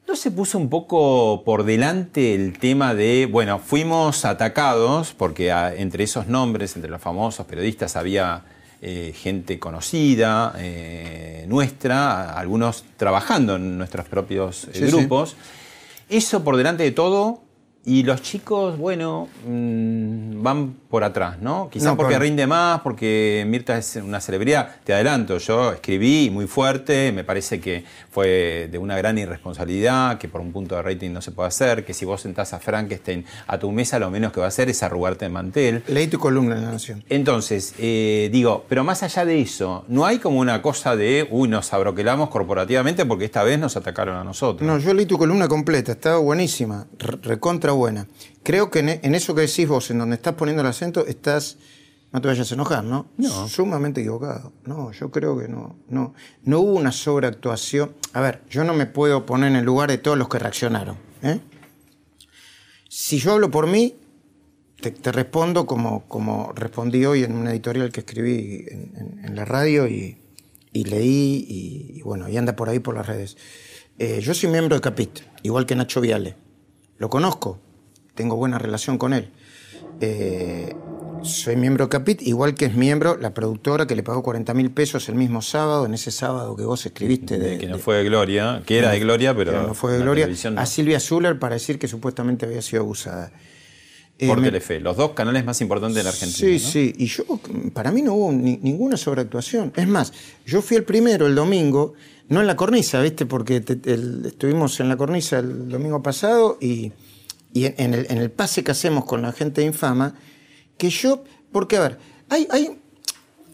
¿No 0.10 0.15
se 0.15 0.32
puso 0.32 0.58
un 0.58 0.69
poco 0.72 1.43
por 1.45 1.65
delante 1.65 2.34
el 2.34 2.58
tema 2.58 2.95
de, 2.95 3.28
bueno, 3.28 3.60
fuimos 3.60 4.26
atacados 4.26 5.13
porque 5.15 5.52
ah, 5.52 5.72
entre 5.72 6.04
esos 6.04 6.26
nombres, 6.26 6.76
entre 6.76 6.89
los 6.89 7.00
famosos 7.00 7.45
periodistas, 7.45 7.95
había 7.95 8.41
eh, 8.82 9.13
gente 9.15 9.60
conocida, 9.60 10.56
eh, 10.58 11.45
nuestra, 11.48 12.34
algunos 12.34 12.86
trabajando 12.98 13.58
en 13.58 13.78
nuestros 13.78 14.08
propios 14.08 14.63
eh, 14.63 14.69
Sí, 14.74 14.80
sí. 14.80 14.88
grupos. 14.88 15.36
Eso 16.10 16.43
por 16.43 16.58
delante 16.58 16.82
de 16.82 16.91
todo 16.91 17.43
Y 17.85 18.03
los 18.03 18.21
chicos, 18.21 18.77
bueno, 18.77 19.29
mm, 19.47 20.43
van 20.43 20.73
por 20.89 21.03
atrás, 21.03 21.39
¿no? 21.41 21.69
Quizás 21.71 21.87
No, 21.87 21.97
porque 21.97 22.13
por- 22.15 22.21
rinde 22.23 22.45
más, 22.45 22.81
porque 22.81 23.45
Mirta 23.47 23.77
es 23.77 23.95
una 23.95 24.19
celebridad. 24.19 24.75
Te 24.83 24.93
adelanto, 24.93 25.37
yo 25.37 25.71
escribí 25.73 26.29
muy 26.29 26.45
fuerte, 26.45 27.11
me 27.11 27.23
parece 27.23 27.59
que 27.59 27.85
fue 28.11 28.67
de 28.71 28.77
una 28.77 28.97
gran 28.97 29.17
irresponsabilidad, 29.17 30.17
que 30.17 30.27
por 30.27 30.41
un 30.41 30.51
punto 30.51 30.75
de 30.75 30.81
rating 30.81 31.11
no 31.11 31.21
se 31.21 31.31
puede 31.31 31.47
hacer, 31.47 31.85
que 31.85 31.93
si 31.93 32.05
vos 32.05 32.21
sentás 32.21 32.53
a 32.53 32.59
Frankenstein 32.59 33.25
a 33.47 33.57
tu 33.57 33.71
mesa, 33.71 33.97
lo 33.97 34.11
menos 34.11 34.31
que 34.33 34.39
va 34.39 34.47
a 34.47 34.49
hacer 34.49 34.69
es 34.69 34.83
arrugarte 34.83 35.25
el 35.25 35.31
mantel. 35.31 35.83
Leí 35.87 36.07
tu 36.07 36.19
columna 36.19 36.55
en 36.57 36.63
La 36.65 36.71
Nación. 36.71 37.03
Entonces, 37.09 37.73
eh, 37.79 38.29
digo, 38.31 38.65
pero 38.67 38.83
más 38.83 39.03
allá 39.03 39.25
de 39.25 39.39
eso, 39.41 39.85
no 39.87 40.05
hay 40.05 40.19
como 40.19 40.39
una 40.39 40.61
cosa 40.61 40.95
de, 40.95 41.27
uy, 41.31 41.47
nos 41.47 41.71
abroquelamos 41.73 42.29
corporativamente 42.29 43.05
porque 43.05 43.25
esta 43.25 43.43
vez 43.43 43.57
nos 43.57 43.77
atacaron 43.77 44.17
a 44.17 44.23
nosotros. 44.23 44.67
No, 44.67 44.77
yo 44.77 44.93
leí 44.93 45.05
tu 45.05 45.17
columna 45.17 45.47
completa, 45.47 45.93
estaba 45.93 46.17
buenísima, 46.17 46.85
re- 46.99 47.17
buena. 47.73 48.08
Creo 48.43 48.69
que 48.71 48.79
en, 48.79 48.89
e- 48.89 48.99
en 49.03 49.15
eso 49.15 49.34
que 49.36 49.41
decís 49.41 49.67
vos, 49.67 49.89
en 49.91 49.99
donde 49.99 50.15
estás 50.15 50.36
poniendo 50.36 50.62
el 50.62 50.67
acento, 50.67 51.05
estás, 51.05 51.58
no 52.12 52.21
te 52.21 52.27
vayas 52.27 52.51
a 52.51 52.53
enojar, 52.55 52.84
¿no? 52.84 53.08
No. 53.17 53.47
Sumamente 53.47 54.01
equivocado. 54.01 54.53
No, 54.65 54.91
yo 54.91 55.12
creo 55.12 55.38
que 55.38 55.47
no. 55.47 55.75
No, 55.89 56.13
no 56.43 56.60
hubo 56.60 56.73
una 56.73 56.91
sobreactuación. 56.91 57.93
A 58.13 58.21
ver, 58.21 58.41
yo 58.49 58.63
no 58.63 58.73
me 58.73 58.86
puedo 58.86 59.25
poner 59.25 59.49
en 59.51 59.58
el 59.58 59.65
lugar 59.65 59.89
de 59.89 59.97
todos 59.97 60.17
los 60.17 60.29
que 60.29 60.39
reaccionaron. 60.39 60.97
¿eh? 61.23 61.39
Si 62.88 63.19
yo 63.19 63.34
hablo 63.34 63.51
por 63.51 63.67
mí, 63.67 63.95
te, 64.82 64.91
te 64.91 65.12
respondo 65.12 65.65
como, 65.65 66.05
como 66.08 66.51
respondí 66.53 67.05
hoy 67.05 67.23
en 67.23 67.34
un 67.36 67.47
editorial 67.47 67.91
que 67.91 67.99
escribí 68.01 68.65
en, 68.69 68.93
en- 68.97 69.25
en 69.25 69.36
la 69.36 69.45
radio 69.45 69.88
y, 69.88 70.17
y 70.73 70.84
leí 70.86 71.45
y, 71.47 71.97
y 71.99 72.01
bueno, 72.01 72.29
y 72.29 72.38
anda 72.38 72.55
por 72.55 72.69
ahí 72.69 72.79
por 72.79 72.95
las 72.95 73.05
redes. 73.05 73.38
Eh, 73.99 74.21
yo 74.21 74.34
soy 74.34 74.49
miembro 74.49 74.75
de 74.75 74.82
Capit, 74.82 75.19
igual 75.43 75.65
que 75.65 75.75
Nacho 75.75 75.99
Viale. 76.01 76.36
Lo 76.99 77.09
conozco, 77.09 77.59
tengo 78.13 78.35
buena 78.35 78.59
relación 78.59 78.97
con 78.97 79.13
él. 79.13 79.29
Eh, 80.01 80.73
soy 81.23 81.55
miembro 81.57 81.85
de 81.85 81.89
Capit, 81.89 82.21
igual 82.21 82.53
que 82.55 82.65
es 82.65 82.75
miembro 82.75 83.17
la 83.17 83.33
productora 83.33 83.85
que 83.88 83.95
le 83.95 84.03
pagó 84.03 84.23
40 84.23 84.53
mil 84.53 84.71
pesos 84.71 85.09
el 85.09 85.15
mismo 85.15 85.41
sábado, 85.41 85.85
en 85.85 85.93
ese 85.93 86.12
sábado 86.12 86.55
que 86.55 86.63
vos 86.63 86.85
escribiste 86.85 87.38
de, 87.38 87.57
que 87.57 87.67
no 87.67 87.77
fue 87.77 87.97
de 87.97 88.03
Gloria, 88.05 88.62
que 88.65 88.77
era 88.77 88.91
de 88.91 88.99
Gloria, 88.99 89.35
pero, 89.35 89.51
pero 89.51 89.67
no 89.67 89.73
fue 89.73 89.93
de 89.93 89.99
Gloria, 89.99 90.29
no. 90.51 90.62
a 90.62 90.65
Silvia 90.65 90.99
Zuller 90.99 91.38
para 91.39 91.55
decir 91.55 91.77
que 91.79 91.88
supuestamente 91.89 92.45
había 92.45 92.62
sido 92.62 92.83
abusada. 92.83 93.31
Eh, 94.17 94.27
por 94.27 94.38
me- 94.39 94.47
Telefe, 94.47 94.79
los 94.81 94.95
dos 94.97 95.12
canales 95.12 95.43
más 95.45 95.59
importantes 95.62 95.95
de 95.95 96.03
la 96.03 96.09
Argentina. 96.09 96.57
Sí, 96.57 96.63
¿no? 96.63 96.71
sí, 96.71 96.93
y 96.97 97.05
yo, 97.07 97.23
para 97.73 97.91
mí 97.91 98.01
no 98.01 98.13
hubo 98.13 98.31
ni- 98.31 98.57
ninguna 98.57 98.95
sobreactuación. 98.97 99.71
Es 99.75 99.88
más, 99.88 100.13
yo 100.45 100.62
fui 100.62 100.77
el 100.77 100.83
primero 100.83 101.25
el 101.27 101.35
domingo, 101.35 101.93
no 102.29 102.41
en 102.41 102.47
la 102.47 102.55
cornisa, 102.55 103.01
¿viste? 103.01 103.25
Porque 103.25 103.61
te- 103.61 103.93
el- 103.93 104.25
estuvimos 104.25 104.79
en 104.79 104.89
la 104.89 104.97
cornisa 104.97 105.39
el 105.39 105.67
domingo 105.69 106.01
pasado 106.01 106.57
y, 106.61 106.91
y 107.53 107.65
en, 107.65 107.93
el, 107.93 108.07
en 108.09 108.17
el 108.19 108.31
pase 108.31 108.63
que 108.63 108.71
hacemos 108.71 109.05
con 109.05 109.21
la 109.21 109.31
gente 109.31 109.61
de 109.61 109.67
Infama, 109.67 110.15
que 110.77 110.89
yo, 110.89 111.23
porque 111.51 111.77
a 111.77 111.81
ver, 111.81 111.97
hay, 112.29 112.47
hay, 112.51 112.79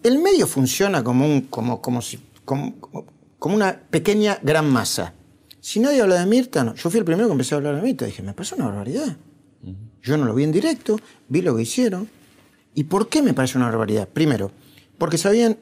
el 0.03 0.19
medio 0.19 0.45
funciona 0.47 1.03
como, 1.03 1.25
un, 1.25 1.41
como, 1.41 1.81
como, 1.81 2.01
si, 2.01 2.19
como, 2.45 2.79
como- 2.79 3.05
como 3.39 3.55
una 3.55 3.79
pequeña 3.89 4.39
gran 4.41 4.69
masa. 4.69 5.13
Si 5.61 5.79
nadie 5.79 6.01
habla 6.01 6.19
de 6.19 6.25
Mirta, 6.25 6.63
no. 6.63 6.73
Yo 6.75 6.89
fui 6.89 6.99
el 6.99 7.05
primero 7.05 7.27
que 7.27 7.31
empecé 7.33 7.53
a 7.55 7.57
hablar 7.57 7.75
de 7.75 7.81
Mirta, 7.81 8.05
dije, 8.05 8.21
me 8.23 8.33
pasó 8.33 8.55
una 8.55 8.65
barbaridad. 8.65 9.17
Yo 10.03 10.17
no 10.17 10.25
lo 10.25 10.35
vi 10.35 10.43
en 10.43 10.51
directo, 10.51 10.99
vi 11.27 11.41
lo 11.41 11.55
que 11.55 11.63
hicieron. 11.63 12.07
¿Y 12.75 12.83
por 12.85 13.07
qué 13.09 13.21
me 13.23 13.33
parece 13.33 13.57
una 13.57 13.67
barbaridad? 13.67 14.07
Primero, 14.07 14.51
porque 14.97 15.17
sabían 15.17 15.57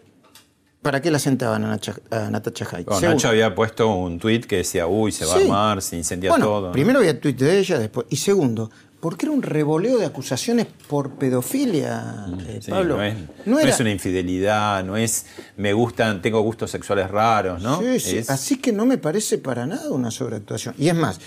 para 0.83 1.01
qué 1.01 1.09
la 1.09 1.17
sentaban 1.17 1.63
a, 1.65 1.75
Nacha- 1.75 1.95
a. 2.11 2.29
Bueno, 2.29 2.39
Segundo- 2.39 3.07
Nacho 3.09 3.29
había 3.29 3.55
puesto 3.55 3.87
un 3.95 4.19
tuit 4.19 4.45
que 4.45 4.57
decía, 4.57 4.85
uy, 4.85 5.11
se 5.11 5.25
va 5.25 5.33
Sí. 5.33 5.39
a 5.39 5.43
armar, 5.43 5.81
se 5.81 5.97
incendia 5.97 6.29
bueno, 6.29 6.45
todo. 6.45 6.67
¿no? 6.67 6.71
primero 6.73 6.99
había 6.99 7.19
tuit 7.19 7.39
de 7.39 7.57
ella, 7.57 7.79
después. 7.79 8.05
Y 8.11 8.17
segundo, 8.17 8.69
porque 8.99 9.25
era 9.25 9.33
un 9.33 9.41
revoleo 9.41 9.97
de 9.97 10.05
acusaciones 10.05 10.67
por 10.87 11.11
pedofilia, 11.15 12.25
eh, 12.47 12.59
Sí, 12.61 12.69
Pablo. 12.71 12.97
no, 12.97 13.03
es, 13.03 13.15
No 13.15 13.27
no 13.45 13.59
era- 13.59 13.69
es 13.71 13.79
una 13.79 13.91
infidelidad, 13.91 14.83
no 14.83 14.95
es 14.97 15.25
me 15.57 15.73
gustan, 15.73 16.21
tengo 16.21 16.41
gustos 16.41 16.69
sexuales 16.71 17.09
raros, 17.09 17.61
¿no? 17.61 17.79
Sí, 17.79 17.99
sí. 17.99 18.17
Es- 18.19 18.29
Así 18.29 18.57
que 18.57 18.71
no 18.71 18.85
me 18.85 18.97
parece 18.97 19.37
para 19.39 19.65
nada 19.65 19.89
una 19.89 20.11
sobreactuación. 20.11 20.75
Y 20.77 20.89
es 20.89 20.95
más, 20.95 21.19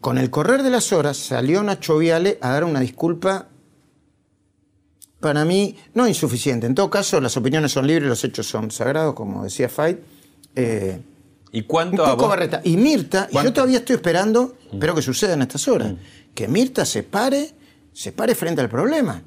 con 0.00 0.18
el 0.18 0.30
correr 0.30 0.62
de 0.62 0.70
las 0.70 0.92
horas 0.92 1.16
salió 1.16 1.62
Nacho 1.62 1.98
Viale 1.98 2.38
a 2.40 2.50
dar 2.50 2.64
una 2.64 2.80
disculpa, 2.80 3.48
para 5.20 5.44
mí, 5.44 5.76
no 5.94 6.06
insuficiente. 6.06 6.66
En 6.66 6.74
todo 6.74 6.90
caso, 6.90 7.20
las 7.20 7.36
opiniones 7.36 7.72
son 7.72 7.86
libres, 7.86 8.08
los 8.08 8.22
hechos 8.24 8.46
son 8.46 8.70
sagrados, 8.70 9.14
como 9.14 9.44
decía 9.44 9.68
Fight. 9.68 9.98
Eh, 10.54 11.00
¿Y 11.52 11.60
un 11.60 11.66
cuánto 11.66 12.04
a 12.04 12.10
poco 12.16 12.28
barreta. 12.28 12.60
Y 12.64 12.76
Mirta, 12.76 13.28
y 13.30 13.34
yo 13.42 13.52
todavía 13.52 13.78
estoy 13.78 13.96
esperando, 13.96 14.56
espero 14.72 14.94
que 14.94 15.02
suceda 15.02 15.34
en 15.34 15.42
estas 15.42 15.66
horas, 15.68 15.94
que 16.34 16.48
Mirta 16.48 16.84
se 16.84 17.02
pare, 17.02 17.50
se 17.92 18.12
pare 18.12 18.34
frente 18.34 18.60
al 18.60 18.68
problema. 18.68 19.22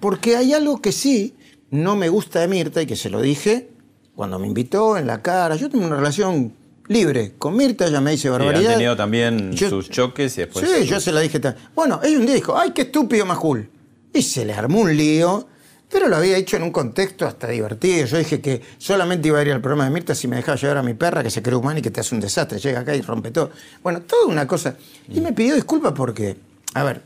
Porque 0.00 0.36
hay 0.36 0.52
algo 0.54 0.80
que 0.80 0.92
sí 0.92 1.34
no 1.70 1.96
me 1.96 2.08
gusta 2.08 2.40
de 2.40 2.48
Mirta 2.48 2.80
y 2.82 2.86
que 2.86 2.96
se 2.96 3.10
lo 3.10 3.20
dije 3.20 3.70
cuando 4.14 4.38
me 4.38 4.46
invitó 4.46 4.96
en 4.96 5.06
la 5.06 5.20
cara. 5.22 5.56
Yo 5.56 5.68
tengo 5.68 5.86
una 5.86 5.96
relación 5.96 6.52
libre 6.88 7.32
con 7.38 7.56
Mirta, 7.56 7.86
ella 7.86 8.00
me 8.00 8.12
dice 8.12 8.28
barbaridad. 8.30 8.72
han 8.72 8.78
tenido 8.78 8.96
también 8.96 9.52
Yo- 9.52 9.68
sus 9.70 9.88
choques 9.90 10.36
y 10.38 10.42
después. 10.42 10.66
Sí, 10.68 10.80
sus- 10.80 10.88
yo 10.88 11.00
se 11.00 11.12
la 11.12 11.20
dije. 11.20 11.40
Bueno, 11.74 12.00
ella 12.02 12.18
un 12.18 12.26
día 12.26 12.34
dijo, 12.34 12.56
¡ay, 12.56 12.70
qué 12.72 12.82
estúpido 12.82 13.24
Majul! 13.26 13.68
Y 14.12 14.22
se 14.22 14.44
le 14.44 14.52
armó 14.52 14.80
un 14.80 14.96
lío, 14.96 15.46
pero 15.90 16.08
lo 16.08 16.16
había 16.16 16.36
hecho 16.36 16.56
en 16.56 16.62
un 16.64 16.70
contexto 16.70 17.26
hasta 17.26 17.48
divertido. 17.48 18.06
Yo 18.06 18.18
dije 18.18 18.40
que 18.40 18.62
solamente 18.78 19.28
iba 19.28 19.38
a 19.38 19.42
ir 19.42 19.52
al 19.52 19.60
programa 19.60 19.84
de 19.84 19.90
Mirta 19.90 20.14
si 20.14 20.28
me 20.28 20.36
dejaba 20.36 20.56
llevar 20.56 20.78
a 20.78 20.82
mi 20.82 20.94
perra, 20.94 21.22
que 21.22 21.30
se 21.30 21.42
cree 21.42 21.56
humana 21.56 21.78
y 21.78 21.82
que 21.82 21.90
te 21.90 22.00
hace 22.00 22.14
un 22.14 22.20
desastre. 22.20 22.58
Llega 22.58 22.80
acá 22.80 22.94
y 22.94 23.00
rompe 23.02 23.30
todo. 23.30 23.50
Bueno, 23.82 24.02
toda 24.02 24.26
una 24.26 24.46
cosa. 24.46 24.76
Y 25.08 25.20
me 25.20 25.32
pidió 25.32 25.54
disculpas 25.54 25.92
porque, 25.92 26.36
a 26.74 26.82
ver, 26.82 27.02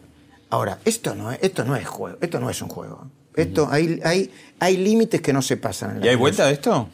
ahora, 0.50 0.78
esto 0.84 1.14
no 1.14 1.32
es, 1.32 1.38
esto 1.42 1.64
no 1.64 1.76
es 1.76 1.86
juego, 1.86 2.18
esto 2.20 2.40
no 2.40 2.50
es 2.50 2.60
un 2.62 2.68
juego. 2.68 3.10
Esto, 3.34 3.68
hay, 3.70 4.00
hay, 4.02 4.30
hay 4.58 4.76
límites 4.78 5.20
que 5.20 5.32
no 5.32 5.42
se 5.42 5.56
pasan. 5.58 5.98
en 5.98 6.04
¿Y 6.04 6.08
hay 6.08 6.16
vuelta 6.16 6.46
de 6.46 6.54
esto? 6.54 6.88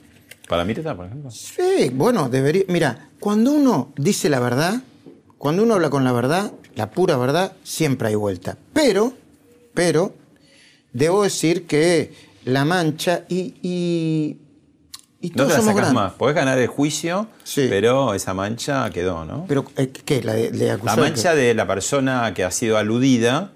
Para 0.48 0.64
Mirta, 0.64 0.94
por 0.96 1.06
ejemplo. 1.06 1.30
Sí, 1.30 1.90
bueno, 1.94 2.28
debería. 2.28 2.64
Mira, 2.68 3.10
cuando 3.20 3.52
uno 3.52 3.92
dice 3.96 4.28
la 4.28 4.40
verdad, 4.40 4.82
cuando 5.38 5.62
uno 5.62 5.74
habla 5.74 5.88
con 5.88 6.04
la 6.04 6.12
verdad, 6.12 6.52
la 6.74 6.90
pura 6.90 7.16
verdad, 7.16 7.52
siempre 7.62 8.08
hay 8.08 8.14
vuelta. 8.16 8.58
Pero, 8.72 9.14
pero, 9.74 10.14
debo 10.92 11.22
decir 11.22 11.66
que 11.66 12.12
La 12.44 12.64
Mancha 12.64 13.24
y. 13.28 13.54
y, 13.62 14.38
y 15.20 15.30
No 15.30 15.44
te 15.46 15.50
la 15.54 15.60
sacas 15.60 15.74
grandes. 15.76 15.94
más. 15.94 16.12
Podés 16.14 16.34
ganar 16.34 16.58
el 16.58 16.66
juicio, 16.66 17.28
Sí. 17.44 17.66
pero 17.70 18.12
esa 18.14 18.34
mancha 18.34 18.90
quedó, 18.90 19.24
¿no? 19.24 19.44
Pero, 19.46 19.64
eh, 19.76 19.88
¿qué? 19.88 20.22
La 20.22 20.32
de, 20.34 20.50
de 20.50 20.76
La 20.82 20.96
mancha 20.96 21.34
de 21.34 21.54
la 21.54 21.66
persona 21.66 22.32
que 22.34 22.42
ha 22.44 22.50
sido 22.50 22.76
aludida, 22.76 23.52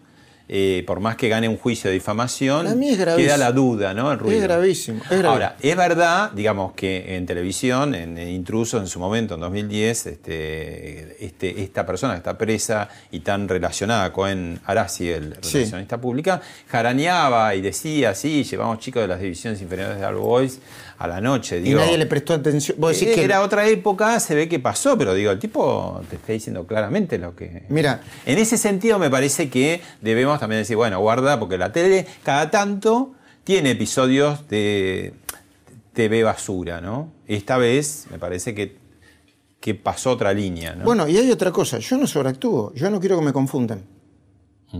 eh, 0.48 0.84
por 0.86 1.00
más 1.00 1.16
que 1.16 1.28
gane 1.28 1.48
un 1.48 1.56
juicio 1.56 1.88
de 1.90 1.94
difamación, 1.94 2.66
queda 3.16 3.36
la 3.36 3.50
duda, 3.52 3.92
¿no? 3.94 4.12
El 4.12 4.18
ruido. 4.18 4.36
Es 4.38 4.42
gravísimo, 4.44 4.98
es 5.02 5.08
gravísimo. 5.08 5.30
Ahora, 5.32 5.56
es 5.60 5.76
verdad, 5.76 6.30
digamos, 6.32 6.72
que 6.74 7.16
en 7.16 7.26
televisión, 7.26 7.94
en, 7.94 8.16
en 8.16 8.28
Intruso 8.28 8.78
en 8.78 8.86
su 8.86 9.00
momento, 9.00 9.34
en 9.34 9.40
2010, 9.40 10.06
este, 10.06 11.24
este, 11.24 11.62
esta 11.62 11.84
persona 11.84 12.12
que 12.14 12.18
está 12.18 12.38
presa 12.38 12.88
y 13.10 13.20
tan 13.20 13.48
relacionada 13.48 14.12
con 14.12 14.60
Arasi, 14.64 15.08
el 15.10 15.36
Sí. 15.40 15.58
relacionista 15.58 16.00
pública, 16.00 16.40
jaraneaba 16.68 17.54
y 17.54 17.60
decía, 17.60 18.14
sí, 18.14 18.44
llevamos 18.44 18.78
chicos 18.78 19.02
de 19.02 19.08
las 19.08 19.20
divisiones 19.20 19.60
inferiores 19.62 19.98
de 19.98 20.04
All 20.06 20.16
Boys 20.16 20.60
a 20.98 21.06
la 21.06 21.20
noche. 21.20 21.58
Y 21.58 21.62
Digo, 21.62 21.80
nadie 21.80 21.98
le 21.98 22.06
prestó 22.06 22.34
atención. 22.34 22.76
Vos 22.80 22.92
decís 22.92 23.12
eh, 23.12 23.14
que. 23.14 23.24
Era 23.24 23.42
otra 23.42 23.66
época, 23.66 24.18
se 24.20 24.34
ve 24.34 24.48
que 24.48 24.58
pasó, 24.58 24.96
pero 24.96 25.14
digo, 25.14 25.30
el 25.30 25.38
tipo 25.38 26.00
te 26.08 26.16
está 26.16 26.32
diciendo 26.32 26.66
claramente 26.66 27.18
lo 27.18 27.34
que. 27.34 27.64
Mira. 27.68 28.00
En 28.24 28.38
ese 28.38 28.58
sentido, 28.58 28.98
me 28.98 29.10
parece 29.10 29.50
que 29.50 29.80
debemos 30.00 30.40
también 30.40 30.60
decir, 30.60 30.76
bueno, 30.76 31.00
guarda, 31.00 31.38
porque 31.38 31.58
la 31.58 31.72
tele 31.72 32.06
cada 32.22 32.50
tanto 32.50 33.12
tiene 33.44 33.70
episodios 33.70 34.48
de 34.48 35.14
TV 35.92 36.22
basura, 36.22 36.80
¿no? 36.80 37.12
Esta 37.26 37.58
vez 37.58 38.06
me 38.10 38.18
parece 38.18 38.54
que, 38.54 38.76
que 39.60 39.74
pasó 39.74 40.10
otra 40.10 40.32
línea, 40.32 40.74
¿no? 40.74 40.84
Bueno, 40.84 41.08
y 41.08 41.16
hay 41.16 41.30
otra 41.30 41.52
cosa, 41.52 41.78
yo 41.78 41.96
no 41.96 42.06
sobreactúo, 42.06 42.72
yo 42.74 42.90
no 42.90 43.00
quiero 43.00 43.18
que 43.18 43.24
me 43.24 43.32
confundan. 43.32 43.95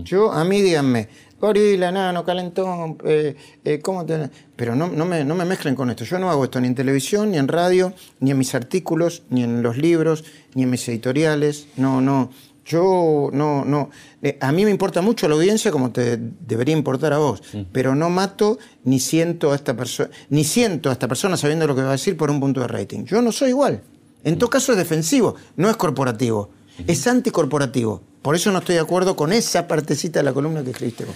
Yo, 0.03 0.31
a 0.31 0.43
mí 0.43 0.61
díganme, 0.61 1.09
gorila, 1.39 1.91
nano, 1.91 2.23
calentón, 2.23 2.97
eh, 3.05 3.35
eh, 3.63 3.79
¿cómo 3.79 4.05
te...? 4.05 4.29
Pero 4.55 4.75
no, 4.75 4.87
no, 4.87 5.05
me, 5.05 5.23
no 5.23 5.35
me 5.35 5.45
mezclen 5.45 5.75
con 5.75 5.89
esto. 5.89 6.03
Yo 6.03 6.19
no 6.19 6.29
hago 6.29 6.43
esto 6.43 6.59
ni 6.59 6.67
en 6.67 6.75
televisión, 6.75 7.31
ni 7.31 7.37
en 7.37 7.47
radio, 7.47 7.93
ni 8.19 8.31
en 8.31 8.37
mis 8.37 8.55
artículos, 8.55 9.23
ni 9.29 9.43
en 9.43 9.61
los 9.61 9.77
libros, 9.77 10.23
ni 10.55 10.63
en 10.63 10.69
mis 10.69 10.87
editoriales. 10.89 11.67
No, 11.77 12.01
no. 12.01 12.31
Yo 12.67 13.29
no, 13.31 13.63
no. 13.63 13.89
Eh, 14.21 14.37
a 14.41 14.51
mí 14.51 14.65
me 14.65 14.71
importa 14.71 15.01
mucho 15.01 15.27
la 15.29 15.35
audiencia 15.35 15.71
como 15.71 15.91
te 15.91 16.17
debería 16.17 16.75
importar 16.75 17.13
a 17.13 17.17
vos, 17.17 17.41
pero 17.71 17.95
no 17.95 18.09
mato 18.09 18.59
ni 18.83 18.99
siento 18.99 19.53
a 19.53 19.55
esta 19.55 19.75
persona, 19.75 20.09
ni 20.29 20.43
siento 20.43 20.89
a 20.89 20.91
esta 20.91 21.07
persona 21.07 21.37
sabiendo 21.37 21.65
lo 21.65 21.75
que 21.75 21.81
va 21.81 21.89
a 21.89 21.91
decir 21.93 22.17
por 22.17 22.29
un 22.29 22.41
punto 22.41 22.59
de 22.59 22.67
rating. 22.67 23.05
Yo 23.05 23.21
no 23.21 23.31
soy 23.31 23.49
igual. 23.49 23.81
En 24.25 24.37
todo 24.37 24.49
caso 24.49 24.73
es 24.73 24.77
defensivo, 24.77 25.35
no 25.55 25.69
es 25.69 25.77
corporativo, 25.77 26.49
es 26.85 27.07
anticorporativo. 27.07 28.01
Por 28.21 28.35
eso 28.35 28.51
no 28.51 28.59
estoy 28.59 28.75
de 28.75 28.81
acuerdo 28.81 29.15
con 29.15 29.31
esa 29.33 29.67
partecita 29.67 30.19
de 30.19 30.23
la 30.23 30.33
columna 30.33 30.63
que 30.63 30.71
escribiste 30.71 31.05
vos. 31.05 31.15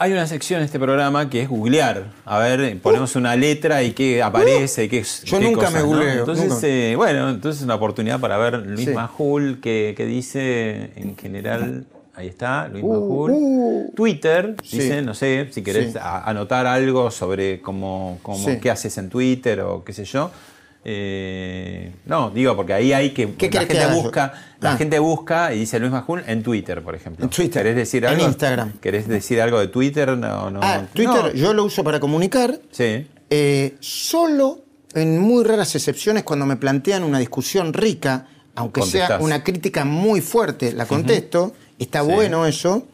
Hay 0.00 0.12
una 0.12 0.28
sección 0.28 0.60
en 0.60 0.66
este 0.66 0.78
programa 0.78 1.28
que 1.28 1.42
es 1.42 1.48
googlear. 1.48 2.04
A 2.24 2.38
ver, 2.38 2.78
ponemos 2.80 3.16
una 3.16 3.34
letra 3.34 3.82
y 3.82 3.92
qué 3.92 4.22
aparece, 4.22 4.84
y 4.84 4.88
qué 4.88 5.02
Yo 5.24 5.38
qué 5.40 5.44
nunca 5.44 5.56
cosas, 5.66 5.72
me 5.72 5.80
¿no? 5.80 5.86
googleo, 5.86 6.18
Entonces, 6.20 6.48
nunca. 6.50 6.66
eh, 6.68 6.94
bueno, 6.94 7.30
entonces 7.30 7.60
es 7.60 7.64
una 7.64 7.74
oportunidad 7.74 8.20
para 8.20 8.38
ver 8.38 8.58
Luis 8.64 8.86
Sí. 8.86 8.94
Majul, 8.94 9.58
que, 9.60 9.94
que 9.96 10.06
dice 10.06 10.92
en 10.94 11.16
general. 11.16 11.86
Ahí 12.14 12.28
está, 12.28 12.68
Luis 12.68 12.84
Uh, 12.84 12.92
Majul. 12.92 13.30
uh. 13.32 13.92
Twitter, 13.96 14.54
Sí. 14.62 14.78
dice, 14.78 15.02
no 15.02 15.14
sé, 15.14 15.48
si 15.50 15.62
querés 15.62 15.92
Sí. 15.94 15.98
a- 16.00 16.28
anotar 16.28 16.66
algo 16.68 17.10
sobre 17.10 17.60
cómo, 17.60 18.18
cómo- 18.22 18.46
qué 18.60 18.70
haces 18.70 18.96
en 18.98 19.08
Twitter 19.08 19.60
o 19.62 19.82
qué 19.84 19.92
sé 19.92 20.04
yo. 20.04 20.30
Eh, 20.84 21.92
no, 22.06 22.30
digo, 22.30 22.56
porque 22.56 22.72
ahí 22.72 22.92
hay 22.92 23.10
que. 23.10 23.34
¿Qué 23.34 23.46
la 23.50 23.66
que 23.66 23.74
gente 23.74 23.94
yo? 23.94 24.02
busca, 24.02 24.32
la 24.60 24.72
Ah. 24.72 24.76
gente 24.76 24.98
busca 24.98 25.52
y 25.52 25.60
dice 25.60 25.78
Luis 25.78 25.92
Majul 25.92 26.22
en 26.26 26.42
Twitter, 26.42 26.82
por 26.82 26.94
ejemplo. 26.94 27.24
En 27.24 27.30
Twitter, 27.30 27.62
¿Querés 27.62 27.76
decir 27.76 28.04
en 28.04 28.10
algo? 28.10 28.24
Instagram. 28.26 28.72
¿Querés 28.80 29.06
decir 29.08 29.40
algo 29.40 29.58
de 29.60 29.68
Twitter? 29.68 30.16
No, 30.16 30.50
no. 30.50 30.60
Ah, 30.62 30.86
Twitter 30.92 31.24
No. 31.24 31.32
yo 31.32 31.52
lo 31.52 31.64
uso 31.64 31.84
para 31.84 32.00
comunicar. 32.00 32.58
Sí. 32.70 33.06
Eh, 33.30 33.76
solo 33.80 34.64
en 34.94 35.18
muy 35.18 35.44
raras 35.44 35.74
excepciones 35.74 36.22
cuando 36.22 36.46
me 36.46 36.56
plantean 36.56 37.02
una 37.04 37.18
discusión 37.18 37.72
rica, 37.74 38.26
aunque 38.54 38.82
sea 38.82 39.18
una 39.20 39.44
crítica 39.44 39.84
muy 39.84 40.20
fuerte, 40.20 40.72
la 40.72 40.86
contesto. 40.86 41.52
Está 41.78 42.00
Sí. 42.02 42.06
bueno 42.10 42.46
eso. 42.46 42.86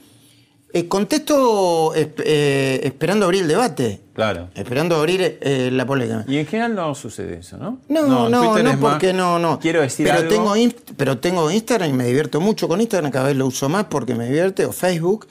Eh, 0.76 0.88
contesto 0.88 1.92
eh, 1.94 2.80
esperando 2.82 3.26
abrir 3.26 3.42
el 3.42 3.48
debate. 3.48 4.00
Claro. 4.12 4.48
Esperando 4.54 4.94
abrir 4.96 5.38
eh, 5.40 5.70
la 5.72 5.86
polémica. 5.86 6.24
Y 6.28 6.36
en 6.38 6.46
general 6.46 6.74
no 6.74 6.94
sucede 6.94 7.38
eso, 7.38 7.56
¿no? 7.58 7.78
No, 7.88 8.06
no, 8.06 8.28
no, 8.28 8.52
más, 8.62 8.76
porque 8.76 9.12
no, 9.12 9.38
no. 9.40 9.58
Quiero 9.58 9.80
decir 9.82 10.06
pero 10.06 10.18
algo. 10.18 10.30
Tengo 10.30 10.56
Inst- 10.56 10.94
pero 10.96 11.18
tengo 11.18 11.50
Instagram 11.50 11.90
y 11.90 11.92
me 11.92 12.06
divierto 12.06 12.40
mucho 12.40 12.68
con 12.68 12.80
Instagram, 12.80 13.10
cada 13.10 13.26
vez 13.28 13.36
lo 13.36 13.46
uso 13.46 13.68
más 13.68 13.84
porque 13.84 14.14
me 14.14 14.26
divierte, 14.26 14.66
o 14.66 14.72
Facebook. 14.72 15.26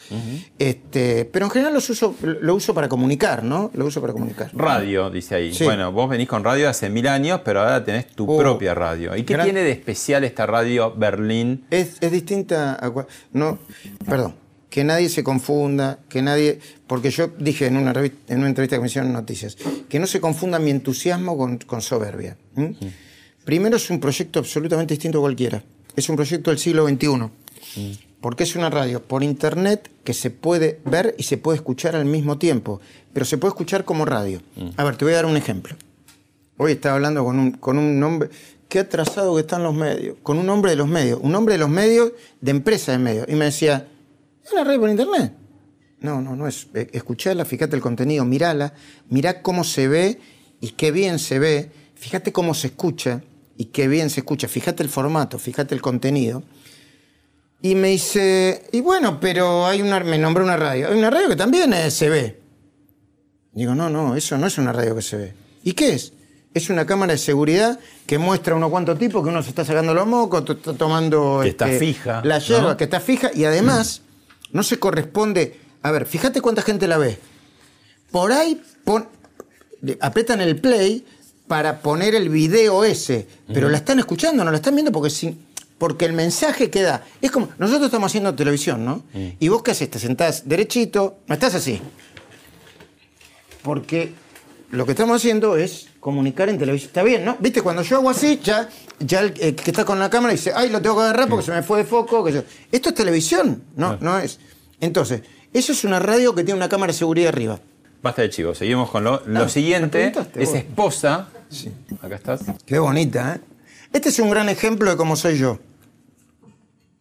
este, 0.59 1.25
pero 1.25 1.45
en 1.45 1.51
general 1.51 1.73
los 1.73 1.89
uso, 1.89 2.15
lo 2.21 2.55
uso 2.55 2.73
para 2.73 2.87
comunicar, 2.89 3.43
¿no? 3.43 3.71
Lo 3.73 3.85
uso 3.85 4.01
para 4.01 4.13
comunicar. 4.13 4.49
Radio, 4.53 5.09
dice 5.09 5.35
ahí. 5.35 5.53
Sí. 5.53 5.63
Bueno, 5.63 5.91
vos 5.91 6.09
venís 6.09 6.27
con 6.27 6.43
radio 6.43 6.69
hace 6.69 6.89
mil 6.89 7.07
años, 7.07 7.41
pero 7.43 7.61
ahora 7.61 7.83
tenés 7.83 8.07
tu 8.07 8.29
Oh. 8.31 8.37
propia 8.37 8.73
radio. 8.73 9.15
¿Y 9.15 9.23
qué 9.23 9.33
Gran- 9.33 9.45
tiene 9.45 9.61
de 9.63 9.71
especial 9.71 10.23
esta 10.23 10.45
radio 10.45 10.93
Berlín? 10.95 11.65
Es, 11.69 11.97
es 12.01 12.11
distinta 12.11 12.73
a 12.81 12.91
no, 13.31 13.59
perdón, 14.05 14.35
que 14.73 14.83
nadie 14.83 15.07
se 15.07 15.23
confunda, 15.23 15.99
que 16.09 16.23
nadie, 16.23 16.57
porque 16.87 17.11
yo 17.11 17.27
dije 17.37 17.67
en 17.67 17.77
una 17.77 17.93
revista, 17.93 18.33
en 18.33 18.39
una 18.39 18.47
entrevista 18.47 18.75
que 18.75 18.81
me 18.81 18.87
hicieron 18.87 19.11
en 19.11 19.13
Noticias, 19.13 19.55
que 19.87 19.99
no 19.99 20.07
se 20.07 20.19
confunda 20.19 20.57
mi 20.57 20.71
entusiasmo 20.71 21.37
con, 21.37 21.59
con 21.59 21.83
soberbia. 21.83 22.37
¿m? 22.55 22.75
Primero 23.45 23.77
es 23.77 23.87
un 23.91 23.99
proyecto 23.99 24.39
absolutamente 24.39 24.95
distinto 24.95 25.19
a 25.19 25.21
cualquiera. 25.21 25.63
Es 25.95 26.09
un 26.09 26.15
proyecto 26.15 26.49
del 26.49 26.57
siglo 26.57 26.87
XXI. 26.87 27.29
Porque 28.19 28.45
es 28.45 28.55
una 28.55 28.71
radio 28.71 29.03
por 29.03 29.21
internet 29.21 29.91
que 30.03 30.15
se 30.15 30.31
puede 30.31 30.79
ver 30.85 31.13
y 31.19 31.23
se 31.23 31.37
puede 31.37 31.57
escuchar 31.57 31.95
al 31.95 32.05
mismo 32.05 32.39
tiempo, 32.39 32.81
pero 33.13 33.27
se 33.27 33.37
puede 33.37 33.49
escuchar 33.49 33.85
como 33.85 34.05
radio. 34.05 34.41
A 34.75 34.83
ver, 34.83 34.95
te 34.95 35.05
voy 35.05 35.13
a 35.13 35.17
dar 35.17 35.27
un 35.27 35.37
ejemplo. 35.37 35.75
Hoy 36.57 36.71
estaba 36.71 36.95
hablando 36.95 37.23
con 37.23 37.37
un, 37.37 37.51
con 37.51 37.77
un 37.77 38.01
hombre, 38.01 38.31
qué 38.69 38.79
atrasado 38.79 39.35
que 39.35 39.41
están 39.41 39.61
los 39.61 39.75
medios, 39.75 40.17
con 40.23 40.39
un 40.39 40.49
hombre 40.49 40.71
de 40.71 40.77
los 40.77 40.87
medios, 40.87 41.19
un 41.21 41.35
hombre 41.35 41.53
de 41.53 41.59
los 41.59 41.69
medios, 41.69 42.13
de 42.41 42.49
empresa 42.49 42.91
de 42.91 42.97
medios, 42.97 43.27
y 43.29 43.35
me 43.35 43.45
decía, 43.45 43.87
¿es 44.43 44.51
una 44.51 44.63
radio 44.63 44.79
por 44.79 44.89
internet? 44.89 45.33
No, 45.99 46.21
no, 46.21 46.35
no 46.35 46.47
es. 46.47 46.67
eh, 46.73 46.89
Escuchala, 46.93 47.45
fíjate 47.45 47.75
el 47.75 47.81
contenido, 47.81 48.25
mirala, 48.25 48.73
mirá 49.09 49.41
cómo 49.41 49.63
se 49.63 49.87
ve 49.87 50.19
y 50.59 50.69
qué 50.71 50.91
bien 50.91 51.19
se 51.19 51.39
ve, 51.39 51.71
fíjate 51.95 52.31
cómo 52.31 52.53
se 52.53 52.67
escucha 52.67 53.21
y 53.57 53.65
qué 53.65 53.87
bien 53.87 54.09
se 54.09 54.19
escucha, 54.21 54.47
fíjate 54.47 54.83
el 54.83 54.89
formato, 54.89 55.39
fíjate 55.39 55.73
el 55.75 55.81
contenido. 55.81 56.43
Y 57.61 57.75
me 57.75 57.89
dice, 57.89 58.63
y 58.73 58.81
bueno, 58.81 59.19
pero 59.21 59.65
hay 59.65 59.81
una, 59.81 60.01
me 60.01 60.17
nombró 60.17 60.43
una 60.43 60.57
radio, 60.57 60.89
hay 60.89 60.97
una 60.97 61.09
radio 61.09 61.29
que 61.29 61.37
también 61.37 61.71
eh, 61.71 61.89
se 61.91 62.09
ve. 62.09 62.41
Digo, 63.53 63.73
no, 63.75 63.89
no, 63.89 64.15
eso 64.17 64.37
no 64.37 64.47
es 64.47 64.57
una 64.57 64.73
radio 64.73 64.95
que 64.95 65.01
se 65.01 65.15
ve. 65.17 65.33
¿Y 65.63 65.71
qué 65.73 65.93
es? 65.93 66.11
Es 66.53 66.69
una 66.69 66.85
cámara 66.85 67.13
de 67.13 67.17
seguridad 67.19 67.79
que 68.05 68.17
muestra 68.17 68.55
unos 68.55 68.69
cuantos 68.69 68.99
tipos 68.99 69.23
que 69.23 69.29
uno 69.29 69.41
se 69.41 69.49
está 69.49 69.63
sacando 69.63 69.93
los 69.93 70.05
mocos, 70.05 70.43
está 70.49 70.73
tomando 70.73 71.39
Que 71.41 71.49
está 71.49 71.67
este, 71.67 71.79
fija, 71.79 72.21
la 72.25 72.39
yerba, 72.39 72.71
¿no? 72.71 72.77
que 72.77 72.83
está 72.83 72.99
fija 72.99 73.31
y 73.33 73.45
además 73.45 74.01
no 74.53 74.63
se 74.63 74.79
corresponde. 74.79 75.59
A 75.81 75.91
ver, 75.91 76.05
fíjate 76.05 76.39
cuánta 76.41 76.61
gente 76.61 76.87
la 76.87 76.97
ve. 76.97 77.17
Por 78.11 78.31
ahí 78.31 78.61
pon- 78.85 79.09
apretan 79.99 80.39
el 80.39 80.59
play 80.61 81.05
para 81.47 81.81
poner 81.81 82.15
el 82.15 82.29
video 82.29 82.85
ese, 82.85 83.27
pero 83.53 83.67
la 83.69 83.77
están 83.77 83.99
escuchando, 83.99 84.43
no 84.45 84.51
la 84.51 84.57
están 84.57 84.75
viendo 84.75 84.91
porque 84.93 85.09
sin- 85.09 85.45
porque 85.77 86.05
el 86.05 86.13
mensaje 86.13 86.69
queda. 86.69 87.03
Es 87.21 87.31
como, 87.31 87.49
nosotros 87.57 87.87
estamos 87.87 88.09
haciendo 88.11 88.33
televisión, 88.33 88.85
¿no? 88.85 89.03
Y 89.39 89.49
vos 89.49 89.61
qué 89.63 89.71
haces, 89.71 89.89
te 89.89 89.99
sentás 89.99 90.47
derechito, 90.47 91.17
no 91.27 91.33
estás 91.33 91.55
así. 91.55 91.81
Porque 93.61 94.13
lo 94.73 94.85
que 94.85 94.91
estamos 94.93 95.15
haciendo 95.17 95.55
es 95.55 95.87
comunicar 95.99 96.49
en 96.49 96.57
televisión. 96.57 96.87
Está 96.89 97.03
bien, 97.03 97.23
¿no? 97.23 97.37
Viste, 97.39 97.61
cuando 97.61 97.83
yo 97.83 97.97
hago 97.97 98.09
así, 98.09 98.39
ya, 98.43 98.69
ya 98.99 99.19
el 99.21 99.33
eh, 99.39 99.53
que 99.55 99.71
está 99.71 99.85
con 99.85 99.99
la 99.99 100.09
cámara 100.09 100.31
dice, 100.33 100.51
ay, 100.55 100.69
lo 100.69 100.81
tengo 100.81 100.95
que 100.97 101.03
agarrar 101.03 101.29
porque 101.29 101.45
se 101.45 101.51
me 101.51 101.61
fue 101.63 101.79
de 101.79 101.85
foco. 101.85 102.23
que 102.23 102.31
yo-". 102.33 102.43
Esto 102.71 102.89
es 102.89 102.95
televisión, 102.95 103.63
no, 103.75 103.97
no 104.01 104.17
es. 104.17 104.39
Entonces, 104.81 105.21
eso 105.53 105.71
es 105.71 105.83
una 105.83 105.99
radio 105.99 106.33
que 106.35 106.43
tiene 106.43 106.57
una 106.57 106.69
cámara 106.69 106.91
de 106.91 106.97
seguridad 106.97 107.29
arriba. 107.29 107.59
Basta 108.01 108.21
de 108.23 108.29
chivos, 108.31 108.57
seguimos 108.57 108.89
con 108.89 109.03
lo, 109.03 109.21
lo 109.27 109.43
Ah, 109.43 109.49
siguiente. 109.49 110.11
Es 110.35 110.49
vos. 110.49 110.55
esposa. 110.57 111.29
Acá 112.01 112.15
estás. 112.15 112.41
Qué 112.65 112.79
bonita, 112.79 113.35
¿eh? 113.35 113.41
Este 113.93 114.09
es 114.09 114.19
un 114.19 114.29
gran 114.31 114.49
ejemplo 114.49 114.89
de 114.89 114.97
cómo 114.97 115.15
soy 115.15 115.37
yo. 115.37 115.59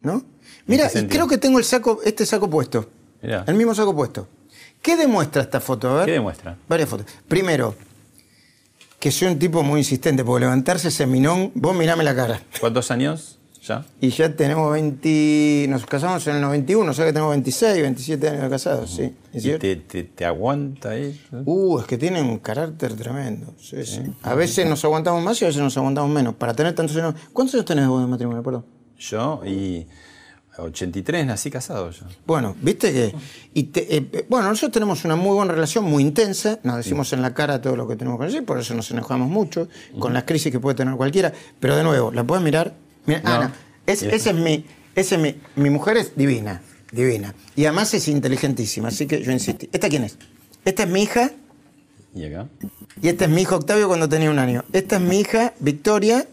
¿No? 0.01 0.23
Mira, 0.67 0.89
y 0.93 1.05
creo 1.07 1.27
que 1.27 1.37
tengo 1.37 1.57
el 1.59 1.65
saco, 1.65 1.99
este 2.05 2.25
saco 2.25 2.49
puesto. 2.49 2.89
Mirá. 3.21 3.43
El 3.47 3.55
mismo 3.55 3.73
saco 3.73 3.95
puesto. 3.95 4.27
¿Qué 4.83 4.95
demuestra 4.97 5.41
esta 5.41 5.59
foto? 5.59 5.89
A 5.89 5.93
ver. 5.95 6.05
¿Qué 6.05 6.11
demuestra? 6.11 6.55
Varias 6.69 6.89
fotos. 6.89 7.07
Primero, 7.27 7.73
que 8.99 9.11
soy 9.11 9.29
un 9.29 9.39
tipo 9.39 9.63
muy 9.63 9.79
insistente, 9.79 10.23
porque 10.23 10.41
levantarse 10.41 10.89
ese 10.89 11.07
minón, 11.07 11.51
vos 11.55 11.75
mirame 11.75 12.03
la 12.03 12.13
cara. 12.15 12.41
¿Cuántos 12.59 12.91
años 12.91 13.39
ya? 13.65 13.85
Y 14.01 14.09
ya 14.09 14.35
tenemos 14.35 14.69
20. 14.73 15.67
Nos 15.69 15.85
casamos 15.85 16.27
en 16.27 16.35
el 16.35 16.41
91, 16.41 16.91
o 16.91 16.93
sea 16.93 17.05
que 17.05 17.13
tenemos 17.13 17.31
26, 17.31 17.81
27 17.81 18.27
años 18.29 18.41
de 18.43 18.49
casados, 18.49 18.89
sí. 18.93 19.15
¿Y 19.33 19.39
18. 19.39 19.59
te, 19.59 19.75
te- 19.77 20.03
te 20.03 20.25
aguanta 20.25 20.89
ahí? 20.91 21.17
Uh, 21.31 21.79
es 21.79 21.85
que 21.85 21.97
tienen 21.97 22.25
un 22.25 22.39
carácter 22.39 22.93
tremendo. 22.95 23.53
Sí, 23.61 23.85
sí. 23.85 24.01
A 24.21 24.35
veces 24.35 24.67
nos 24.67 24.83
aguantamos 24.83 25.23
más 25.23 25.41
y 25.41 25.45
a 25.45 25.47
veces 25.47 25.61
nos 25.61 25.77
aguantamos 25.77 26.11
menos. 26.11 26.35
Para 26.35 26.53
tener 26.53 26.75
tantos 26.75 26.95
años. 26.97 27.15
¿Cuántos 27.31 27.55
años 27.55 27.65
tenés 27.65 27.87
vos 27.87 28.01
de 28.01 28.07
matrimonio, 28.07 28.43
perdón? 28.43 28.65
Yo 28.99 29.41
y 29.45 29.87
83 30.57 31.25
nací 31.25 31.49
casado 31.49 31.89
yo. 31.91 32.05
Bueno, 32.25 32.55
viste 32.61 32.91
que. 32.93 33.15
Y 33.53 33.63
te- 33.63 33.97
eh, 33.97 34.07
eh, 34.13 34.25
bueno, 34.29 34.49
nosotros 34.49 34.71
tenemos 34.71 35.03
una 35.05 35.15
muy 35.15 35.33
buena 35.35 35.51
relación, 35.53 35.83
muy 35.85 36.03
intensa. 36.03 36.59
Nos 36.63 36.77
decimos 36.77 37.11
en 37.13 37.21
la 37.21 37.33
cara 37.33 37.61
todo 37.61 37.75
lo 37.75 37.87
que 37.87 37.95
tenemos 37.95 38.19
que 38.19 38.25
decir, 38.27 38.45
por 38.45 38.59
eso 38.59 38.73
nos 38.75 38.89
enojamos 38.91 39.29
mucho, 39.29 39.67
con 39.99 40.13
las 40.13 40.23
crisis 40.23 40.51
que 40.51 40.59
puede 40.59 40.75
tener 40.75 40.95
cualquiera. 40.95 41.33
Pero 41.59 41.75
de 41.75 41.83
nuevo, 41.83 42.11
¿la 42.11 42.23
puedes 42.23 42.43
mirar? 42.43 42.73
Mira, 43.05 43.21
No. 43.21 43.29
Ana, 43.31 43.53
es- 43.87 44.03
esa 44.03 44.29
es 44.29 44.35
mi. 44.35 44.65
ese 44.95 45.15
es 45.15 45.21
mi, 45.21 45.35
mi 45.55 45.69
mujer 45.69 45.97
es 45.97 46.15
divina, 46.15 46.61
divina. 46.91 47.33
Y 47.55 47.65
además 47.65 47.93
es 47.95 48.07
inteligentísima, 48.07 48.89
así 48.89 49.07
que 49.07 49.23
yo 49.23 49.31
insisto. 49.31 49.65
¿Esta 49.71 49.89
quién 49.89 50.03
es? 50.03 50.17
Esta 50.65 50.83
es 50.83 50.89
mi 50.89 51.01
hija 51.03 51.31
¿Y 52.15 52.25
acá? 52.25 52.47
y 53.01 53.07
este 53.09 53.25
es 53.25 53.29
mi 53.31 53.41
hijo 53.41 53.55
Octavio 53.55 53.87
cuando 53.87 54.07
tenía 54.07 54.29
un 54.29 54.37
año. 54.39 54.63
Esta 54.71 54.97
es 54.97 55.01
mi 55.01 55.19
hija 55.19 55.53
Victoria. 55.59 56.27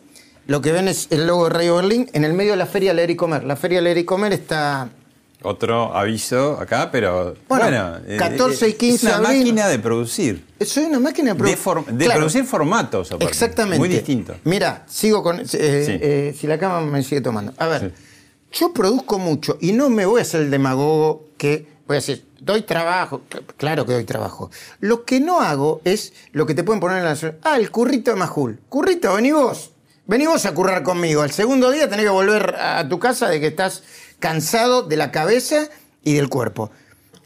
Lo 0.47 0.61
que 0.61 0.73
ven 0.73 0.89
es 0.89 1.07
el 1.11 1.27
logo 1.27 1.45
de 1.45 1.51
Radio 1.51 1.77
Berlín 1.77 2.09
en 2.13 2.25
el 2.25 2.33
medio 2.33 2.53
de 2.53 2.57
la 2.57 2.67
Feria 2.67 2.93
Leer 2.93 3.11
y 3.11 3.17
Comer. 3.17 3.45
La 3.45 3.57
Feria 3.57 3.81
Leer 3.81 3.99
y 3.99 4.05
Comer 4.05 4.33
está 4.33 4.89
Otro 5.43 5.95
aviso 5.97 6.59
acá, 6.61 6.91
pero 6.91 7.35
Bueno, 7.49 7.65
bueno, 7.65 7.97
eh, 8.07 8.17
14 8.19 8.69
y 8.69 8.71
eh, 8.73 8.77
15 8.77 8.95
es 8.97 9.03
una 9.17 9.29
abril. 9.29 9.39
máquina 9.41 9.69
de 9.69 9.79
producir, 9.79 10.45
Soy 10.61 10.85
una 10.85 10.99
máquina 11.01 11.35
de, 11.35 11.41
produ- 11.41 11.51
de, 11.51 11.57
for- 11.57 11.87
de 11.87 12.05
Claro, 12.05 12.21
producir 12.21 12.45
formatos. 12.45 13.11
aparte. 13.13 13.27
Exactamente. 13.27 13.79
Muy 13.79 13.89
distinto. 13.89 14.35
Mira, 14.45 14.85
sigo 14.89 15.23
con. 15.23 15.41
eh, 15.41 15.45
eh, 15.55 16.37
si 16.39 16.47
la 16.47 16.59
cama 16.59 16.81
me 16.83 17.03
sigue 17.03 17.21
tomando. 17.21 17.55
A 17.57 17.67
ver, 17.69 17.95
yo 18.53 18.73
produzco 18.73 19.19
mucho 19.19 19.57
y 19.61 19.73
no 19.73 19.89
me 19.89 20.05
voy 20.05 20.19
a 20.19 20.23
hacer 20.23 20.43
el 20.43 20.51
demagogo 20.51 21.25
que 21.39 21.67
voy 21.87 21.95
a 21.97 22.01
decir, 22.01 22.27
doy 22.41 22.63
trabajo. 22.63 23.23
Cl- 23.31 23.43
Claro 23.57 23.87
que 23.87 23.93
doy 23.95 24.05
trabajo. 24.05 24.51
Lo 24.81 25.05
que 25.05 25.21
no 25.21 25.41
hago 25.41 25.81
es 25.85 26.13
lo 26.33 26.45
que 26.45 26.55
te 26.55 26.65
pueden 26.65 26.81
poner 26.81 26.99
en 26.99 27.05
la. 27.05 27.17
Ah, 27.45 27.57
el 27.57 27.71
currito 27.71 28.11
de 28.11 28.17
Majul. 28.19 28.59
Currito, 28.69 29.15
vení 29.15 29.31
vos. 29.33 29.71
Vení 30.11 30.27
vos 30.27 30.45
a 30.45 30.53
currar 30.53 30.83
conmigo. 30.83 31.23
Al 31.23 31.31
segundo 31.31 31.71
día 31.71 31.89
tenés 31.89 32.05
que 32.05 32.11
volver 32.11 32.57
a 32.57 32.89
tu 32.89 32.99
casa 32.99 33.29
de 33.29 33.39
que 33.39 33.47
estás 33.47 33.85
cansado 34.19 34.83
de 34.83 34.97
la 34.97 35.13
cabeza 35.13 35.69
y 36.03 36.15
del 36.15 36.29
cuerpo. 36.29 36.73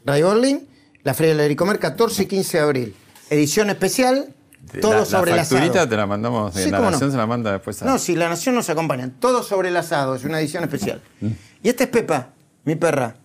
Radio 0.05 0.29
Berlín, 0.29 0.67
la 1.03 1.15
Feria 1.15 1.33
del 1.33 1.55
Comer, 1.55 1.79
14 1.79 2.21
y 2.21 2.25
15 2.27 2.57
de 2.59 2.63
abril. 2.63 2.95
Edición 3.31 3.71
especial, 3.71 4.35
todo 4.81 4.99
la, 4.99 5.05
sobre 5.05 5.31
la 5.31 5.37
el 5.37 5.41
asado. 5.41 5.61
facturita 5.61 5.89
te 5.89 5.97
la 5.97 6.05
mandamos, 6.05 6.53
Sí, 6.53 6.69
la 6.69 6.77
cómo 6.77 6.91
no. 6.91 6.91
nación 6.91 7.09
se 7.11 7.17
la 7.17 7.25
manda 7.25 7.53
después 7.53 7.81
a... 7.81 7.85
No, 7.85 7.97
si 7.97 8.15
la 8.15 8.29
Nación 8.29 8.53
nos 8.53 8.69
acompaña. 8.69 9.09
Todo 9.19 9.41
sobre 9.41 9.69
el 9.69 9.77
asado, 9.77 10.13
es 10.13 10.23
una 10.23 10.39
edición 10.39 10.63
especial. 10.63 11.01
Mm. 11.21 11.29
Y 11.63 11.69
esta 11.69 11.85
es 11.85 11.89
Pepa, 11.89 12.33
mi 12.65 12.75
perra. 12.75 13.15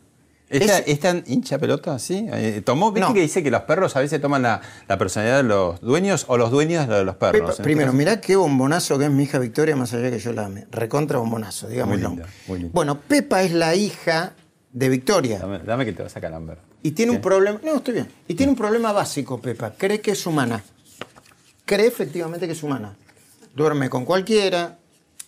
¿Esta, 0.50 0.78
Es- 0.78 0.88
esta 0.88 1.22
hincha 1.26 1.58
pelota, 1.58 1.96
sí? 2.00 2.26
Eh, 2.32 2.60
¿Tomó? 2.64 2.90
¿Viste 2.90 3.08
No. 3.08 3.14
que 3.14 3.20
dice 3.20 3.42
que 3.42 3.50
los 3.52 3.62
perros 3.62 3.94
a 3.94 4.00
veces 4.00 4.20
toman 4.20 4.42
la, 4.42 4.60
la 4.88 4.98
personalidad 4.98 5.36
de 5.38 5.42
los 5.44 5.80
dueños 5.80 6.24
o 6.26 6.36
los 6.36 6.50
dueños 6.50 6.88
de 6.88 7.04
los 7.04 7.14
perros? 7.16 7.52
Pepa, 7.52 7.62
primero, 7.62 7.92
mirá 7.92 8.20
qué 8.20 8.34
bombonazo 8.34 8.98
que 8.98 9.04
es 9.04 9.10
mi 9.12 9.22
hija 9.22 9.38
Victoria, 9.38 9.76
más 9.76 9.92
allá 9.94 10.10
que 10.10 10.18
yo 10.18 10.32
la 10.32 10.46
ame. 10.46 10.66
Recontra 10.72 11.18
bombonazo, 11.18 11.68
digámoslo. 11.68 12.08
Muy 12.10 12.16
linda, 12.18 12.32
muy 12.48 12.58
linda. 12.58 12.72
Bueno, 12.74 13.00
Pepa 13.00 13.42
es 13.44 13.52
la 13.52 13.76
hija 13.76 14.32
de 14.72 14.88
Victoria. 14.88 15.38
dame 15.64 15.84
que 15.84 15.92
te 15.92 16.02
vas 16.02 16.16
a 16.16 16.20
calamber. 16.20 16.58
Y 16.82 16.90
tiene 16.92 17.12
un 17.12 17.20
problema. 17.20 17.60
No, 17.62 17.76
estoy 17.76 17.94
bien. 17.94 18.08
Y 18.26 18.34
tiene 18.34 18.50
un 18.50 18.58
problema 18.58 18.90
básico, 18.90 19.40
Pepa. 19.40 19.72
Cree 19.78 20.00
que 20.00 20.10
es 20.12 20.26
humana. 20.26 20.64
Cree 21.64 21.86
efectivamente 21.86 22.46
que 22.46 22.52
es 22.54 22.62
humana. 22.64 22.96
Duerme 23.54 23.88
con 23.88 24.04
cualquiera. 24.04 24.78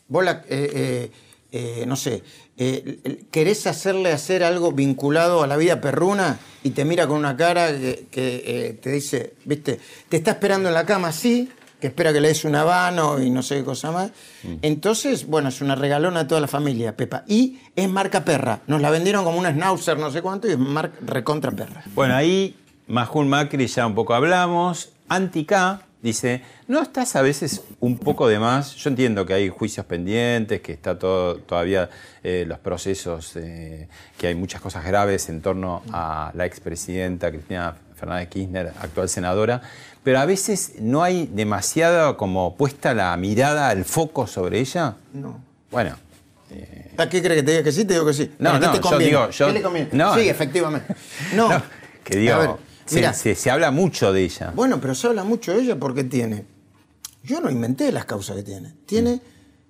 Vos 0.08 0.24
la, 0.24 0.42
eh, 0.48 0.70
eh, 0.74 1.10
eh, 1.52 1.84
no 1.86 1.96
sé, 1.96 2.22
eh, 2.56 3.24
querés 3.30 3.66
hacerle 3.66 4.10
hacer 4.10 4.42
algo 4.42 4.72
vinculado 4.72 5.42
a 5.42 5.46
la 5.46 5.56
vida 5.56 5.80
perruna 5.82 6.38
y 6.62 6.70
te 6.70 6.84
mira 6.86 7.06
con 7.06 7.18
una 7.18 7.36
cara 7.36 7.68
que, 7.68 8.06
que, 8.10 8.42
eh, 8.46 8.72
te 8.80 8.90
dice, 8.90 9.34
viste, 9.44 9.78
te 10.08 10.16
está 10.16 10.30
esperando 10.32 10.70
en 10.70 10.74
la 10.74 10.86
cama, 10.86 11.12
sí, 11.12 11.50
que 11.78 11.88
espera 11.88 12.12
que 12.12 12.20
le 12.20 12.28
des 12.28 12.44
un 12.44 12.54
habano 12.54 13.20
y 13.20 13.28
no 13.28 13.42
sé 13.42 13.56
qué 13.56 13.64
cosa 13.64 13.90
más. 13.90 14.12
Entonces, 14.62 15.26
bueno, 15.26 15.48
es 15.48 15.60
una 15.60 15.74
regalona 15.74 16.20
a 16.20 16.26
toda 16.28 16.40
la 16.40 16.46
familia, 16.46 16.96
Pepa. 16.96 17.24
Y 17.26 17.58
es 17.74 17.88
marca 17.88 18.24
perra. 18.24 18.60
Nos 18.68 18.80
la 18.80 18.88
vendieron 18.90 19.24
como 19.24 19.36
una 19.36 19.50
schnauzer, 19.50 19.98
no 19.98 20.12
sé 20.12 20.22
cuánto, 20.22 20.46
y 20.46 20.52
es 20.52 20.58
marca 20.58 20.96
recontra 21.04 21.50
perra. 21.50 21.82
Bueno, 21.94 22.14
ahí 22.14 22.54
Majul 22.86 23.26
Macri 23.26 23.66
ya 23.66 23.84
un 23.84 23.96
poco 23.96 24.14
hablamos. 24.14 24.90
Antica 25.08 25.82
dice, 26.02 26.42
¿no 26.68 26.82
estás 26.82 27.16
a 27.16 27.22
veces 27.22 27.62
un 27.80 27.96
poco 27.96 28.28
de 28.28 28.38
más? 28.38 28.74
Yo 28.74 28.90
entiendo 28.90 29.24
que 29.24 29.34
hay 29.34 29.48
juicios 29.48 29.86
pendientes, 29.86 30.60
que 30.60 30.72
está 30.72 30.98
todo, 30.98 31.36
todavía 31.36 31.88
eh, 32.22 32.44
los 32.46 32.58
procesos, 32.58 33.32
eh, 33.36 33.88
que 34.18 34.26
hay 34.26 34.34
muchas 34.34 34.60
cosas 34.60 34.84
graves 34.84 35.28
en 35.28 35.40
torno 35.40 35.82
a 35.92 36.32
la 36.34 36.44
expresidenta 36.44 37.30
Cristina 37.30 37.74
Fernández 37.94 38.28
Kirchner, 38.28 38.72
actual 38.80 39.08
senadora, 39.08 39.62
pero 40.02 40.18
a 40.18 40.26
veces 40.26 40.72
no 40.80 41.02
hay 41.04 41.28
demasiada 41.32 42.16
como 42.16 42.56
puesta 42.56 42.92
la 42.94 43.16
mirada, 43.16 43.70
el 43.72 43.84
foco 43.84 44.26
sobre 44.26 44.58
ella. 44.58 44.96
No. 45.12 45.40
Bueno, 45.70 45.96
¿A 46.98 47.08
qué 47.08 47.22
crees 47.22 47.40
que 47.40 47.42
te 47.42 47.50
diga 47.52 47.62
que 47.64 47.72
sí? 47.72 47.84
Te 47.86 47.94
digo 47.94 48.04
que 48.04 48.12
sí. 48.12 48.30
No, 48.38 48.50
¿A 48.50 48.60
qué 48.60 48.66
no, 48.66 48.72
te 48.72 48.88
yo 48.90 48.98
digo, 48.98 49.30
yo- 49.30 49.46
¿Qué 49.46 49.52
le 49.54 49.62
conviene? 49.62 49.88
no. 49.92 50.14
sí, 50.14 50.28
efectivamente. 50.28 50.94
No. 51.34 51.48
no, 51.48 51.62
que 52.04 52.18
digo, 52.18 52.58
se- 52.86 52.96
mira, 52.96 53.12
se, 53.14 53.34
se 53.34 53.50
habla 53.50 53.70
mucho 53.70 54.12
de 54.12 54.24
ella. 54.24 54.52
Bueno, 54.54 54.80
pero 54.80 54.94
se 54.94 55.06
habla 55.06 55.24
mucho 55.24 55.52
de 55.52 55.62
ella 55.62 55.78
porque 55.78 56.04
tiene. 56.04 56.44
Yo 57.24 57.40
no 57.40 57.50
inventé 57.50 57.92
las 57.92 58.04
causas 58.04 58.36
que 58.36 58.42
tiene. 58.42 58.74
Tiene, 58.86 59.20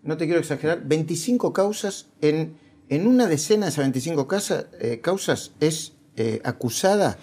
no 0.03 0.17
te 0.17 0.25
quiero 0.25 0.41
exagerar, 0.41 0.83
25 0.85 1.53
causas. 1.53 2.07
En, 2.21 2.55
en 2.89 3.07
una 3.07 3.27
decena 3.27 3.67
de 3.67 3.71
esas 3.73 3.85
25 3.85 4.27
casa- 4.27 4.67
eh, 4.81 5.01
causas 5.03 5.53
es 5.61 5.93
eh, 6.17 6.41
acusada 6.45 7.19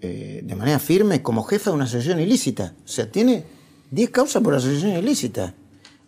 eh, 0.00 0.40
de 0.44 0.54
manera 0.56 0.78
firme 0.78 1.22
como 1.22 1.42
jefa 1.44 1.70
de 1.70 1.76
una 1.76 1.84
asociación 1.84 2.20
ilícita. 2.20 2.74
O 2.84 2.88
sea, 2.88 3.10
tiene 3.10 3.44
10 3.90 4.10
causas 4.10 4.42
por 4.42 4.54
asociación 4.54 4.92
ilícita. 4.96 5.54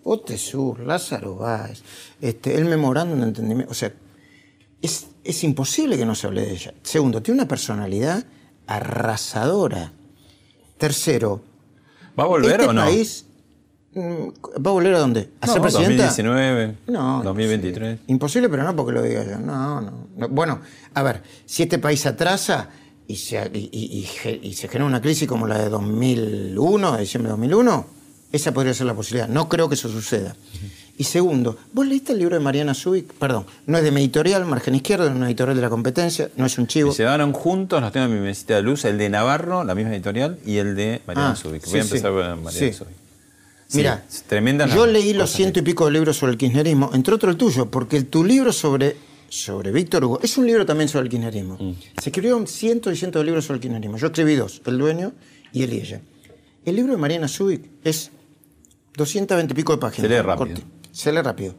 Otesur, 0.05 0.81
Lázaro 0.81 1.37
Báez, 1.37 1.83
este, 2.21 2.57
el 2.57 2.65
memorándum 2.65 3.21
de 3.21 3.27
entendimiento. 3.27 3.71
O 3.71 3.75
sea, 3.75 3.93
es, 4.81 5.07
es 5.23 5.45
imposible 5.45 5.97
que 5.97 6.05
no 6.05 6.15
se 6.17 6.27
hable 6.27 6.43
de 6.43 6.53
ella. 6.53 6.75
Segundo, 6.83 7.23
tiene 7.23 7.41
una 7.41 7.49
personalidad 7.49 8.25
arrasadora. 8.67 9.93
Tercero, 10.79 11.41
¿Va 12.19 12.25
a 12.25 12.27
volver 12.27 12.61
este 12.61 12.67
o 12.67 12.73
no? 12.73 12.83
país 12.83 13.25
mm, 13.95 14.29
¿Va 14.65 14.71
a 14.71 14.75
volver 14.75 14.95
a 14.95 14.99
dónde? 14.99 15.31
¿A 15.41 15.47
No, 15.47 15.53
ser 15.53 15.63
presidenta? 15.63 16.05
2019, 16.07 16.77
No, 16.89 17.23
2023. 17.23 18.01
imposible. 18.09 18.49
Pero 18.49 18.65
no 18.65 18.75
porque 18.77 18.93
lo 18.93 19.03
diga 19.03 19.25
yo. 19.25 19.39
No, 19.39 19.81
no, 19.81 20.07
no. 20.17 20.29
Bueno, 20.29 20.61
a 20.95 21.03
ver, 21.03 21.23
si 21.47 21.63
este 21.63 21.79
país 21.79 22.05
atrasa 22.07 22.69
y 23.07 23.17
se, 23.17 23.51
y, 23.55 23.69
y- 23.73 24.39
y 24.43 24.55
se 24.55 24.69
genera 24.69 24.87
una 24.87 25.01
crisis 25.01 25.29
como 25.29 25.47
la 25.47 25.59
de 25.59 25.69
2001, 25.69 26.93
de 26.93 27.01
diciembre 27.01 27.29
de 27.29 27.33
2001, 27.33 27.87
esa 28.33 28.53
podría 28.53 28.75
ser 28.75 28.87
la 28.87 28.95
posibilidad. 28.95 29.29
No 29.29 29.49
creo 29.49 29.69
que 29.69 29.75
eso 29.75 29.89
suceda. 29.89 30.35
Y 30.99 31.05
segundo, 31.05 31.57
¿vos 31.73 31.87
leíste 31.87 32.13
el 32.13 32.19
libro 32.19 32.37
de 32.37 32.41
Mariana 32.43 32.75
Zubik? 32.75 33.13
Perdón, 33.15 33.47
no 33.67 33.79
es 33.79 33.83
de 33.85 33.91
mi 33.91 34.01
editorial, 34.03 34.45
Margen 34.45 34.75
Izquierdo, 34.75 35.07
es 35.09 35.15
una 35.15 35.27
editorial 35.27 35.57
de 35.57 35.63
la 35.63 35.71
competencia, 35.71 36.31
no 36.37 36.47
es 36.47 36.59
un 36.59 36.67
chivo. 36.67 36.93
Se 36.93 37.03
llevaron 37.03 37.33
juntos, 37.33 37.81
los 37.81 37.91
tengo 37.93 38.07
en 38.07 38.15
mi 38.15 38.21
mesita 38.21 38.55
de 38.57 38.63
luz, 38.63 38.85
el 38.85 38.99
de 38.99 39.09
Navarro, 39.09 39.65
la 39.65 39.75
misma 39.75 39.95
editorial, 39.95 40.39
y 40.45 40.59
el 40.59 40.77
de 40.77 41.01
Mariana 41.07 41.31
Ah, 41.33 41.37
Zubik. 41.37 41.63
Voy 41.65 41.71
sí, 41.73 41.79
a 41.79 41.83
empezar 41.83 42.11
sí. 42.13 42.17
con 42.17 42.43
Mariana 42.45 42.51
Sí. 42.51 42.73
Zubik. 42.73 42.95
Mira, 43.75 44.05
tremenda 44.29 44.67
yo 44.67 44.87
leí 44.87 45.15
los 45.15 45.31
ciento 45.31 45.59
y 45.61 45.63
pico 45.63 45.87
de 45.87 45.93
libros 45.93 46.19
sobre 46.19 46.33
el 46.33 46.39
kirchnerismo, 46.39 46.91
entre 46.93 47.15
otro 47.15 47.31
el 47.31 47.37
tuyo, 47.39 47.71
porque 47.71 48.03
tu 48.03 48.23
libro 48.23 48.53
sobre, 48.53 48.95
sobre 49.31 49.73
Víctor 49.73 50.05
Hugo 50.05 50.21
es 50.23 50.37
un 50.37 50.47
libro 50.47 50.67
también 50.67 50.89
sobre 50.91 51.05
el 51.05 51.09
kirchnerismo. 51.09 51.57
Mm. 51.59 51.73
Se 52.03 52.11
escribieron 52.11 52.47
cientos 52.47 52.93
y 52.93 52.97
cientos 52.97 53.21
de 53.21 53.25
libros 53.25 53.47
sobre 53.47 53.57
el 53.57 53.63
kirchnerismo. 53.63 53.97
Yo 53.97 54.09
escribí 54.09 54.35
dos, 54.37 54.61
El 54.67 54.77
Dueño 54.77 55.13
y 55.55 55.63
El 55.63 55.73
y 55.73 55.81
ella. 55.81 56.03
El 56.67 56.77
libro 56.77 56.93
de 56.93 56.99
Mariana 56.99 57.29
Zubik 57.29 57.65
es 57.83 58.11
220 58.95 59.53
y 59.53 59.57
pico 59.57 59.73
de 59.73 59.79
páginas. 59.79 60.09
Se 60.11 60.15
lee 60.15 60.21
rápido. 60.21 60.57
Corti- 60.59 60.65
Se 60.93 61.13
lee 61.13 61.23
rápido. 61.23 61.55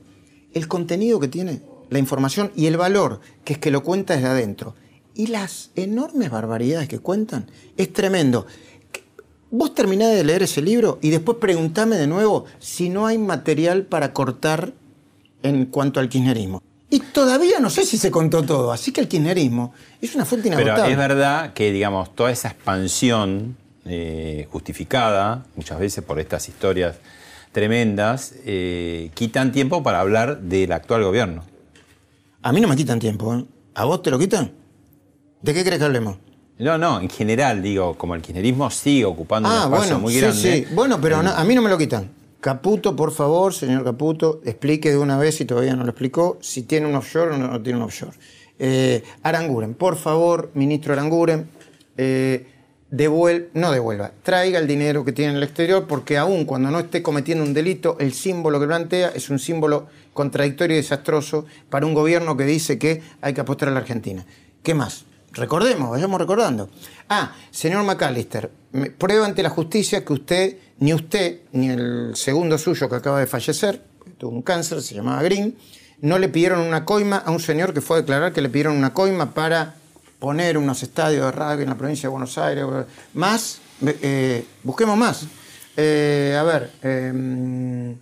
El 0.53 0.67
contenido 0.67 1.19
que 1.19 1.27
tiene, 1.27 1.61
la 1.89 1.99
información 1.99 2.51
y 2.55 2.67
el 2.67 2.77
valor, 2.77 3.19
que 3.43 3.53
es 3.53 3.59
que 3.59 3.71
lo 3.71 3.83
cuenta 3.83 4.15
desde 4.15 4.27
adentro, 4.27 4.75
y 5.15 5.27
las 5.27 5.71
enormes 5.75 6.29
barbaridades 6.29 6.87
que 6.87 6.99
cuentan, 6.99 7.49
es 7.77 7.91
tremendo. 7.91 8.47
Vos 9.51 9.75
terminás 9.75 10.11
de 10.11 10.23
leer 10.23 10.43
ese 10.43 10.61
libro 10.61 10.97
y 11.01 11.09
después 11.09 11.37
preguntame 11.39 11.97
de 11.97 12.07
nuevo 12.07 12.45
si 12.59 12.89
no 12.89 13.05
hay 13.05 13.17
material 13.17 13.83
para 13.83 14.13
cortar 14.13 14.73
en 15.43 15.65
cuanto 15.67 15.99
al 15.99 16.09
kirchnerismo. 16.09 16.63
Y 16.89 16.99
todavía 16.99 17.59
no 17.59 17.69
sé 17.69 17.85
si 17.85 17.97
se 17.97 18.11
contó 18.11 18.43
todo, 18.43 18.71
así 18.71 18.91
que 18.91 19.01
el 19.01 19.07
kirchnerismo 19.07 19.73
es 20.01 20.15
una 20.15 20.25
fuente 20.25 20.49
Pero 20.49 20.61
inagotable. 20.61 20.91
es 20.91 20.97
verdad 20.97 21.53
que, 21.53 21.71
digamos, 21.71 22.15
toda 22.15 22.31
esa 22.31 22.49
expansión 22.49 23.57
eh, 23.85 24.47
justificada, 24.51 25.45
muchas 25.55 25.79
veces 25.79 26.03
por 26.03 26.19
estas 26.19 26.47
historias 26.49 26.95
tremendas, 27.53 28.33
eh, 28.45 29.11
quitan 29.13 29.51
tiempo 29.53 29.81
para 29.83 30.01
hablar 30.01 30.41
del 30.41 30.71
actual 30.73 31.03
gobierno. 31.03 31.43
A 32.41 32.51
mí 32.51 32.59
no 32.59 32.67
me 32.67 32.75
quitan 32.75 32.99
tiempo, 32.99 33.33
¿eh? 33.35 33.45
¿A 33.75 33.85
vos 33.85 34.01
te 34.03 34.11
lo 34.11 34.19
quitan? 34.19 34.51
¿De 35.41 35.53
qué 35.53 35.63
crees 35.63 35.79
que 35.79 35.85
hablemos? 35.85 36.17
No, 36.57 36.77
no, 36.77 36.99
en 36.99 37.09
general, 37.09 37.61
digo, 37.61 37.97
como 37.97 38.15
el 38.15 38.21
kirchnerismo 38.21 38.69
sigue 38.69 39.05
ocupando 39.05 39.47
un 39.49 39.55
Ah, 39.55 39.63
espacio 39.63 39.77
bueno, 39.79 39.99
muy 39.99 40.13
sí, 40.13 40.19
grande. 40.19 40.65
sí. 40.67 40.73
Bueno, 40.73 40.99
pero 41.01 41.23
no- 41.23 41.31
a 41.31 41.43
mí 41.43 41.55
no 41.55 41.61
me 41.61 41.69
lo 41.69 41.77
quitan. 41.77 42.09
Caputo, 42.39 42.95
por 42.95 43.11
favor, 43.11 43.53
señor 43.53 43.83
Caputo, 43.85 44.41
explique 44.43 44.89
de 44.91 44.97
una 44.97 45.17
vez 45.17 45.35
si 45.37 45.45
todavía 45.45 45.75
no 45.75 45.83
lo 45.83 45.89
explicó, 45.91 46.37
si 46.41 46.63
tiene 46.63 46.87
un 46.87 46.95
offshore 46.95 47.31
o 47.35 47.37
no 47.37 47.61
tiene 47.61 47.77
un 47.77 47.85
offshore. 47.85 48.11
Eh, 48.59 49.01
Aranguren, 49.23 49.73
por 49.73 49.95
favor, 49.95 50.51
ministro 50.53 50.93
Aranguren, 50.93 51.47
eh, 51.97 52.47
devuel- 52.95 53.47
no 53.53 53.71
devuelva, 53.71 54.11
traiga 54.21 54.59
el 54.59 54.67
dinero 54.67 55.03
que 55.03 55.11
tiene 55.11 55.31
en 55.31 55.37
el 55.37 55.43
exterior, 55.43 55.87
porque 55.87 56.17
aún 56.17 56.45
cuando 56.45 56.69
no 56.69 56.79
esté 56.79 57.01
cometiendo 57.01 57.43
un 57.43 57.53
delito, 57.53 57.97
el 57.99 58.13
símbolo 58.13 58.59
que 58.59 58.67
plantea 58.67 59.09
es 59.09 59.29
un 59.29 59.39
símbolo 59.39 59.87
contradictorio 60.13 60.75
y 60.75 60.81
desastroso 60.81 61.45
para 61.69 61.85
un 61.85 61.93
gobierno 61.95 62.37
que 62.37 62.43
dice 62.45 62.77
que 62.77 63.01
hay 63.21 63.33
que 63.33 63.41
apostar 63.41 63.69
a 63.69 63.71
la 63.71 63.79
Argentina. 63.79 64.25
¿Qué 64.61 64.73
más? 64.75 65.05
Recordemos, 65.31 65.89
vayamos 65.89 66.21
recordando. 66.21 66.69
Ah, 67.09 67.33
señor 67.49 67.83
McAllister, 67.83 68.51
prueba 68.99 69.25
ante 69.25 69.41
la 69.41 69.49
justicia 69.49 70.05
que 70.05 70.13
usted, 70.13 70.57
ni 70.77 70.93
usted, 70.93 71.39
ni 71.53 71.69
el 71.69 72.11
segundo 72.15 72.59
suyo 72.59 72.87
que 72.87 72.95
acaba 72.97 73.19
de 73.19 73.25
fallecer, 73.25 73.81
tuvo 74.19 74.31
un 74.35 74.43
cáncer, 74.43 74.83
se 74.83 74.93
llamaba 74.93 75.23
Green, 75.23 75.55
no 76.01 76.19
le 76.19 76.29
pidieron 76.29 76.59
una 76.59 76.85
coima 76.85 77.17
a 77.17 77.31
un 77.31 77.39
señor 77.39 77.73
que 77.73 77.81
fue 77.81 77.97
a 77.97 78.01
declarar 78.01 78.33
que 78.33 78.41
le 78.41 78.49
pidieron 78.49 78.77
una 78.77 78.93
coima 78.93 79.33
para 79.33 79.75
poner 80.23 80.57
unos 80.57 80.81
estadios 80.81 81.25
de 81.25 81.31
rugby 81.33 81.63
en 81.63 81.69
la 81.69 81.75
provincia 81.75 82.07
de 82.07 82.11
Buenos 82.11 82.37
Aires. 82.37 82.63
Más, 83.13 83.59
eh, 83.81 84.45
busquemos 84.63 84.95
más. 84.97 85.25
Eh, 85.75 86.37
a 86.39 86.43
ver, 86.43 86.71
eh, 86.81 87.93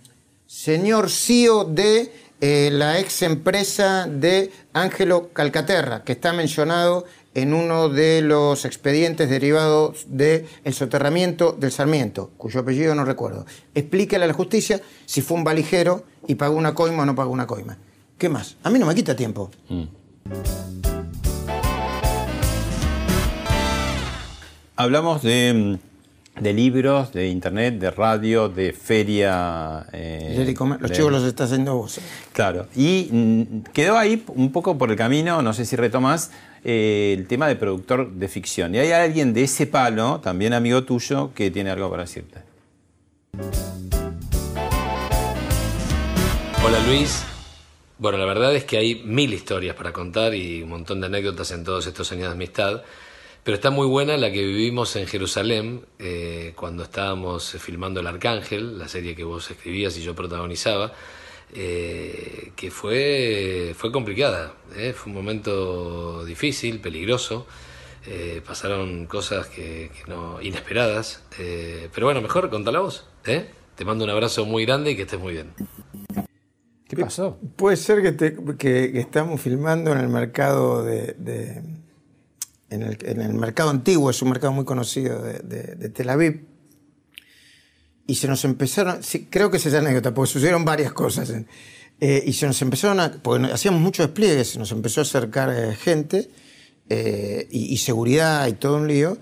señor 0.46 1.10
CEO 1.10 1.64
de 1.64 2.12
eh, 2.40 2.70
la 2.72 3.00
ex 3.00 3.22
empresa 3.22 4.06
de 4.06 4.52
Ángelo 4.72 5.30
Calcaterra, 5.32 6.04
que 6.04 6.12
está 6.12 6.32
mencionado 6.32 7.06
en 7.34 7.54
uno 7.54 7.88
de 7.88 8.22
los 8.22 8.66
expedientes 8.66 9.28
derivados 9.28 10.04
del 10.06 10.46
soterramiento 10.70 11.50
del 11.50 11.72
Sarmiento, 11.72 12.30
cuyo 12.36 12.60
apellido 12.60 12.94
no 12.94 13.04
recuerdo. 13.04 13.46
Explíquele 13.74 14.26
a 14.26 14.28
la 14.28 14.34
justicia 14.34 14.80
si 15.06 15.22
fue 15.22 15.38
un 15.38 15.42
valijero 15.42 16.04
y 16.28 16.36
pagó 16.36 16.54
una 16.54 16.72
coima 16.72 17.02
o 17.02 17.06
no 17.06 17.16
pagó 17.16 17.32
una 17.32 17.48
coima. 17.48 17.78
¿Qué 18.16 18.28
más? 18.28 18.58
A 18.62 18.70
mí 18.70 18.78
no 18.78 18.86
me 18.86 18.94
quita 18.94 19.16
tiempo. 19.16 19.50
Hablamos 24.76 25.22
de, 25.22 25.52
mm, 26.38 26.40
de 26.42 26.52
libros, 26.52 27.12
de 27.12 27.28
internet, 27.28 27.78
de 27.78 27.90
radio, 27.90 28.48
de 28.48 28.72
feria. 28.72 29.86
eh. 29.92 30.32
Los 30.80 30.90
de- 30.90 30.96
chicos 30.96 31.12
los 31.12 31.24
está 31.24 31.44
haciendo 31.44 31.76
vos. 31.76 32.00
Claro. 32.32 32.66
Y 32.74 33.08
mm, 33.10 33.42
quedó 33.72 33.98
ahí 33.98 34.24
un 34.28 34.50
poco 34.50 34.78
por 34.78 34.90
el 34.90 34.96
camino, 34.96 35.42
no 35.42 35.52
sé 35.52 35.64
si 35.66 35.76
retomas, 35.76 36.30
eh, 36.64 37.14
el 37.18 37.26
tema 37.26 37.48
de 37.48 37.56
productor 37.56 38.10
de 38.12 38.28
ficción. 38.28 38.74
Y 38.74 38.78
hay 38.78 38.92
alguien 38.92 39.34
de 39.34 39.44
ese 39.44 39.66
palo, 39.66 40.20
también 40.20 40.52
amigo 40.54 40.84
tuyo, 40.84 41.32
que 41.34 41.50
tiene 41.50 41.70
algo 41.70 41.90
para 41.90 42.04
decirte. 42.04 42.40
Hola 46.64 46.78
Luis. 46.86 47.24
Bueno, 47.98 48.18
la 48.18 48.24
verdad 48.24 48.54
es 48.56 48.64
que 48.64 48.78
hay 48.78 49.02
mil 49.04 49.32
historias 49.32 49.76
para 49.76 49.92
contar 49.92 50.34
y 50.34 50.62
un 50.62 50.70
montón 50.70 51.00
de 51.00 51.06
anécdotas 51.06 51.50
en 51.52 51.62
todos 51.62 51.86
estos 51.86 52.10
años 52.10 52.28
de 52.28 52.32
amistad. 52.32 52.82
Pero 53.44 53.56
está 53.56 53.70
muy 53.70 53.88
buena 53.88 54.16
la 54.16 54.30
que 54.30 54.44
vivimos 54.44 54.94
en 54.94 55.06
Jerusalén 55.08 55.84
eh, 55.98 56.52
cuando 56.54 56.84
estábamos 56.84 57.50
filmando 57.58 57.98
El 58.00 58.06
Arcángel, 58.06 58.78
la 58.78 58.86
serie 58.86 59.16
que 59.16 59.24
vos 59.24 59.50
escribías 59.50 59.96
y 59.98 60.02
yo 60.02 60.14
protagonizaba, 60.14 60.92
eh, 61.52 62.52
que 62.54 62.70
fue, 62.70 63.74
fue 63.76 63.90
complicada. 63.90 64.54
eh, 64.76 64.92
Fue 64.92 65.10
un 65.10 65.16
momento 65.16 66.24
difícil, 66.24 66.80
peligroso. 66.80 67.46
eh, 68.06 68.40
pasaron 68.46 69.06
cosas 69.06 69.48
que, 69.48 69.90
que 69.94 70.08
no 70.10 70.40
inesperadas. 70.40 71.24
Eh, 71.38 71.88
pero 71.92 72.06
bueno, 72.06 72.20
mejor 72.22 72.48
contala 72.48 72.78
vos. 72.80 73.06
¿eh? 73.26 73.50
Te 73.74 73.84
mando 73.84 74.04
un 74.04 74.10
abrazo 74.10 74.44
muy 74.44 74.64
grande 74.64 74.92
y 74.92 74.96
que 74.96 75.02
estés 75.02 75.18
muy 75.20 75.32
bien. 75.32 75.52
¿Qué 76.88 76.96
pasó? 76.96 77.38
Puede 77.56 77.76
ser 77.76 78.02
que, 78.02 78.12
te- 78.12 78.34
que- 78.58 78.92
que 78.92 79.00
estamos 79.00 79.40
filmando 79.40 79.92
en 79.92 79.98
el 79.98 80.08
mercado 80.08 80.84
de, 80.84 81.14
de- 81.18 81.62
en, 82.72 82.82
el, 82.82 82.98
en 83.02 83.20
el 83.20 83.34
mercado 83.34 83.70
antiguo, 83.70 84.10
es 84.10 84.20
un 84.22 84.30
mercado 84.30 84.52
muy 84.52 84.64
conocido 84.64 85.22
de, 85.22 85.38
de- 85.40 85.74
de 85.76 85.88
Tel 85.88 86.08
Aviv. 86.10 86.44
Y 88.06 88.16
se 88.16 88.26
nos 88.28 88.44
empezaron, 88.44 89.02
sí, 89.02 89.28
creo 89.30 89.50
que 89.50 89.58
esa 89.58 89.68
es 89.68 89.74
la 89.74 89.80
anécdota, 89.80 90.12
porque 90.12 90.32
sucedieron 90.32 90.64
varias 90.64 90.92
cosas. 90.92 91.30
¿eh? 91.30 91.46
Eh, 92.00 92.24
y 92.26 92.32
se 92.32 92.46
nos 92.46 92.60
empezaron 92.62 92.98
a, 93.00 93.12
porque 93.22 93.46
hacíamos 93.52 93.80
muchos 93.80 94.06
despliegues, 94.06 94.48
se 94.50 94.58
nos 94.58 94.72
empezó 94.72 95.00
a 95.00 95.02
acercar 95.02 95.50
eh, 95.56 95.74
gente 95.76 96.28
eh, 96.88 97.46
y, 97.50 97.72
y 97.72 97.76
seguridad 97.78 98.46
y 98.48 98.54
todo 98.54 98.76
un 98.78 98.88
lío. 98.88 99.18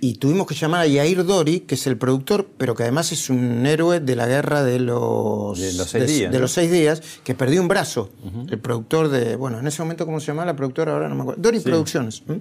Y 0.00 0.14
tuvimos 0.14 0.48
que 0.48 0.54
llamar 0.56 0.80
a 0.80 0.86
Yair 0.88 1.24
Dori, 1.24 1.60
que 1.60 1.76
es 1.76 1.86
el 1.86 1.96
productor, 1.96 2.48
pero 2.58 2.74
que 2.74 2.82
además 2.82 3.12
es 3.12 3.30
un 3.30 3.64
héroe 3.66 4.00
de 4.00 4.16
la 4.16 4.26
guerra 4.26 4.64
de 4.64 4.80
los, 4.80 5.56
De 5.60 5.72
los 5.74 5.88
seis 5.90 6.06
días, 6.08 6.32
de 6.32 6.38
¿no? 6.38 6.42
los 6.42 6.50
seis 6.52 6.72
días, 6.72 7.02
que 7.22 7.34
perdió 7.36 7.60
un 7.60 7.68
brazo. 7.68 8.10
El 8.50 8.58
productor 8.58 9.10
de, 9.10 9.36
bueno, 9.36 9.60
en 9.60 9.66
ese 9.68 9.80
momento, 9.80 10.04
¿cómo 10.04 10.18
se 10.18 10.26
llamaba 10.28 10.46
la 10.46 10.56
productora? 10.56 10.94
Ahora 10.94 11.08
no 11.08 11.14
me 11.14 11.20
acuerdo. 11.22 11.40
Dori 11.42 11.60
Producciones. 11.60 12.22
¿m? 12.28 12.40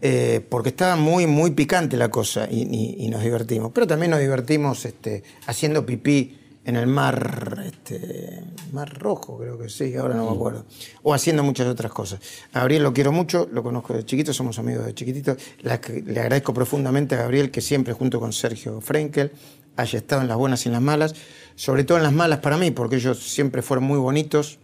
Eh, 0.00 0.46
porque 0.48 0.68
estaba 0.68 0.94
muy, 0.96 1.26
muy 1.26 1.50
picante 1.52 1.96
la 1.96 2.08
cosa 2.10 2.46
y, 2.50 2.62
y- 2.62 3.04
y 3.04 3.08
nos 3.08 3.22
divertimos. 3.22 3.72
Pero 3.74 3.86
también 3.86 4.10
nos 4.10 4.20
divertimos 4.20 4.84
este, 4.84 5.22
haciendo 5.46 5.84
pipí 5.84 6.38
en 6.64 6.76
el 6.76 6.86
mar, 6.86 7.64
este, 7.66 8.40
mar 8.72 8.92
rojo, 8.98 9.38
creo 9.38 9.58
que 9.58 9.70
sí, 9.70 9.96
ahora 9.96 10.14
no 10.16 10.26
me 10.30 10.36
acuerdo. 10.36 10.66
O 11.02 11.14
haciendo 11.14 11.42
muchas 11.42 11.66
otras 11.66 11.90
cosas. 11.90 12.20
A 12.52 12.60
Gabriel 12.60 12.82
lo 12.82 12.92
quiero 12.92 13.10
mucho, 13.10 13.48
lo 13.50 13.62
conozco 13.62 13.94
de 13.94 14.04
chiquito, 14.04 14.32
somos 14.34 14.58
amigos 14.58 14.84
de 14.84 14.94
chiquitito. 14.94 15.34
Le 15.62 15.72
agradezco 16.20 16.52
profundamente 16.52 17.14
a 17.14 17.18
Gabriel 17.18 17.50
que 17.50 17.62
siempre, 17.62 17.94
junto 17.94 18.20
con 18.20 18.32
Sergio 18.34 18.80
Frenkel, 18.82 19.32
haya 19.78 19.98
estado 19.98 20.20
en 20.22 20.28
las 20.28 20.36
buenas 20.36 20.64
y 20.66 20.68
en 20.68 20.72
las 20.74 20.82
malas, 20.82 21.14
sobre 21.56 21.84
todo 21.84 21.96
en 21.98 22.04
las 22.04 22.12
malas 22.12 22.40
para 22.40 22.56
mí, 22.58 22.70
porque 22.70 22.96
ellos 22.96 23.18
siempre 23.18 23.62
fueron 23.62 23.84
muy 23.84 23.98
bonitos, 23.98 24.58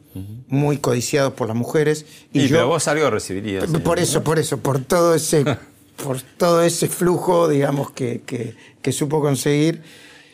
muy 0.49 0.79
codiciados 0.79 1.33
por 1.33 1.49
las 1.49 1.57
mujeres. 1.57 2.05
Y, 2.33 2.43
yo, 2.47 2.57
pero 2.57 2.69
vos 2.69 2.87
algo 2.89 3.09
recibirías. 3.11 3.65
Por 3.67 3.99
eso, 3.99 4.23
por 4.23 4.39
eso, 4.39 4.59
por 4.59 4.81
todo 4.81 5.15
ese, 5.15 5.45
por 6.05 6.21
todo 6.21 6.63
ese 6.63 6.89
flujo, 6.89 7.49
digamos, 7.49 7.91
que, 7.93 8.21
que- 8.27 8.55
que 8.83 8.93
supo 8.93 9.21
conseguir. 9.21 9.83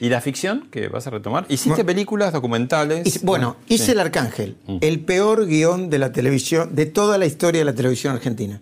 ¿Y 0.01 0.09
la 0.09 0.21
ficción 0.23 0.69
que 0.71 0.89
vas 0.89 1.07
a 1.07 1.11
retomar? 1.11 1.45
¿Hiciste 1.51 1.85
películas 1.85 2.33
documentales? 2.33 3.07
Hice- 3.07 3.21
bueno, 3.23 3.57
hice 3.69 3.85
Sí. 3.87 3.91
El 3.93 4.01
Arcángel, 4.01 4.57
el 4.81 5.01
peor 5.01 5.47
guion 5.47 5.91
de 5.91 5.99
la 5.99 6.11
televisión, 6.11 6.75
de 6.75 6.87
toda 6.87 7.19
la 7.19 7.27
historia 7.27 7.61
de 7.61 7.65
la 7.67 7.75
televisión 7.75 8.15
argentina. 8.15 8.61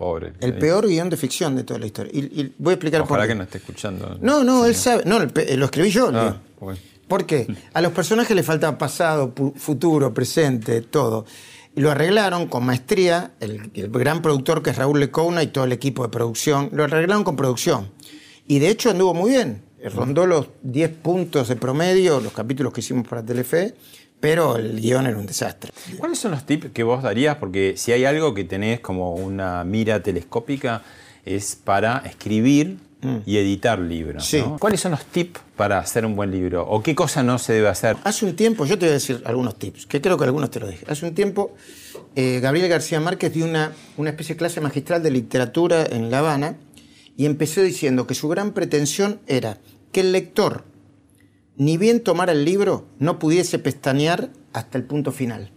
Pobre. 0.00 0.32
El 0.40 0.54
peor 0.54 0.88
guion 0.88 1.10
de 1.10 1.18
ficción 1.18 1.54
de 1.54 1.62
toda 1.62 1.78
la 1.78 1.84
historia. 1.84 2.10
Y, 2.14 2.20
y 2.40 2.54
voy 2.56 2.70
a 2.70 2.74
explicar 2.76 3.02
por 3.02 3.18
Ojalá 3.18 3.24
qué. 3.24 3.28
que 3.28 3.34
no 3.34 3.42
esté 3.44 3.58
escuchando. 3.58 4.16
No, 4.22 4.42
no, 4.42 4.64
él 4.64 4.74
sabe. 4.74 5.02
No, 5.04 5.18
lo 5.18 5.64
escribí 5.66 5.90
yo. 5.90 6.10
Ah, 6.14 6.38
bueno. 6.58 6.78
¿Por 7.06 7.26
qué? 7.26 7.46
A 7.74 7.82
los 7.82 7.92
personajes 7.92 8.34
les 8.34 8.46
faltaba 8.46 8.78
pasado, 8.78 9.34
futuro, 9.56 10.14
presente, 10.14 10.80
todo. 10.80 11.26
Y 11.76 11.82
lo 11.82 11.90
arreglaron 11.90 12.46
con 12.46 12.64
maestría, 12.64 13.32
el, 13.40 13.70
el 13.74 13.90
gran 13.90 14.22
productor 14.22 14.62
que 14.62 14.70
es 14.70 14.78
Raúl 14.78 15.00
Lecouna 15.00 15.42
y 15.42 15.48
todo 15.48 15.64
el 15.64 15.72
equipo 15.72 16.02
de 16.02 16.08
producción, 16.08 16.70
lo 16.72 16.84
arreglaron 16.84 17.22
con 17.22 17.36
producción. 17.36 17.90
Y 18.46 18.58
de 18.58 18.70
hecho 18.70 18.88
anduvo 18.88 19.12
muy 19.12 19.32
bien. 19.32 19.60
Rondó 19.94 20.24
los 20.26 20.46
10 20.62 20.90
puntos 21.02 21.48
de 21.48 21.56
promedio, 21.56 22.20
los 22.20 22.32
capítulos 22.32 22.72
que 22.72 22.80
hicimos 22.80 23.06
para 23.06 23.22
Telefe, 23.22 23.74
pero 24.20 24.56
el 24.56 24.80
guion 24.80 25.06
era 25.06 25.18
un 25.18 25.26
desastre. 25.26 25.72
¿Cuáles 25.98 26.18
son 26.18 26.30
los 26.32 26.44
tips 26.44 26.70
que 26.72 26.82
vos 26.82 27.02
darías? 27.02 27.36
Porque 27.36 27.74
si 27.76 27.92
hay 27.92 28.04
algo 28.04 28.34
que 28.34 28.44
tenés 28.44 28.80
como 28.80 29.14
una 29.14 29.64
mira 29.64 30.02
telescópica 30.02 30.82
es 31.24 31.56
para 31.56 32.02
escribir 32.06 32.78
y 33.24 33.38
editar 33.38 33.78
libros. 33.78 34.22
Mm. 34.22 34.26
Sí. 34.26 34.38
¿no? 34.38 34.58
¿Cuáles 34.58 34.80
son 34.80 34.92
los 34.92 35.04
tips 35.06 35.40
para 35.56 35.78
hacer 35.78 36.04
un 36.04 36.16
buen 36.16 36.30
libro? 36.30 36.66
¿O 36.68 36.82
qué 36.82 36.94
cosa 36.94 37.22
no 37.22 37.38
se 37.38 37.54
debe 37.54 37.68
hacer? 37.68 37.96
Hace 38.04 38.26
un 38.26 38.36
tiempo, 38.36 38.66
yo 38.66 38.78
te 38.78 38.86
voy 38.86 38.90
a 38.90 38.94
decir 38.94 39.22
algunos 39.24 39.58
tips, 39.58 39.86
que 39.86 40.00
creo 40.00 40.18
que 40.18 40.24
algunos 40.24 40.50
te 40.50 40.60
los 40.60 40.70
dije. 40.70 40.84
Hace 40.88 41.06
un 41.06 41.14
tiempo, 41.14 41.54
eh, 42.14 42.40
Gabriel 42.42 42.68
García 42.68 43.00
Márquez 43.00 43.32
dio 43.32 43.44
una, 43.46 43.72
una 43.96 44.10
especie 44.10 44.34
de 44.34 44.38
clase 44.38 44.60
magistral 44.60 45.02
de 45.02 45.10
literatura 45.10 45.86
en 45.86 46.10
La 46.10 46.18
Habana 46.18 46.56
y 47.16 47.26
empezó 47.26 47.62
diciendo 47.62 48.06
que 48.06 48.14
su 48.14 48.28
gran 48.28 48.52
pretensión 48.52 49.20
era 49.26 49.58
que 49.92 50.00
el 50.00 50.12
lector, 50.12 50.64
ni 51.60 51.76
bien 51.76 52.00
tomara 52.00 52.32
el 52.32 52.46
libro, 52.46 52.86
no 52.98 53.18
pudiese 53.18 53.58
pestañear 53.58 54.30
hasta 54.54 54.78
el 54.78 54.84
punto 54.84 55.12
final. 55.12 55.50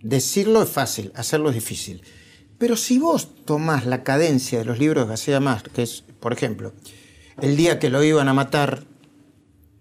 Decirlo 0.00 0.62
es 0.62 0.68
fácil, 0.68 1.10
hacerlo 1.16 1.48
es 1.48 1.56
difícil. 1.56 2.02
Pero 2.56 2.76
si 2.76 3.00
vos 3.00 3.30
tomás 3.44 3.84
la 3.84 4.04
cadencia 4.04 4.60
de 4.60 4.64
los 4.64 4.78
libros 4.78 5.04
de 5.04 5.08
García 5.08 5.40
Márquez, 5.40 6.04
por 6.20 6.32
ejemplo, 6.32 6.72
el 7.42 7.56
día 7.56 7.80
que 7.80 7.90
lo 7.90 8.04
iban 8.04 8.28
a 8.28 8.32
matar, 8.32 8.84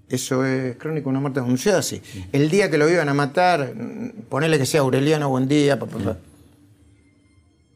eso 0.10 0.44
es 0.44 0.76
crónica 0.78 1.04
de 1.04 1.10
una 1.10 1.20
muerte 1.20 1.40
anunciada, 1.40 1.84
sí. 1.84 2.02
El 2.32 2.50
día 2.50 2.72
que 2.72 2.80
lo 2.80 2.90
iban 2.90 3.10
a 3.10 3.14
matar, 3.14 3.76
mm, 3.76 4.24
ponele 4.28 4.58
que 4.58 4.66
sea 4.66 4.82
Aureliano 4.82 5.30
Buendía, 5.30 5.78
pa, 5.78 5.86
pa, 5.86 5.98
pa. 6.00 6.18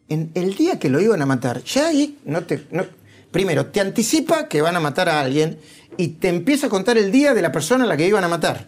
En 0.10 0.32
el 0.34 0.56
día 0.56 0.80
que 0.80 0.90
lo 0.90 1.00
iban 1.00 1.22
a 1.22 1.28
matar, 1.28 1.64
ya 1.64 1.90
ahí 1.90 2.18
no 2.26 2.44
te. 2.44 2.66
no- 2.72 3.03
primero, 3.34 3.66
te 3.66 3.82
anticipa 3.82 4.48
que 4.48 4.62
van 4.62 4.78
a 4.78 4.80
matar 4.80 5.10
a 5.10 5.20
alguien 5.20 5.60
y 5.98 6.08
te 6.08 6.30
empieza 6.30 6.68
a 6.68 6.70
contar 6.70 6.98
el 6.98 7.12
día 7.12 7.34
de 7.34 7.42
la 7.42 7.52
persona 7.52 7.84
a 7.84 7.88
la 7.88 7.98
que 7.98 8.08
iban 8.08 8.24
a 8.24 8.30
matar. 8.30 8.68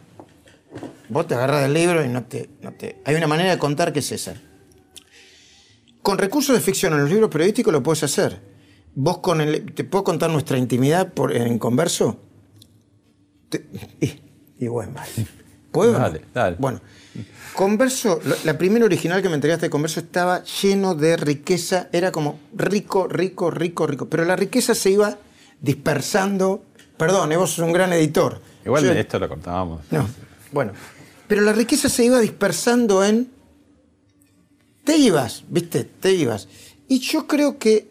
Vos 1.08 1.26
te 1.28 1.36
agarras 1.36 1.62
del 1.62 1.74
libro 1.74 2.04
y 2.04 2.10
no 2.10 2.26
te, 2.26 2.50
no 2.62 2.74
te. 2.74 2.98
Hay 3.06 3.16
una 3.16 3.28
manera 3.28 3.52
de 3.52 3.58
contar 3.58 3.94
que 3.94 4.00
es 4.00 4.12
esa. 4.12 4.36
Con 6.02 6.18
recursos 6.18 6.56
de 6.56 6.62
ficción 6.62 6.94
en 6.94 7.02
los 7.02 7.10
libros 7.10 7.30
periodísticos 7.30 7.72
lo 7.72 7.82
puedes 7.82 8.04
hacer. 8.04 8.42
Vos 8.96 9.20
con 9.20 9.40
el. 9.42 9.74
¿Te 9.74 9.84
puedo 9.84 10.04
contar 10.04 10.30
nuestra 10.30 10.58
intimidad 10.58 11.14
por, 11.14 11.36
en 11.36 11.58
converso? 11.60 12.20
Te- 13.50 13.66
y, 14.02 14.22
y 14.60 14.68
bueno. 14.68 14.94
¿Puedo? 15.72 15.94
Dale, 15.94 16.22
dale. 16.34 16.56
Bueno, 16.60 16.82
Converso, 17.54 18.20
la- 18.44 18.58
primera 18.58 18.84
original 18.86 19.22
que 19.22 19.30
me 19.30 19.36
entregaste 19.36 19.68
de 19.68 19.70
Converso 19.70 20.00
estaba 20.02 20.44
lleno 20.44 20.94
de 20.96 21.16
riqueza, 21.16 21.88
era 21.94 22.12
como 22.12 22.40
rico, 22.54 23.08
rico, 23.08 23.50
rico, 23.50 23.88
rico. 23.88 24.10
Pero 24.10 24.26
la 24.26 24.36
riqueza 24.36 24.76
se 24.76 24.92
iba 24.92 25.18
dispersando. 25.62 26.64
Perdón, 26.98 27.32
eh, 27.32 27.38
vos 27.38 27.52
sos 27.52 27.66
un 27.66 27.72
gran 27.74 27.94
editor. 27.94 28.42
Igual 28.66 28.84
Yo- 28.84 28.94
de 28.94 29.00
esto 29.02 29.20
lo 29.20 29.30
contábamos. 29.30 29.82
no, 29.92 30.08
bueno. 30.52 30.74
Pero 31.28 31.42
la 31.42 31.54
riqueza 31.54 31.90
se 31.90 32.06
iba 32.06 32.20
dispersando 32.20 33.04
en. 33.04 33.32
Te 34.84 34.98
ibas, 34.98 35.44
¿viste? 35.50 35.84
Te 35.84 36.12
ibas. 36.14 36.48
Y 36.88 37.00
yo 37.00 37.26
creo 37.26 37.58
que 37.58 37.88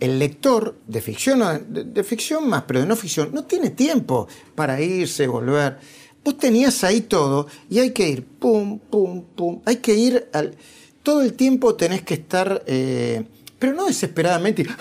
el 0.00 0.18
lector 0.18 0.76
de 0.88 1.00
ficción, 1.00 1.40
de, 1.68 1.84
de 1.84 2.04
ficción 2.04 2.48
más, 2.48 2.64
pero 2.66 2.80
de 2.80 2.86
no 2.86 2.96
ficción, 2.96 3.30
no 3.32 3.44
tiene 3.44 3.70
tiempo 3.70 4.26
para 4.56 4.80
irse, 4.80 5.26
volver. 5.28 5.78
Vos 6.24 6.38
tenías 6.38 6.82
ahí 6.84 7.02
todo 7.02 7.46
y 7.68 7.78
hay 7.80 7.90
que 7.90 8.08
ir, 8.08 8.24
pum, 8.24 8.78
pum, 8.78 9.22
pum. 9.36 9.60
Hay 9.66 9.76
que 9.76 9.94
ir 9.94 10.28
al. 10.32 10.54
Todo 11.02 11.22
el 11.22 11.34
tiempo 11.34 11.74
tenés 11.74 12.02
que 12.02 12.14
estar. 12.14 12.62
eh, 12.66 13.24
pero 13.58 13.74
no 13.74 13.86
desesperadamente. 13.86 14.66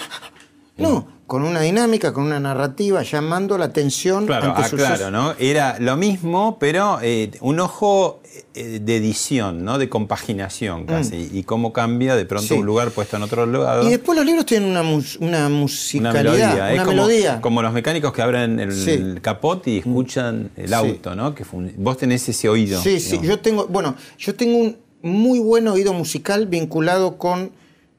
No, 0.75 1.07
con 1.33 1.41
una 1.41 1.61
dinámica, 1.61 2.13
con 2.13 2.25
una 2.25 2.39
narrativa, 2.39 3.01
llamando 3.01 3.57
la 3.57 3.65
atención 3.65 4.27
Claro, 4.27 4.53
ante 4.55 4.85
ah, 4.85 5.09
¿no? 5.09 5.33
Era 5.39 5.77
lo 5.79 5.97
mismo, 5.97 6.57
pero 6.59 6.99
eh, 7.01 7.31
un 7.41 7.59
ojo 7.59 8.21
eh, 8.53 8.77
de 8.79 8.97
edición, 8.97 9.65
¿no? 9.65 9.79
De 9.79 9.89
compaginación 9.89 10.85
casi. 10.85 11.31
Y 11.33 11.41
cómo 11.41 11.73
cambia 11.73 12.15
de 12.15 12.27
pronto 12.27 12.43
Mm. 12.45 12.47
Sí. 12.49 12.59
un 12.59 12.65
lugar 12.67 12.91
puesto 12.91 13.17
en 13.17 13.23
otro 13.23 13.47
lado. 13.47 13.81
Y 13.83 13.89
después 13.89 14.15
los 14.15 14.27
libros 14.27 14.45
tienen 14.45 14.69
una, 14.69 14.83
mus- 14.83 15.15
una 15.17 15.47
una 15.47 15.49
musicalidad, 15.49 16.13
melodía, 16.23 16.67
es 16.69 16.73
una 16.75 16.83
como, 16.85 16.97
melodía. 16.97 17.41
como 17.41 17.61
los 17.63 17.73
mecánicos 17.73 18.13
que 18.13 18.21
abren 18.21 18.59
el, 18.59 18.71
Sí. 18.71 18.91
Mm. 18.99 19.11
el 19.13 19.21
capot 19.21 19.67
y 19.67 19.79
escuchan 19.79 20.51
el 20.55 20.67
Sí. 20.67 20.73
auto, 20.75 21.15
¿no? 21.15 21.33
Que 21.33 21.43
vos 21.77 21.97
tenés 21.97 22.29
ese 22.29 22.47
oído. 22.47 22.79
sí, 22.79 22.99
sí, 22.99 23.19
yo 23.23 23.39
tengo, 23.39 23.65
bueno, 23.65 23.95
yo 24.19 24.35
tengo 24.35 24.55
un 24.59 24.77
muy 25.01 25.39
buen 25.39 25.67
oído 25.67 25.93
musical 25.93 26.45
vinculado 26.45 27.17
con, 27.17 27.49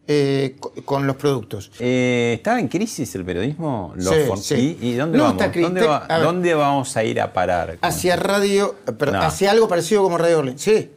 eh, 0.07 0.57
co- 0.61 0.72
con 0.84 1.07
los 1.07 1.16
productos. 1.16 1.70
Eh, 1.80 2.34
¿Está 2.36 2.59
en 2.61 2.68
crisis 2.68 3.14
el 3.14 3.24
periodismo? 3.24 3.92
Los 3.96 4.44
Sí. 4.44 4.76
¿Y, 4.80 4.88
y 4.88 4.94
dónde 4.94 5.16
No 5.18 5.24
vamos? 5.24 5.42
está 5.42 5.61
¿Dónde, 5.61 5.82
va- 5.86 6.07
ver. 6.07 6.22
dónde 6.22 6.55
vamos 6.55 6.96
a 6.96 7.05
ir 7.05 7.20
a 7.20 7.32
parar? 7.32 7.78
Hacia 7.80 8.14
esto? 8.14 8.26
radio, 8.26 8.74
pero 8.98 9.12
No. 9.12 9.22
hacia 9.22 9.50
algo 9.50 9.66
parecido 9.68 10.02
como 10.02 10.18
Radio. 10.18 10.44
Sí. 10.57 10.90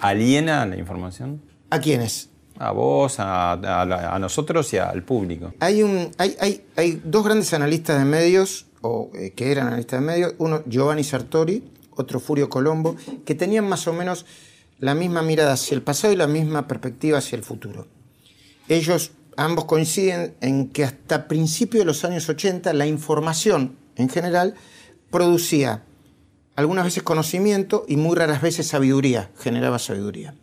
¿Aliena 0.00 0.66
la 0.66 0.76
información? 0.76 1.40
¿A 1.70 1.78
quiénes? 1.80 2.30
A 2.58 2.70
vos, 2.70 3.18
a, 3.18 3.52
a 3.52 3.84
la- 3.84 4.14
a 4.14 4.18
nosotros 4.18 4.72
y 4.72 4.78
al 4.78 5.02
público. 5.02 5.52
Hay, 5.60 5.82
un, 5.82 6.10
hay, 6.18 6.36
hay, 6.40 6.64
hay 6.76 7.00
dos 7.04 7.24
grandes 7.24 7.52
analistas 7.52 7.98
de 7.98 8.04
medios, 8.04 8.66
o 8.80 9.10
eh, 9.14 9.32
que 9.34 9.50
eran 9.50 9.66
analistas 9.68 10.00
de 10.00 10.06
medios, 10.06 10.34
uno 10.38 10.62
Giovanni 10.66 11.02
Sartori, 11.04 11.64
otro 11.96 12.20
Furio 12.20 12.48
Colombo, 12.48 12.96
que 13.24 13.34
tenían 13.34 13.68
más 13.68 13.86
o 13.88 13.92
menos 13.92 14.24
la 14.78 14.94
misma 14.94 15.22
mirada 15.22 15.52
hacia 15.54 15.74
el 15.74 15.82
pasado 15.82 16.12
y 16.12 16.16
la 16.16 16.26
misma 16.26 16.68
perspectiva 16.68 17.18
hacia 17.18 17.36
el 17.36 17.42
futuro. 17.44 17.86
Ellos 18.68 19.12
ambos 19.36 19.64
coinciden 19.66 20.34
en 20.40 20.68
que 20.68 20.84
hasta 20.84 21.28
principios 21.28 21.82
de 21.82 21.86
los 21.86 22.04
años 22.04 22.28
80 22.28 22.72
la 22.72 22.86
información 22.86 23.76
en 23.96 24.08
general 24.08 24.54
producía 25.10 25.84
algunas 26.56 26.84
veces 26.84 27.02
conocimiento 27.02 27.84
y 27.88 27.96
muy 27.96 28.16
raras 28.16 28.40
veces 28.40 28.66
sabiduría, 28.66 29.30
generaba 29.38 29.78
sabiduría. 29.78 30.34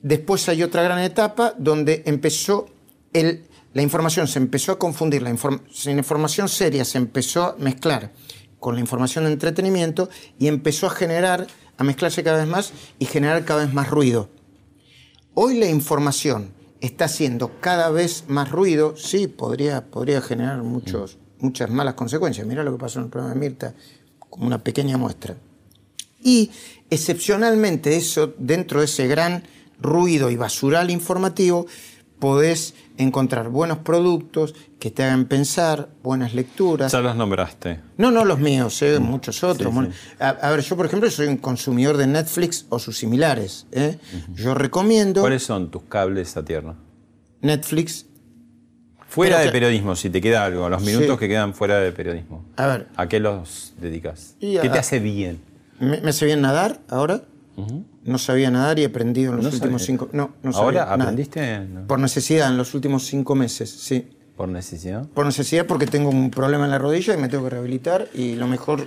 Después 0.00 0.48
hay 0.48 0.62
otra 0.62 0.82
gran 0.82 1.00
etapa 1.00 1.54
donde 1.58 2.02
empezó 2.06 2.68
la 3.74 3.82
información 3.82 4.26
se 4.26 4.38
empezó 4.38 4.72
a 4.72 4.78
confundir, 4.78 5.22
la, 5.22 5.30
información 5.30 6.48
seria 6.48 6.84
se 6.84 6.98
empezó 6.98 7.44
a 7.44 7.56
mezclar 7.58 8.12
con 8.58 8.74
la 8.74 8.80
información 8.80 9.24
de 9.24 9.32
entretenimiento 9.32 10.08
y 10.38 10.48
empezó 10.48 10.86
a 10.86 10.90
generar, 10.90 11.46
a 11.76 11.84
mezclarse 11.84 12.22
cada 12.22 12.38
vez 12.38 12.46
más 12.46 12.72
y 12.98 13.06
generar 13.06 13.44
cada 13.44 13.64
vez 13.64 13.74
más 13.74 13.90
ruido. 13.90 14.28
Hoy 15.34 15.58
la 15.58 15.66
información 15.66 16.52
está 16.82 17.04
haciendo 17.04 17.52
cada 17.60 17.90
vez 17.90 18.24
más 18.26 18.50
ruido, 18.50 18.96
sí, 18.96 19.28
podría, 19.28 19.86
podría 19.86 20.20
generar 20.20 20.62
muchos, 20.62 21.16
muchas 21.38 21.70
malas 21.70 21.94
consecuencias. 21.94 22.46
Mira 22.46 22.64
lo 22.64 22.72
que 22.72 22.78
pasó 22.78 22.98
en 22.98 23.04
el 23.06 23.10
programa 23.10 23.34
de 23.34 23.40
Mirta, 23.40 23.74
como 24.18 24.46
una 24.46 24.58
pequeña 24.62 24.98
muestra. 24.98 25.36
Y 26.22 26.50
excepcionalmente 26.90 27.96
eso, 27.96 28.34
dentro 28.36 28.80
de 28.80 28.86
ese 28.86 29.06
gran 29.06 29.44
ruido 29.80 30.28
y 30.30 30.36
basural 30.36 30.90
informativo, 30.90 31.66
podés 32.22 32.74
encontrar 32.98 33.48
buenos 33.48 33.78
productos 33.78 34.54
que 34.78 34.92
te 34.92 35.02
hagan 35.02 35.24
pensar, 35.24 35.88
buenas 36.04 36.34
lecturas. 36.34 36.92
Ya 36.92 37.00
los 37.00 37.16
nombraste. 37.16 37.80
No, 37.96 38.12
no 38.12 38.24
los 38.24 38.38
míos, 38.38 38.80
¿eh? 38.82 39.00
muchos 39.00 39.42
otros. 39.42 39.74
A, 40.20 40.50
ver, 40.52 40.60
yo 40.60 40.76
por 40.76 40.86
ejemplo 40.86 41.10
soy 41.10 41.26
un 41.26 41.38
consumidor 41.38 41.96
de 41.96 42.06
Netflix 42.06 42.66
o 42.68 42.78
sus 42.78 42.96
similares. 42.96 43.66
¿eh? 43.72 43.98
Yo 44.36 44.54
recomiendo... 44.54 45.20
¿Cuáles 45.20 45.42
son 45.42 45.72
tus 45.72 45.82
cables 45.82 46.36
a 46.36 46.44
tierra? 46.44 46.76
Netflix. 47.40 48.06
Fuera 49.08 49.40
de 49.40 49.50
periodismo, 49.50 49.96
si 49.96 50.08
te 50.08 50.20
queda 50.20 50.44
algo, 50.44 50.68
los 50.68 50.80
minutos 50.80 51.18
que 51.18 51.26
quedan 51.26 51.54
fuera 51.54 51.80
de 51.80 51.90
periodismo. 51.90 52.44
A 52.56 52.68
ver. 52.68 52.86
¿A 52.94 53.08
qué 53.08 53.18
los 53.18 53.74
dedicas? 53.80 54.36
¿Qué 54.38 54.60
te 54.60 54.78
hace 54.78 55.00
bien? 55.00 55.40
Me, 55.80 55.96
hace 56.08 56.26
bien 56.26 56.40
nadar 56.40 56.82
ahora. 56.88 57.22
No 58.04 58.18
sabía 58.18 58.50
nadar 58.50 58.78
y 58.78 58.82
he 58.82 58.86
aprendido 58.86 59.34
en 59.34 59.42
los 59.42 59.54
últimos 59.54 59.82
cinco. 59.82 60.08
No, 60.12 60.34
no 60.42 60.52
sabía. 60.52 60.84
¿Ahora 60.84 60.94
aprendiste? 60.94 61.60
Por 61.86 61.98
necesidad, 61.98 62.50
en 62.50 62.56
los 62.56 62.74
últimos 62.74 63.06
cinco 63.06 63.34
meses, 63.34 63.70
sí. 63.70 64.08
¿Por 64.36 64.48
necesidad? 64.48 65.06
Por 65.08 65.26
necesidad 65.26 65.66
porque 65.66 65.86
tengo 65.86 66.08
un 66.08 66.30
problema 66.30 66.64
en 66.64 66.70
la 66.70 66.78
rodilla 66.78 67.14
y 67.14 67.18
me 67.18 67.28
tengo 67.28 67.44
que 67.44 67.50
rehabilitar 67.50 68.08
y 68.14 68.34
lo 68.34 68.48
mejor 68.48 68.86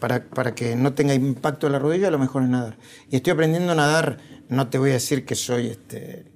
para, 0.00 0.24
para 0.24 0.54
que 0.54 0.74
no 0.74 0.92
tenga 0.92 1.14
impacto 1.14 1.68
en 1.68 1.74
la 1.74 1.78
rodilla, 1.78 2.10
lo 2.10 2.18
mejor 2.18 2.42
es 2.42 2.48
nadar. 2.48 2.76
Y 3.08 3.16
estoy 3.16 3.32
aprendiendo 3.32 3.72
a 3.72 3.76
nadar, 3.76 4.18
no 4.48 4.68
te 4.68 4.78
voy 4.78 4.90
a 4.90 4.94
decir 4.94 5.24
que 5.24 5.36
soy 5.36 5.68
este, 5.68 6.26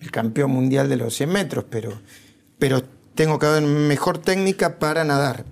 el 0.00 0.10
campeón 0.10 0.50
mundial 0.50 0.88
de 0.88 0.96
los 0.96 1.14
100 1.14 1.30
metros, 1.30 1.64
pero, 1.70 1.92
pero 2.58 2.82
tengo 3.14 3.38
cada 3.38 3.60
vez 3.60 3.68
mejor 3.68 4.18
técnica 4.18 4.78
para 4.78 5.04
nadar. 5.04 5.44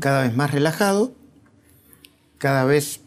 Cada 0.00 0.22
vez 0.22 0.34
más 0.34 0.50
relajado, 0.50 1.12
cada 2.38 2.64
vez 2.64 3.00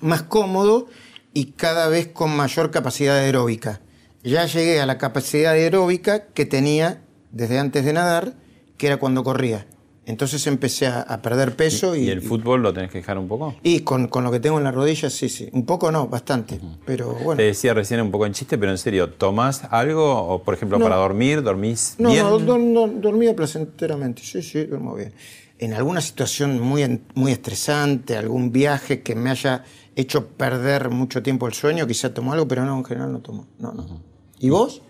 más 0.00 0.22
cómodo 0.22 0.86
y 1.34 1.52
cada 1.52 1.88
vez 1.88 2.08
con 2.08 2.34
mayor 2.36 2.70
capacidad 2.70 3.16
aeróbica. 3.16 3.80
Ya 4.22 4.46
llegué 4.46 4.80
a 4.80 4.86
la 4.86 4.98
capacidad 4.98 5.52
aeróbica 5.52 6.26
que 6.26 6.46
tenía 6.46 7.02
desde 7.30 7.58
antes 7.58 7.84
de 7.84 7.92
nadar, 7.92 8.34
que 8.76 8.86
era 8.86 8.96
cuando 8.96 9.22
corría. 9.24 9.66
Entonces 10.08 10.46
empecé 10.46 10.86
a, 10.86 11.20
perder 11.20 11.54
peso. 11.54 11.94
¿Y, 11.94 12.08
el 12.08 12.22
fútbol 12.22 12.62
lo 12.62 12.72
tenés 12.72 12.90
que 12.90 12.96
dejar 12.96 13.18
un 13.18 13.28
poco? 13.28 13.54
Y 13.62 13.80
con, 13.80 14.08
lo 14.10 14.30
que 14.30 14.40
tengo 14.40 14.56
en 14.56 14.64
la 14.64 14.72
rodilla, 14.72 15.10
sí, 15.10 15.28
sí. 15.28 15.50
Un 15.52 15.66
poco 15.66 15.92
no, 15.92 16.08
bastante. 16.08 16.58
Pero 16.86 17.12
bueno. 17.12 17.36
Te 17.36 17.42
decía 17.42 17.74
recién 17.74 18.00
un 18.00 18.10
poco 18.10 18.24
en 18.24 18.32
chiste, 18.32 18.56
pero 18.56 18.72
en 18.72 18.78
serio, 18.78 19.10
¿tomás 19.10 19.64
algo? 19.70 20.10
O 20.10 20.42
por 20.42 20.54
ejemplo, 20.54 20.80
para 20.80 20.96
dormir, 20.96 21.42
¿dormís 21.42 21.96
bien? 21.98 22.24
No, 22.24 22.38
no, 22.58 22.88
dormía 22.88 23.36
placenteramente. 23.36 24.22
Sí, 24.22 24.40
sí, 24.40 24.64
duermo 24.64 24.94
bien. 24.94 25.12
En 25.58 25.74
alguna 25.74 26.00
situación 26.00 26.58
muy, 26.58 27.02
muy 27.14 27.32
estresante, 27.32 28.16
algún 28.16 28.50
viaje 28.50 29.02
que 29.02 29.14
me 29.14 29.28
haya 29.28 29.62
hecho 29.94 30.26
perder 30.26 30.88
mucho 30.88 31.22
tiempo 31.22 31.46
el 31.46 31.52
sueño, 31.52 31.86
quizá 31.86 32.14
tomo 32.14 32.32
algo, 32.32 32.48
pero 32.48 32.64
no, 32.64 32.78
en 32.78 32.84
general 32.86 33.12
no 33.12 33.20
tomo. 33.20 33.46
No, 33.58 33.72
no. 33.74 34.00
¿Y 34.38 34.48
vos? 34.48 34.80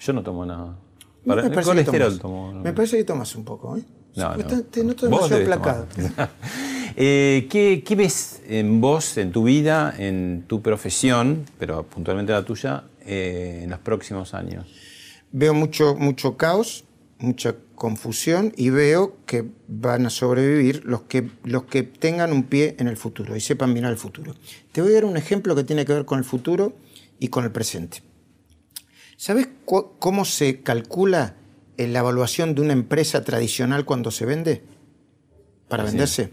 Yo 0.00 0.12
no 0.12 0.24
tomo 0.24 0.44
nada. 0.44 0.76
Para, 1.24 1.44
me, 1.44 1.50
parece 1.50 1.84
que 1.84 2.10
tomo, 2.20 2.52
me 2.52 2.72
parece 2.72 2.96
que 2.96 3.04
tomas 3.04 3.36
un 3.36 3.44
poco, 3.44 3.76
¿eh? 3.76 3.84
No, 4.16 4.36
no. 4.36 4.62
Te 4.64 4.84
noto 4.84 5.06
demasiado 5.06 5.44
placado. 5.44 5.86
eh, 6.96 7.46
¿qué, 7.50 7.82
¿qué, 7.84 7.96
ves 7.96 8.42
en 8.48 8.80
vos, 8.80 9.16
en 9.18 9.32
tu 9.32 9.44
vida, 9.44 9.94
en 9.96 10.44
tu 10.46 10.62
profesión, 10.62 11.44
pero 11.58 11.82
puntualmente 11.84 12.32
la 12.32 12.44
tuya, 12.44 12.84
eh, 13.04 13.60
en 13.64 13.70
los 13.70 13.80
próximos 13.80 14.34
años? 14.34 14.66
Veo 15.32 15.52
mucho, 15.52 15.96
mucho 15.96 16.36
caos, 16.36 16.84
mucha 17.18 17.56
confusión 17.74 18.52
y 18.56 18.70
veo 18.70 19.16
que 19.26 19.44
van 19.66 20.06
a 20.06 20.10
sobrevivir 20.10 20.84
los 20.84 21.02
que, 21.02 21.30
los 21.42 21.64
que 21.64 21.82
tengan 21.82 22.32
un 22.32 22.44
pie 22.44 22.76
en 22.78 22.86
el 22.86 22.96
futuro 22.96 23.34
y 23.34 23.40
sepan 23.40 23.72
mirar 23.72 23.90
el 23.90 23.98
futuro. 23.98 24.34
Te 24.72 24.80
voy 24.80 24.92
a 24.92 24.94
dar 24.94 25.04
un 25.04 25.16
ejemplo 25.16 25.56
que 25.56 25.64
tiene 25.64 25.84
que 25.84 25.92
ver 25.92 26.04
con 26.04 26.18
el 26.18 26.24
futuro 26.24 26.76
y 27.18 27.28
con 27.28 27.44
el 27.44 27.50
presente. 27.50 28.02
¿Sabes 29.16 29.48
cómo 29.64 30.24
se 30.24 30.62
calcula 30.62 31.36
la 31.76 32.00
evaluación 32.00 32.54
de 32.54 32.62
una 32.62 32.72
empresa 32.72 33.24
tradicional 33.24 33.84
cuando 33.84 34.10
se 34.10 34.26
vende? 34.26 34.62
Para 35.68 35.84
venderse. 35.84 36.30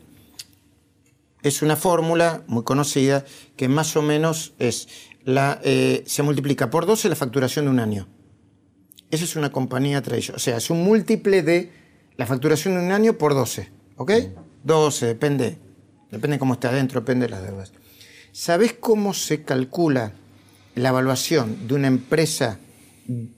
Es 1.41 1.61
una 1.61 1.75
fórmula 1.75 2.43
muy 2.47 2.63
conocida 2.63 3.25
que 3.55 3.67
más 3.67 3.95
o 3.95 4.01
menos 4.01 4.53
es 4.59 4.87
la, 5.23 5.59
eh, 5.63 6.03
se 6.05 6.23
multiplica 6.23 6.69
por 6.69 6.85
12 6.85 7.09
la 7.09 7.15
facturación 7.15 7.65
de 7.65 7.71
un 7.71 7.79
año. 7.79 8.07
Esa 9.09 9.23
es 9.23 9.35
una 9.35 9.51
compañía 9.51 10.01
tradicional. 10.01 10.37
O 10.37 10.39
sea, 10.39 10.57
es 10.57 10.69
un 10.69 10.83
múltiple 10.83 11.43
de 11.43 11.71
la 12.17 12.25
facturación 12.25 12.75
de 12.75 12.81
un 12.81 12.91
año 12.91 13.17
por 13.17 13.33
12. 13.33 13.71
¿Ok? 13.97 14.11
12, 14.63 15.05
depende. 15.05 15.57
Depende 16.11 16.39
cómo 16.39 16.53
está 16.53 16.69
adentro, 16.69 17.01
depende 17.01 17.25
de 17.25 17.31
las 17.31 17.43
deudas. 17.43 17.73
¿Sabes 18.31 18.73
cómo 18.73 19.13
se 19.13 19.43
calcula 19.43 20.13
la 20.75 20.89
evaluación 20.89 21.67
de 21.67 21.73
una 21.73 21.87
empresa 21.87 22.59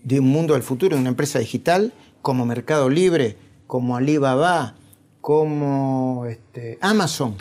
de 0.03 0.19
un 0.19 0.27
mundo 0.27 0.53
del 0.53 0.63
futuro, 0.63 0.95
de 0.95 1.01
una 1.01 1.09
empresa 1.09 1.39
digital, 1.39 1.93
como 2.21 2.45
Mercado 2.45 2.89
Libre, 2.89 3.37
como 3.67 3.95
Alibaba, 3.95 4.75
como 5.21 6.25
este, 6.29 6.77
Amazon? 6.81 7.35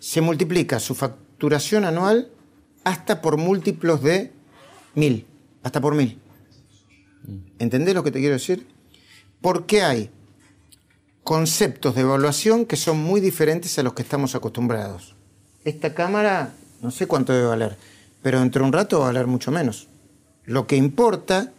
Se 0.00 0.20
multiplica 0.20 0.80
su 0.80 0.94
facturación 0.94 1.84
anual 1.84 2.30
hasta 2.84 3.20
por 3.20 3.36
múltiplos 3.36 4.02
de 4.02 4.32
mil, 4.94 5.26
hasta 5.62 5.80
por 5.80 5.94
mil. 5.94 6.18
¿Entendés 7.58 7.94
lo 7.94 8.04
que 8.04 8.10
te 8.10 8.20
quiero 8.20 8.34
decir? 8.34 8.66
Porque 9.40 9.82
hay 9.82 10.10
conceptos 11.24 11.94
de 11.94 12.02
evaluación 12.02 12.64
que 12.64 12.76
son 12.76 12.98
muy 12.98 13.20
diferentes 13.20 13.78
a 13.78 13.82
los 13.82 13.92
que 13.92 14.02
estamos 14.02 14.34
acostumbrados. 14.34 15.14
Esta 15.64 15.94
cámara, 15.94 16.54
no 16.80 16.90
sé 16.90 17.06
cuánto 17.06 17.32
debe 17.32 17.46
valer, 17.46 17.76
pero 18.22 18.40
dentro 18.40 18.62
de 18.62 18.66
un 18.66 18.72
rato 18.72 19.00
va 19.00 19.06
a 19.06 19.08
valer 19.08 19.26
mucho 19.26 19.50
menos. 19.50 19.88
Lo 20.48 20.66
que 20.66 20.76
importa, 20.76 21.52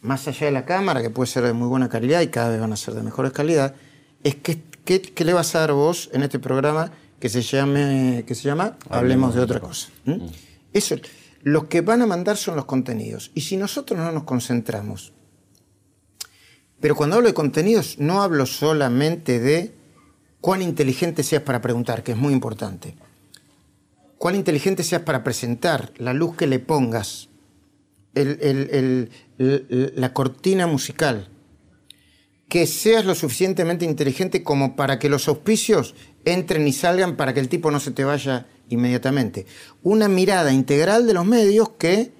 más 0.00 0.26
allá 0.26 0.46
de 0.46 0.52
la 0.52 0.64
cámara, 0.64 1.00
que 1.02 1.10
puede 1.10 1.30
ser 1.30 1.44
de 1.44 1.52
muy 1.52 1.68
buena 1.68 1.88
calidad 1.88 2.20
y 2.22 2.28
cada 2.28 2.48
vez 2.48 2.60
van 2.60 2.72
a 2.72 2.76
ser 2.76 2.94
de 2.94 3.02
mejor 3.02 3.30
calidad, 3.32 3.76
es 4.24 4.34
que, 4.34 4.60
¿qué 4.84 5.24
le 5.24 5.32
vas 5.32 5.54
a 5.54 5.60
dar 5.60 5.72
vos 5.72 6.10
en 6.12 6.22
este 6.22 6.38
programa 6.38 6.90
que 7.24 7.30
se, 7.30 7.40
llame, 7.40 8.24
que 8.26 8.34
se 8.34 8.42
llama 8.42 8.76
Hablemos, 8.90 9.34
de 9.34 9.40
otra 9.40 9.58
cosa. 9.58 9.88
¿Mm? 10.04 10.26
Eso 10.74 10.96
los 11.42 11.64
que 11.64 11.80
van 11.80 12.02
a 12.02 12.06
mandar 12.06 12.36
son 12.36 12.54
los 12.56 12.66
contenidos. 12.66 13.30
Y 13.34 13.40
si 13.40 13.56
nosotros 13.56 13.98
no 13.98 14.12
nos 14.12 14.24
concentramos, 14.24 15.14
pero 16.80 16.94
cuando 16.94 17.16
hablo 17.16 17.28
de 17.28 17.32
contenidos 17.32 17.98
no 17.98 18.22
hablo 18.22 18.44
solamente 18.44 19.40
de 19.40 19.74
cuán 20.42 20.60
inteligente 20.60 21.22
seas 21.22 21.42
para 21.42 21.62
preguntar, 21.62 22.02
que 22.02 22.12
es 22.12 22.18
muy 22.18 22.34
importante. 22.34 22.94
Cuán 24.18 24.34
inteligente 24.34 24.82
seas 24.84 25.00
para 25.00 25.24
presentar, 25.24 25.92
la 25.96 26.12
luz 26.12 26.36
que 26.36 26.46
le 26.46 26.58
pongas, 26.58 27.30
la 29.36 30.12
cortina 30.12 30.66
musical. 30.66 31.28
Que 32.48 32.66
seas 32.66 33.04
lo 33.04 33.14
suficientemente 33.14 33.84
inteligente 33.84 34.42
como 34.42 34.76
para 34.76 34.98
que 34.98 35.08
los 35.08 35.28
auspicios 35.28 35.94
entren 36.24 36.66
y 36.68 36.72
salgan 36.72 37.16
para 37.16 37.34
que 37.34 37.40
el 37.40 37.48
tipo 37.48 37.70
no 37.70 37.80
se 37.80 37.90
te 37.90 38.04
vaya 38.04 38.46
inmediatamente. 38.68 39.46
Una 39.82 40.08
mirada 40.08 40.52
integral 40.52 41.06
de 41.06 41.14
los 41.14 41.24
medios 41.26 41.70
que 41.70 42.12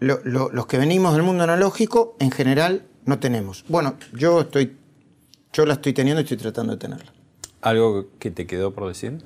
los 0.00 0.66
que 0.66 0.78
venimos 0.78 1.12
del 1.14 1.24
mundo 1.24 1.44
analógico 1.44 2.16
en 2.20 2.30
general 2.30 2.86
no 3.04 3.18
tenemos. 3.18 3.64
Bueno, 3.68 3.96
yo 4.14 4.42
estoy, 4.42 4.76
yo 5.52 5.66
la 5.66 5.74
estoy 5.74 5.92
teniendo 5.92 6.20
y 6.20 6.24
estoy 6.24 6.36
tratando 6.36 6.74
de 6.74 6.78
tenerla. 6.78 7.12
¿Algo 7.60 8.06
que 8.20 8.30
te 8.30 8.46
quedó 8.46 8.72
por 8.72 8.86
decir? 8.86 9.18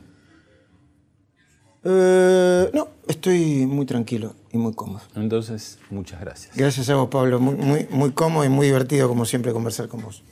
Eh, 1.84 2.70
no, 2.72 2.88
estoy 3.06 3.66
muy 3.66 3.84
tranquilo 3.84 4.34
y 4.52 4.58
muy 4.58 4.74
cómodo. 4.74 5.00
Entonces, 5.16 5.78
muchas 5.90 6.20
gracias. 6.20 6.56
Gracias 6.56 6.88
a 6.90 6.94
vos, 6.94 7.08
Pablo. 7.08 7.40
Muy, 7.40 7.54
muy, 7.56 7.88
muy 7.90 8.12
cómodo 8.12 8.44
y 8.44 8.48
muy 8.48 8.66
divertido, 8.66 9.08
como 9.08 9.24
siempre, 9.24 9.52
conversar 9.52 9.88
con 9.88 10.02
vos. 10.02 10.22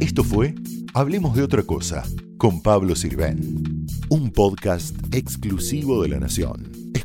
Esto 0.00 0.24
fue 0.24 0.54
Hablemos 0.94 1.34
de 1.34 1.42
otra 1.42 1.62
cosa 1.62 2.02
con 2.36 2.60
Pablo 2.60 2.94
Sirven, 2.94 3.86
un 4.10 4.30
podcast 4.30 4.94
exclusivo 5.10 6.02
de 6.02 6.10
la 6.10 6.20
Nación. 6.20 6.81